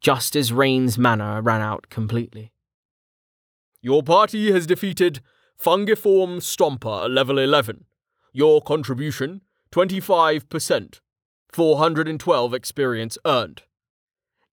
just 0.00 0.36
as 0.36 0.52
Rain's 0.52 0.96
mana 0.96 1.42
ran 1.42 1.60
out 1.60 1.88
completely. 1.90 2.52
Your 3.82 4.02
party 4.02 4.52
has 4.52 4.66
defeated 4.66 5.20
Fungiform 5.62 6.38
Stomper, 6.38 7.12
level 7.12 7.38
11. 7.38 7.84
Your 8.32 8.62
contribution, 8.62 9.42
25%. 9.74 11.00
412 11.52 12.54
experience 12.54 13.18
earned. 13.26 13.62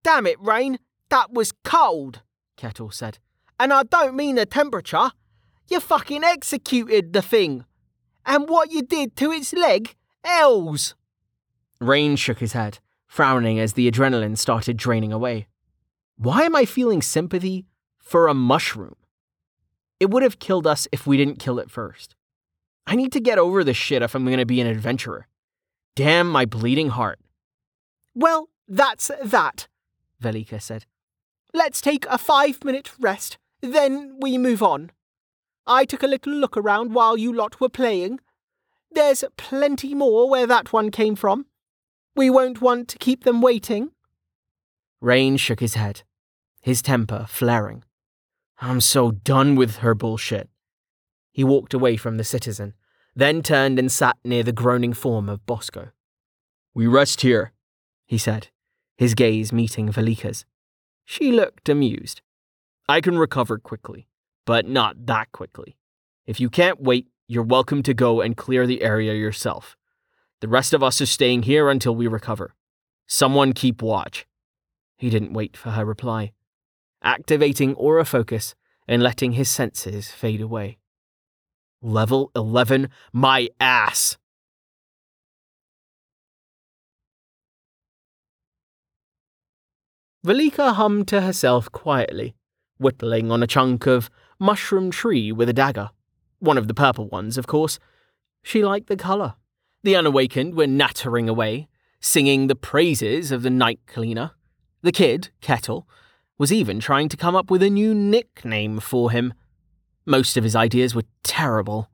Damn 0.03 0.27
it, 0.27 0.41
Rain, 0.41 0.79
that 1.11 1.31
was 1.33 1.53
cold, 1.62 2.23
Kettle 2.57 2.91
said. 2.91 3.18
And 3.59 3.71
I 3.71 3.83
don't 3.83 4.16
mean 4.16 4.37
the 4.37 4.47
temperature. 4.47 5.11
You 5.68 5.81
fucking 5.81 6.25
executed 6.25 7.12
the 7.12 7.21
thing. 7.21 7.66
And 8.25 8.49
what 8.49 8.73
you 8.73 8.81
did 8.83 9.14
to 9.16 9.31
its 9.31 9.53
leg, 9.53 9.95
ells. 10.25 10.95
Rain 11.81 12.16
shook 12.16 12.39
his 12.39 12.55
head, 12.55 12.79
frowning 13.07 13.61
as 13.61 13.75
the 13.75 13.91
adrenaline 13.91 14.39
started 14.39 14.79
draining 14.79 15.12
away. 15.12 15.49
Why 16.16 16.45
am 16.45 16.57
I 16.57 16.64
feeling 16.64 17.03
sympathy 17.03 17.66
for 17.99 18.27
a 18.27 18.35
mushroom? 18.35 18.97
It 19.99 20.09
would 20.11 20.23
have 20.23 20.39
killed 20.39 20.66
us 20.66 20.89
if 20.93 21.07
we 21.07 21.18
didn't 21.18 21.39
kill 21.39 21.59
it 21.59 21.71
first. 21.71 22.16
I 22.87 22.97
need 22.97 23.12
to 23.12 23.20
get 23.20 23.39
over 23.39 23.62
this 23.62 23.76
shit 23.76 24.03
if 24.03 24.14
I'm 24.14 24.24
going 24.24 24.39
to 24.39 24.47
be 24.47 24.61
an 24.61 24.66
adventurer. 24.66 25.26
Damn 25.95 26.31
my 26.31 26.45
bleeding 26.45 26.91
heart. 26.91 27.20
Well, 28.14 28.49
that's 28.66 29.11
that, 29.22 29.68
Velika 30.22 30.61
said. 30.61 30.87
Let's 31.53 31.81
take 31.81 32.07
a 32.07 32.18
five 32.18 32.64
minute 32.64 32.91
rest, 32.99 33.39
then 33.61 34.16
we 34.20 34.39
move 34.39 34.62
on. 34.62 34.91
I 35.66 35.85
took 35.85 36.03
a 36.03 36.09
little 36.09 36.33
look 36.33 36.57
around 36.57 36.95
while 36.95 37.16
you 37.16 37.33
lot 37.33 37.61
were 37.61 37.68
playing. 37.68 38.20
There's 38.91 39.24
plenty 39.37 39.95
more 39.95 40.28
where 40.28 40.47
that 40.47 40.72
one 40.72 40.91
came 40.91 41.14
from. 41.14 41.47
We 42.16 42.28
won't 42.31 42.61
want 42.61 42.89
to 42.89 42.99
keep 42.99 43.24
them 43.24 43.41
waiting. 43.41 43.91
Rain 45.01 45.37
shook 45.37 45.61
his 45.61 45.74
head, 45.74 46.03
his 46.61 46.83
temper 46.83 47.26
flaring. 47.28 47.85
I'm 48.61 48.81
so 48.81 49.12
done 49.12 49.55
with 49.55 49.76
her 49.76 49.95
bullshit. 49.95 50.51
He 51.41 51.45
walked 51.45 51.72
away 51.72 51.97
from 51.97 52.18
the 52.18 52.24
citizen, 52.24 52.74
then 53.16 53.43
turned 53.43 53.78
and 53.78 53.91
sat 53.91 54.18
near 54.22 54.43
the 54.43 54.53
groaning 54.53 54.93
form 54.93 55.26
of 55.30 55.47
Bosco. 55.47 55.88
We 56.74 56.86
rest 56.86 57.22
here, 57.22 57.53
he 58.07 58.18
said, 58.18 58.49
his 58.99 59.14
gaze 59.14 59.51
meeting 59.51 59.91
Velika's. 59.91 60.45
She 61.07 61.32
looked 61.32 61.70
amused. 61.70 62.20
I 62.91 63.01
can 63.01 63.16
recover 63.16 63.57
quickly, 63.57 64.07
but 64.45 64.68
not 64.68 65.07
that 65.07 65.32
quickly. 65.32 65.78
If 66.26 66.41
you 66.41 66.51
can't 66.51 66.82
wait, 66.82 67.07
you're 67.26 67.43
welcome 67.43 67.82
to 67.84 67.95
go 67.95 68.20
and 68.20 68.36
clear 68.36 68.66
the 68.66 68.82
area 68.82 69.14
yourself. 69.14 69.78
The 70.41 70.49
rest 70.49 70.74
of 70.74 70.82
us 70.82 71.01
are 71.01 71.07
staying 71.07 71.45
here 71.45 71.70
until 71.70 71.95
we 71.95 72.07
recover. 72.07 72.55
Someone 73.07 73.55
keep 73.55 73.80
watch. 73.80 74.26
He 74.99 75.09
didn't 75.09 75.32
wait 75.32 75.57
for 75.57 75.70
her 75.70 75.86
reply, 75.86 76.32
activating 77.03 77.74
aura 77.76 78.05
focus 78.05 78.55
and 78.86 79.03
letting 79.03 79.32
his 79.32 79.49
senses 79.49 80.11
fade 80.11 80.43
away. 80.43 80.76
Level 81.83 82.31
11, 82.37 82.91
my 83.12 83.49
ass! 83.59 84.18
Velika 90.26 90.74
hummed 90.74 91.09
to 91.09 91.22
herself 91.22 91.72
quietly, 91.72 92.35
whittling 92.76 93.31
on 93.33 93.43
a 93.43 93.47
chunk 93.47 93.87
of 93.87 94.11
mushroom 94.39 94.91
tree 94.91 95.33
with 95.33 95.49
a 95.49 95.55
dagger. 95.55 95.89
One 96.39 96.59
of 96.59 96.68
the 96.68 96.74
purple 96.74 97.09
ones, 97.09 97.39
of 97.39 97.47
course. 97.47 97.78
She 98.43 98.62
liked 98.62 98.89
the 98.89 98.97
colour. 98.97 99.35
The 99.83 99.97
unawakened 99.97 100.57
were 100.57 100.66
nattering 100.66 101.31
away, 101.31 101.68
singing 102.01 102.47
the 102.47 102.55
praises 102.55 103.33
of 103.33 103.43
the 103.43 103.49
night 103.49 103.81
cleaner. 103.87 104.33
The 104.83 104.93
kid, 104.93 105.31
Kettle, 105.41 105.89
was 106.37 106.53
even 106.53 106.81
trying 106.81 107.09
to 107.09 107.16
come 107.16 107.35
up 107.35 107.51
with 107.51 107.62
a 107.62 107.70
new 107.70 107.95
nickname 107.95 108.81
for 108.81 109.11
him. 109.11 109.33
Most 110.07 110.36
of 110.36 110.44
his 110.44 110.57
ideas 110.57 110.94
were 110.94 111.05
terrible. 111.22 111.90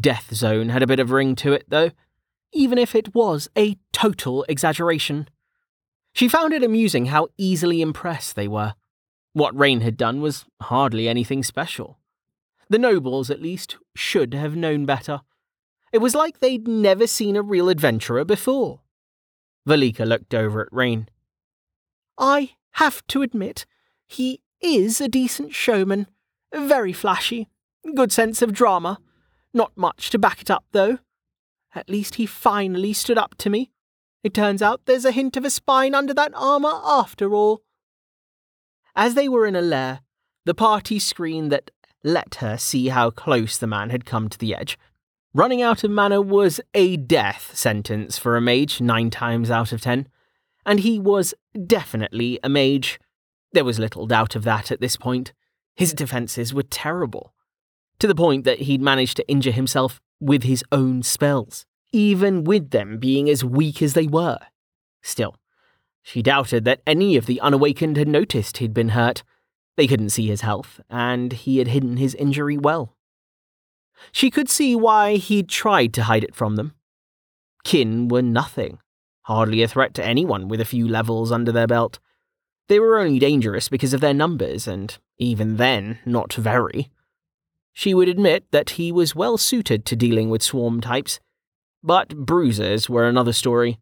Death 0.00 0.34
Zone 0.34 0.68
had 0.68 0.82
a 0.82 0.86
bit 0.86 1.00
of 1.00 1.10
ring 1.10 1.34
to 1.36 1.52
it, 1.52 1.64
though, 1.68 1.90
even 2.52 2.78
if 2.78 2.94
it 2.94 3.14
was 3.14 3.48
a 3.56 3.76
total 3.92 4.44
exaggeration. 4.48 5.28
She 6.12 6.28
found 6.28 6.52
it 6.52 6.62
amusing 6.62 7.06
how 7.06 7.28
easily 7.36 7.80
impressed 7.80 8.36
they 8.36 8.48
were. 8.48 8.74
What 9.32 9.58
Rain 9.58 9.82
had 9.82 9.96
done 9.96 10.20
was 10.20 10.44
hardly 10.62 11.08
anything 11.08 11.42
special. 11.42 11.98
The 12.68 12.78
nobles, 12.78 13.30
at 13.30 13.42
least, 13.42 13.76
should 13.94 14.34
have 14.34 14.56
known 14.56 14.84
better. 14.84 15.20
It 15.92 15.98
was 15.98 16.14
like 16.14 16.40
they'd 16.40 16.68
never 16.68 17.06
seen 17.06 17.36
a 17.36 17.42
real 17.42 17.68
adventurer 17.68 18.24
before. 18.24 18.80
Velika 19.66 20.06
looked 20.06 20.34
over 20.34 20.62
at 20.62 20.72
Rain. 20.72 21.08
I 22.18 22.56
have 22.72 23.06
to 23.08 23.22
admit, 23.22 23.64
he 24.06 24.42
is 24.60 25.00
a 25.00 25.08
decent 25.08 25.54
showman. 25.54 26.08
Very 26.54 26.92
flashy. 26.92 27.48
Good 27.94 28.12
sense 28.12 28.42
of 28.42 28.52
drama. 28.52 28.98
Not 29.54 29.72
much 29.76 30.10
to 30.10 30.18
back 30.18 30.40
it 30.40 30.50
up, 30.50 30.64
though. 30.72 30.98
At 31.74 31.88
least 31.88 32.16
he 32.16 32.26
finally 32.26 32.92
stood 32.92 33.18
up 33.18 33.34
to 33.38 33.50
me. 33.50 33.70
It 34.24 34.34
turns 34.34 34.62
out 34.62 34.82
there's 34.84 35.04
a 35.04 35.12
hint 35.12 35.36
of 35.36 35.44
a 35.44 35.50
spine 35.50 35.94
under 35.94 36.12
that 36.14 36.32
armour 36.34 36.80
after 36.84 37.32
all. 37.34 37.62
As 38.96 39.14
they 39.14 39.28
were 39.28 39.46
in 39.46 39.54
a 39.54 39.60
lair, 39.62 40.00
the 40.44 40.54
party 40.54 40.98
screen 40.98 41.50
that 41.50 41.70
let 42.02 42.36
her 42.36 42.56
see 42.56 42.88
how 42.88 43.10
close 43.10 43.58
the 43.58 43.66
man 43.66 43.90
had 43.90 44.04
come 44.04 44.28
to 44.28 44.38
the 44.38 44.54
edge. 44.54 44.78
Running 45.34 45.62
out 45.62 45.84
of 45.84 45.90
mana 45.90 46.20
was 46.20 46.60
a 46.74 46.96
death 46.96 47.54
sentence 47.54 48.18
for 48.18 48.36
a 48.36 48.40
mage 48.40 48.80
nine 48.80 49.10
times 49.10 49.50
out 49.50 49.72
of 49.72 49.80
ten, 49.80 50.08
and 50.64 50.80
he 50.80 50.98
was 50.98 51.34
definitely 51.66 52.40
a 52.42 52.48
mage. 52.48 52.98
There 53.52 53.64
was 53.64 53.78
little 53.78 54.06
doubt 54.06 54.34
of 54.34 54.44
that 54.44 54.72
at 54.72 54.80
this 54.80 54.96
point. 54.96 55.32
His 55.78 55.94
defences 55.94 56.52
were 56.52 56.64
terrible, 56.64 57.32
to 58.00 58.06
the 58.06 58.14
point 58.14 58.44
that 58.44 58.60
he'd 58.60 58.82
managed 58.82 59.16
to 59.16 59.28
injure 59.30 59.52
himself 59.52 60.00
with 60.20 60.42
his 60.42 60.62
own 60.70 61.02
spells 61.02 61.64
even 61.92 62.44
with 62.44 62.70
them 62.70 62.98
being 62.98 63.28
as 63.28 63.44
weak 63.44 63.82
as 63.82 63.94
they 63.94 64.06
were. 64.06 64.38
Still, 65.02 65.36
she 66.02 66.22
doubted 66.22 66.64
that 66.64 66.82
any 66.86 67.16
of 67.16 67.26
the 67.26 67.40
unawakened 67.40 67.96
had 67.96 68.08
noticed 68.08 68.58
he'd 68.58 68.74
been 68.74 68.90
hurt. 68.90 69.22
They 69.76 69.86
couldn't 69.86 70.10
see 70.10 70.26
his 70.26 70.42
health, 70.42 70.80
and 70.90 71.32
he 71.32 71.58
had 71.58 71.68
hidden 71.68 71.96
his 71.96 72.14
injury 72.16 72.58
well. 72.58 72.96
She 74.12 74.30
could 74.30 74.48
see 74.48 74.76
why 74.76 75.16
he'd 75.16 75.48
tried 75.48 75.92
to 75.94 76.04
hide 76.04 76.24
it 76.24 76.34
from 76.34 76.56
them. 76.56 76.74
Kin 77.64 78.08
were 78.08 78.22
nothing, 78.22 78.78
hardly 79.22 79.62
a 79.62 79.68
threat 79.68 79.94
to 79.94 80.04
anyone 80.04 80.48
with 80.48 80.60
a 80.60 80.66
few 80.66 80.86
levels 80.86 81.32
under 81.32 81.52
their 81.52 81.66
belt. 81.66 81.98
They 82.68 82.78
were 82.78 82.98
only 82.98 83.18
dangerous 83.18 83.68
because 83.68 83.92
of 83.92 84.00
their 84.00 84.14
numbers, 84.14 84.68
and 84.68 84.96
even 85.18 85.56
then, 85.56 85.98
not 86.04 86.32
very. 86.34 86.90
She 87.72 87.94
would 87.94 88.08
admit 88.08 88.44
that 88.50 88.70
he 88.70 88.90
was 88.90 89.14
well 89.14 89.38
suited 89.38 89.84
to 89.84 89.96
dealing 89.96 90.30
with 90.30 90.42
swarm 90.42 90.80
types, 90.80 91.20
but 91.82 92.16
bruises 92.16 92.88
were 92.88 93.06
another 93.08 93.32
story. 93.32 93.78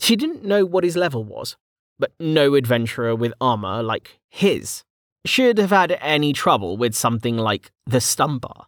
She 0.00 0.16
didn't 0.16 0.44
know 0.44 0.64
what 0.64 0.84
his 0.84 0.96
level 0.96 1.24
was, 1.24 1.56
but 1.98 2.12
no 2.18 2.54
adventurer 2.54 3.14
with 3.14 3.34
armour 3.40 3.82
like 3.82 4.18
his 4.28 4.84
should 5.24 5.58
have 5.58 5.70
had 5.70 5.96
any 6.00 6.32
trouble 6.32 6.76
with 6.76 6.94
something 6.94 7.36
like 7.36 7.70
the 7.86 8.00
Stumper. 8.00 8.66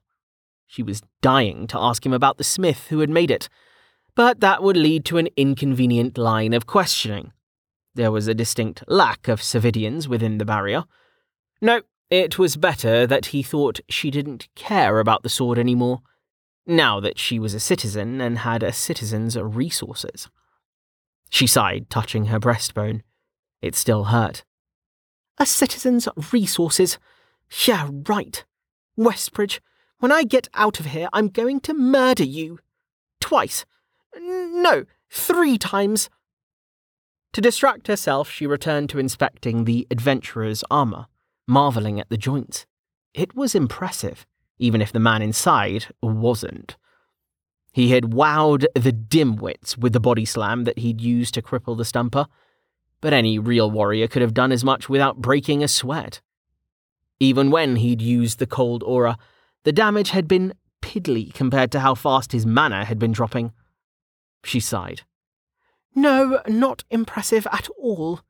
She 0.66 0.82
was 0.82 1.02
dying 1.20 1.66
to 1.68 1.78
ask 1.78 2.04
him 2.04 2.12
about 2.12 2.38
the 2.38 2.44
smith 2.44 2.86
who 2.88 3.00
had 3.00 3.10
made 3.10 3.30
it, 3.30 3.48
but 4.14 4.40
that 4.40 4.62
would 4.62 4.76
lead 4.76 5.04
to 5.06 5.18
an 5.18 5.28
inconvenient 5.36 6.16
line 6.16 6.52
of 6.52 6.66
questioning. 6.66 7.32
There 7.94 8.12
was 8.12 8.28
a 8.28 8.34
distinct 8.34 8.84
lack 8.88 9.28
of 9.28 9.42
Cividians 9.42 10.08
within 10.08 10.38
the 10.38 10.44
barrier. 10.44 10.84
No, 11.64 11.80
it 12.10 12.38
was 12.38 12.58
better 12.58 13.06
that 13.06 13.26
he 13.26 13.42
thought 13.42 13.80
she 13.88 14.10
didn't 14.10 14.48
care 14.54 15.00
about 15.00 15.22
the 15.22 15.30
sword 15.30 15.58
anymore 15.58 16.02
now 16.66 17.00
that 17.00 17.18
she 17.18 17.38
was 17.38 17.54
a 17.54 17.58
citizen 17.58 18.20
and 18.20 18.40
had 18.40 18.62
a 18.62 18.70
citizen's 18.70 19.34
resources. 19.34 20.28
She 21.30 21.46
sighed, 21.46 21.88
touching 21.88 22.26
her 22.26 22.38
breastbone. 22.38 23.00
It 23.62 23.74
still 23.74 24.04
hurt. 24.04 24.44
A 25.38 25.46
citizen's 25.46 26.06
resources? 26.32 26.98
Yeah, 27.66 27.88
right. 28.10 28.44
Westbridge, 28.98 29.60
when 30.00 30.12
I 30.12 30.24
get 30.24 30.48
out 30.52 30.80
of 30.80 30.86
here, 30.86 31.08
I'm 31.14 31.28
going 31.28 31.60
to 31.60 31.72
murder 31.72 32.24
you. 32.24 32.58
Twice. 33.22 33.64
No, 34.14 34.84
three 35.08 35.56
times. 35.56 36.10
To 37.32 37.40
distract 37.40 37.86
herself, 37.86 38.30
she 38.30 38.46
returned 38.46 38.90
to 38.90 38.98
inspecting 38.98 39.64
the 39.64 39.86
adventurer's 39.90 40.62
armour, 40.70 41.06
marvelling 41.46 42.00
at 42.00 42.08
the 42.08 42.16
joint. 42.16 42.66
It 43.12 43.34
was 43.34 43.54
impressive 43.54 44.26
even 44.58 44.80
if 44.80 44.92
the 44.92 45.00
man 45.00 45.22
inside 45.22 45.86
wasn't. 46.02 46.76
He 47.72 47.90
had 47.90 48.12
wowed 48.12 48.66
the 48.74 48.92
dimwits 48.92 49.76
with 49.76 49.92
the 49.92 50.00
body 50.00 50.24
slam 50.24 50.64
that 50.64 50.78
he'd 50.78 51.00
used 51.00 51.34
to 51.34 51.42
cripple 51.42 51.76
the 51.76 51.84
stumper, 51.84 52.26
but 53.00 53.12
any 53.12 53.38
real 53.38 53.70
warrior 53.70 54.06
could 54.06 54.22
have 54.22 54.34
done 54.34 54.52
as 54.52 54.64
much 54.64 54.88
without 54.88 55.18
breaking 55.20 55.62
a 55.62 55.68
sweat. 55.68 56.20
Even 57.18 57.50
when 57.50 57.76
he'd 57.76 58.00
used 58.00 58.38
the 58.38 58.46
cold 58.46 58.82
aura, 58.84 59.18
the 59.64 59.72
damage 59.72 60.10
had 60.10 60.28
been 60.28 60.54
piddly 60.82 61.32
compared 61.34 61.72
to 61.72 61.80
how 61.80 61.94
fast 61.94 62.32
his 62.32 62.46
mana 62.46 62.84
had 62.84 62.98
been 62.98 63.12
dropping. 63.12 63.52
She 64.44 64.60
sighed. 64.60 65.02
No, 65.94 66.40
not 66.46 66.84
impressive 66.90 67.46
at 67.50 67.68
all, 67.78 68.20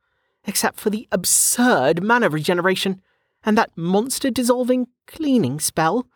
except 0.45 0.79
for 0.79 0.89
the 0.89 1.07
absurd 1.11 2.03
mana 2.03 2.29
regeneration 2.29 3.01
and 3.43 3.57
that 3.57 3.71
monster 3.75 4.29
dissolving 4.29 4.87
cleaning 5.07 5.59
spell. 5.59 6.07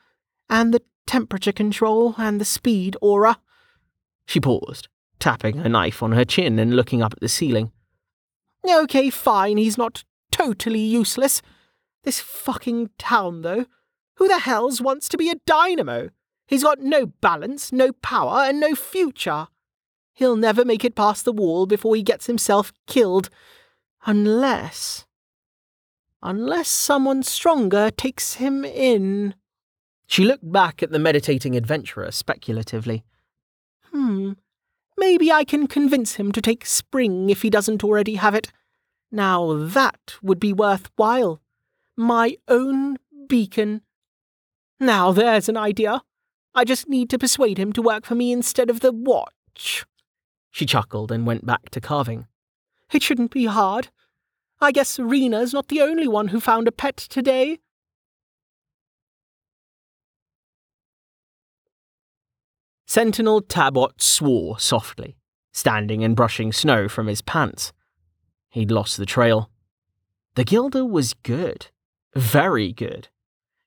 And 0.49 0.73
the 0.73 0.81
temperature 1.05 1.51
control 1.51 2.15
and 2.17 2.39
the 2.39 2.45
speed 2.45 2.97
aura. 3.01 3.39
She 4.25 4.39
paused, 4.39 4.87
tapping 5.19 5.57
her 5.59 5.69
knife 5.69 6.01
on 6.01 6.11
her 6.13 6.25
chin 6.25 6.59
and 6.59 6.75
looking 6.75 7.01
up 7.01 7.13
at 7.13 7.19
the 7.19 7.29
ceiling. 7.29 7.71
Okay, 8.67 9.09
fine, 9.09 9.57
he's 9.57 9.77
not 9.77 10.03
totally 10.31 10.79
useless. 10.79 11.41
This 12.03 12.19
fucking 12.19 12.89
town, 12.97 13.41
though. 13.41 13.65
Who 14.15 14.27
the 14.27 14.39
hell's 14.39 14.81
wants 14.81 15.07
to 15.09 15.17
be 15.17 15.29
a 15.29 15.35
dynamo? 15.45 16.09
He's 16.47 16.63
got 16.63 16.79
no 16.79 17.05
balance, 17.05 17.71
no 17.71 17.91
power, 17.91 18.39
and 18.39 18.59
no 18.59 18.75
future. 18.75 19.47
He'll 20.13 20.35
never 20.35 20.65
make 20.65 20.83
it 20.83 20.95
past 20.95 21.25
the 21.25 21.31
wall 21.31 21.65
before 21.65 21.95
he 21.95 22.03
gets 22.03 22.27
himself 22.27 22.73
killed. 22.87 23.29
Unless. 24.05 25.05
Unless 26.21 26.69
someone 26.69 27.23
stronger 27.23 27.91
takes 27.91 28.35
him 28.35 28.65
in. 28.65 29.35
She 30.07 30.25
looked 30.25 30.51
back 30.51 30.81
at 30.81 30.91
the 30.91 30.99
meditating 30.99 31.55
adventurer 31.55 32.11
speculatively. 32.11 33.03
Hmm. 33.91 34.33
Maybe 34.97 35.31
I 35.31 35.43
can 35.43 35.67
convince 35.67 36.15
him 36.15 36.31
to 36.33 36.41
take 36.41 36.65
spring 36.65 37.29
if 37.29 37.41
he 37.41 37.49
doesn't 37.49 37.83
already 37.83 38.15
have 38.15 38.35
it. 38.35 38.51
Now 39.11 39.53
that 39.53 40.15
would 40.21 40.39
be 40.39 40.51
worthwhile. 40.51 41.41
My 41.95 42.37
own 42.47 42.97
beacon. 43.27 43.81
Now 44.79 45.11
there's 45.11 45.47
an 45.47 45.57
idea. 45.57 46.01
I 46.53 46.65
just 46.65 46.89
need 46.89 47.09
to 47.11 47.19
persuade 47.19 47.57
him 47.57 47.71
to 47.73 47.81
work 47.81 48.05
for 48.05 48.15
me 48.15 48.31
instead 48.31 48.69
of 48.69 48.79
the 48.81 48.91
watch. 48.91 49.85
She 50.51 50.65
chuckled 50.65 51.11
and 51.11 51.25
went 51.25 51.45
back 51.45 51.69
to 51.69 51.81
carving. 51.81 52.27
It 52.91 53.03
shouldn't 53.03 53.31
be 53.31 53.45
hard. 53.45 53.89
I 54.61 54.71
guess 54.71 54.99
Rena's 54.99 55.53
not 55.53 55.67
the 55.67 55.81
only 55.81 56.07
one 56.07 56.29
who 56.29 56.39
found 56.39 56.67
a 56.67 56.71
pet 56.71 56.97
today. 56.97 57.59
Sentinel 62.85 63.41
Tabot 63.41 64.01
swore 64.01 64.59
softly, 64.59 65.15
standing 65.53 66.03
and 66.03 66.15
brushing 66.15 66.51
snow 66.51 66.89
from 66.89 67.05
his 67.05 67.21
pants. 67.21 67.71
He'd 68.49 68.71
lost 68.71 68.97
the 68.97 69.05
trail. 69.05 69.51
The 70.33 70.43
Gilda 70.43 70.83
was 70.83 71.13
good. 71.13 71.67
Very 72.15 72.73
good. 72.73 73.09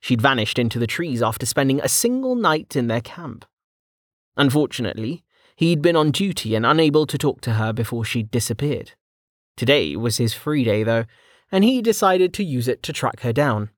She'd 0.01 0.21
vanished 0.21 0.59
into 0.59 0.81
the 0.81 0.89
trees 0.89 1.23
after 1.23 1.47
spending 1.47 1.81
a 1.81 1.89
single 1.89 2.35
night 2.35 2.75
in 2.75 2.89
their 2.89 3.01
camp. 3.01 3.45
Unfortunately, 4.37 5.23
he'd 5.55 5.81
been 5.81 5.95
on 5.95 6.11
duty 6.11 6.57
and 6.57 6.67
unable 6.67 7.07
to 7.07 7.17
talk 7.17 7.41
to 7.43 7.53
her 7.53 7.73
before 7.73 8.05
she'd 8.05 8.31
disappeared. 8.33 8.95
Today 9.57 9.97
was 9.97 10.17
his 10.17 10.35
free 10.35 10.65
day, 10.65 10.83
though, 10.83 11.05
and 11.51 11.65
he 11.65 11.83
decided 11.83 12.33
to 12.35 12.45
use 12.45 12.69
it 12.69 12.83
to 12.85 12.93
track 12.93 13.21
her 13.21 13.33
down. 13.33 13.71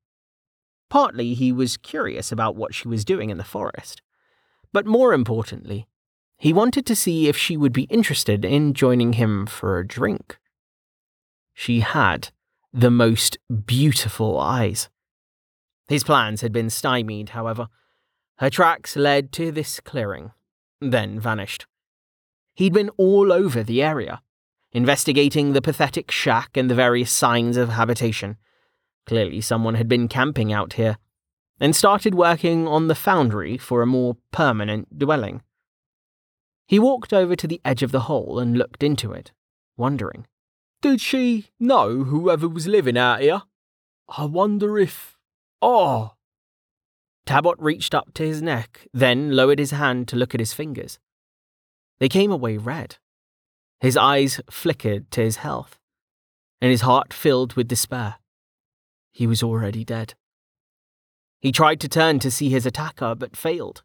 Partly 0.89 1.35
he 1.35 1.51
was 1.51 1.77
curious 1.77 2.31
about 2.31 2.57
what 2.57 2.75
she 2.75 2.87
was 2.87 3.05
doing 3.05 3.31
in 3.31 3.39
the 3.39 3.45
forest, 3.45 4.01
but 4.73 4.87
more 4.87 5.13
importantly, 5.13 5.89
he 6.39 6.53
wanted 6.53 6.87
to 6.87 6.97
see 6.97 7.29
if 7.29 7.37
she 7.37 7.57
would 7.57 7.73
be 7.73 7.85
interested 7.85 8.45
in 8.45 8.75
joining 8.75 9.15
him 9.15 9.47
for 9.47 9.79
a 9.79 9.87
drink. 9.87 10.39
She 11.53 11.81
had 11.81 12.31
the 12.73 12.91
most 12.91 13.39
beautiful 13.67 14.39
eyes. 14.39 14.89
His 15.89 16.05
plans 16.05 16.41
had 16.41 16.53
been 16.53 16.71
stymied, 16.71 17.31
however. 17.31 17.69
Her 18.39 18.51
tracks 18.51 18.97
led 18.97 19.31
to 19.33 19.53
this 19.53 19.79
clearing, 19.81 20.33
then 20.81 21.21
vanished. 21.21 21.67
He'd 22.55 22.73
been 22.73 22.91
all 22.97 23.33
over 23.33 23.63
the 23.63 23.83
area, 23.83 24.21
investigating 24.75 25.53
the 25.53 25.63
pathetic 25.63 26.11
shack 26.11 26.57
and 26.57 26.69
the 26.69 26.75
various 26.75 27.11
signs 27.11 27.57
of 27.57 27.71
habitation. 27.71 28.37
Clearly, 29.07 29.41
someone 29.41 29.77
had 29.77 29.89
been 29.89 30.09
camping 30.09 30.53
out 30.53 30.75
here, 30.75 30.99
and 31.61 31.75
started 31.75 32.15
working 32.15 32.67
on 32.67 32.89
the 32.89 32.95
foundry 32.95 33.57
for 33.57 33.81
a 33.81 33.87
more 33.87 34.17
permanent 34.33 34.99
dwelling. 34.99 35.41
He 36.67 36.79
walked 36.79 37.13
over 37.13 37.37
to 37.37 37.47
the 37.47 37.61
edge 37.65 37.83
of 37.83 37.93
the 37.93 38.01
hole 38.01 38.39
and 38.39 38.59
looked 38.59 38.83
into 38.83 39.13
it, 39.13 39.33
wondering. 39.77 40.27
Did 40.83 41.01
she 41.01 41.51
know 41.61 42.05
whoever 42.05 42.49
was 42.49 42.67
living 42.67 42.99
out 42.99 43.21
here? 43.21 43.43
I 44.09 44.25
wonder 44.25 44.79
if. 44.79 45.17
Oh! 45.63 46.15
Tabot 47.27 47.57
reached 47.59 47.95
up 47.95 48.13
to 48.15 48.27
his 48.27 48.43
neck, 48.43 48.87
then 48.93 49.35
lowered 49.35 49.59
his 49.59 49.71
hand 49.71 50.09
to 50.09 50.17
look 50.17 50.35
at 50.35 50.41
his 50.41 50.53
fingers. 50.53 50.99
They 52.01 52.09
came 52.09 52.33
away 52.33 52.57
red. 52.57 52.97
His 53.85 53.99
eyes 53.99 54.41
flickered 54.51 55.11
to 55.11 55.21
his 55.21 55.37
health, 55.37 55.79
and 56.63 56.71
his 56.71 56.81
heart 56.81 57.13
filled 57.13 57.53
with 57.53 57.69
despair. 57.69 58.15
He 59.13 59.27
was 59.27 59.43
already 59.43 59.85
dead. 59.85 60.15
He 61.39 61.53
tried 61.53 61.81
to 61.81 61.89
turn 61.91 62.19
to 62.21 62.31
see 62.31 62.49
his 62.49 62.65
attacker, 62.65 63.15
but 63.15 63.37
failed, 63.37 63.83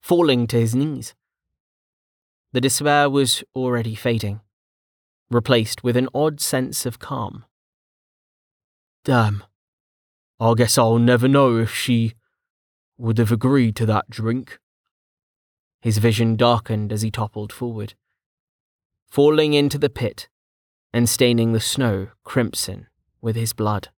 falling 0.00 0.46
to 0.46 0.60
his 0.60 0.76
knees. 0.76 1.16
The 2.52 2.60
despair 2.60 3.10
was 3.10 3.42
already 3.52 3.96
fading 3.96 4.42
replaced 5.28 5.82
with 5.82 5.96
an 5.96 6.08
odd 6.14 6.40
sense 6.40 6.86
of 6.86 7.00
calm. 7.00 7.44
Damn. 9.04 9.42
I 10.38 10.54
guess 10.54 10.78
I'll 10.78 11.00
never 11.00 11.26
know 11.26 11.56
if 11.56 11.74
she 11.74 12.14
would 12.96 13.18
have 13.18 13.32
agreed 13.32 13.74
to 13.74 13.86
that 13.86 14.08
drink. 14.08 14.60
His 15.80 15.98
vision 15.98 16.36
darkened 16.36 16.92
as 16.92 17.02
he 17.02 17.10
toppled 17.10 17.52
forward, 17.52 17.94
falling 19.12 19.52
into 19.52 19.76
the 19.76 19.90
pit 19.90 20.26
and 20.90 21.06
staining 21.06 21.52
the 21.52 21.60
snow 21.60 22.08
crimson 22.24 22.86
with 23.20 23.36
his 23.36 23.52
blood. 23.52 23.90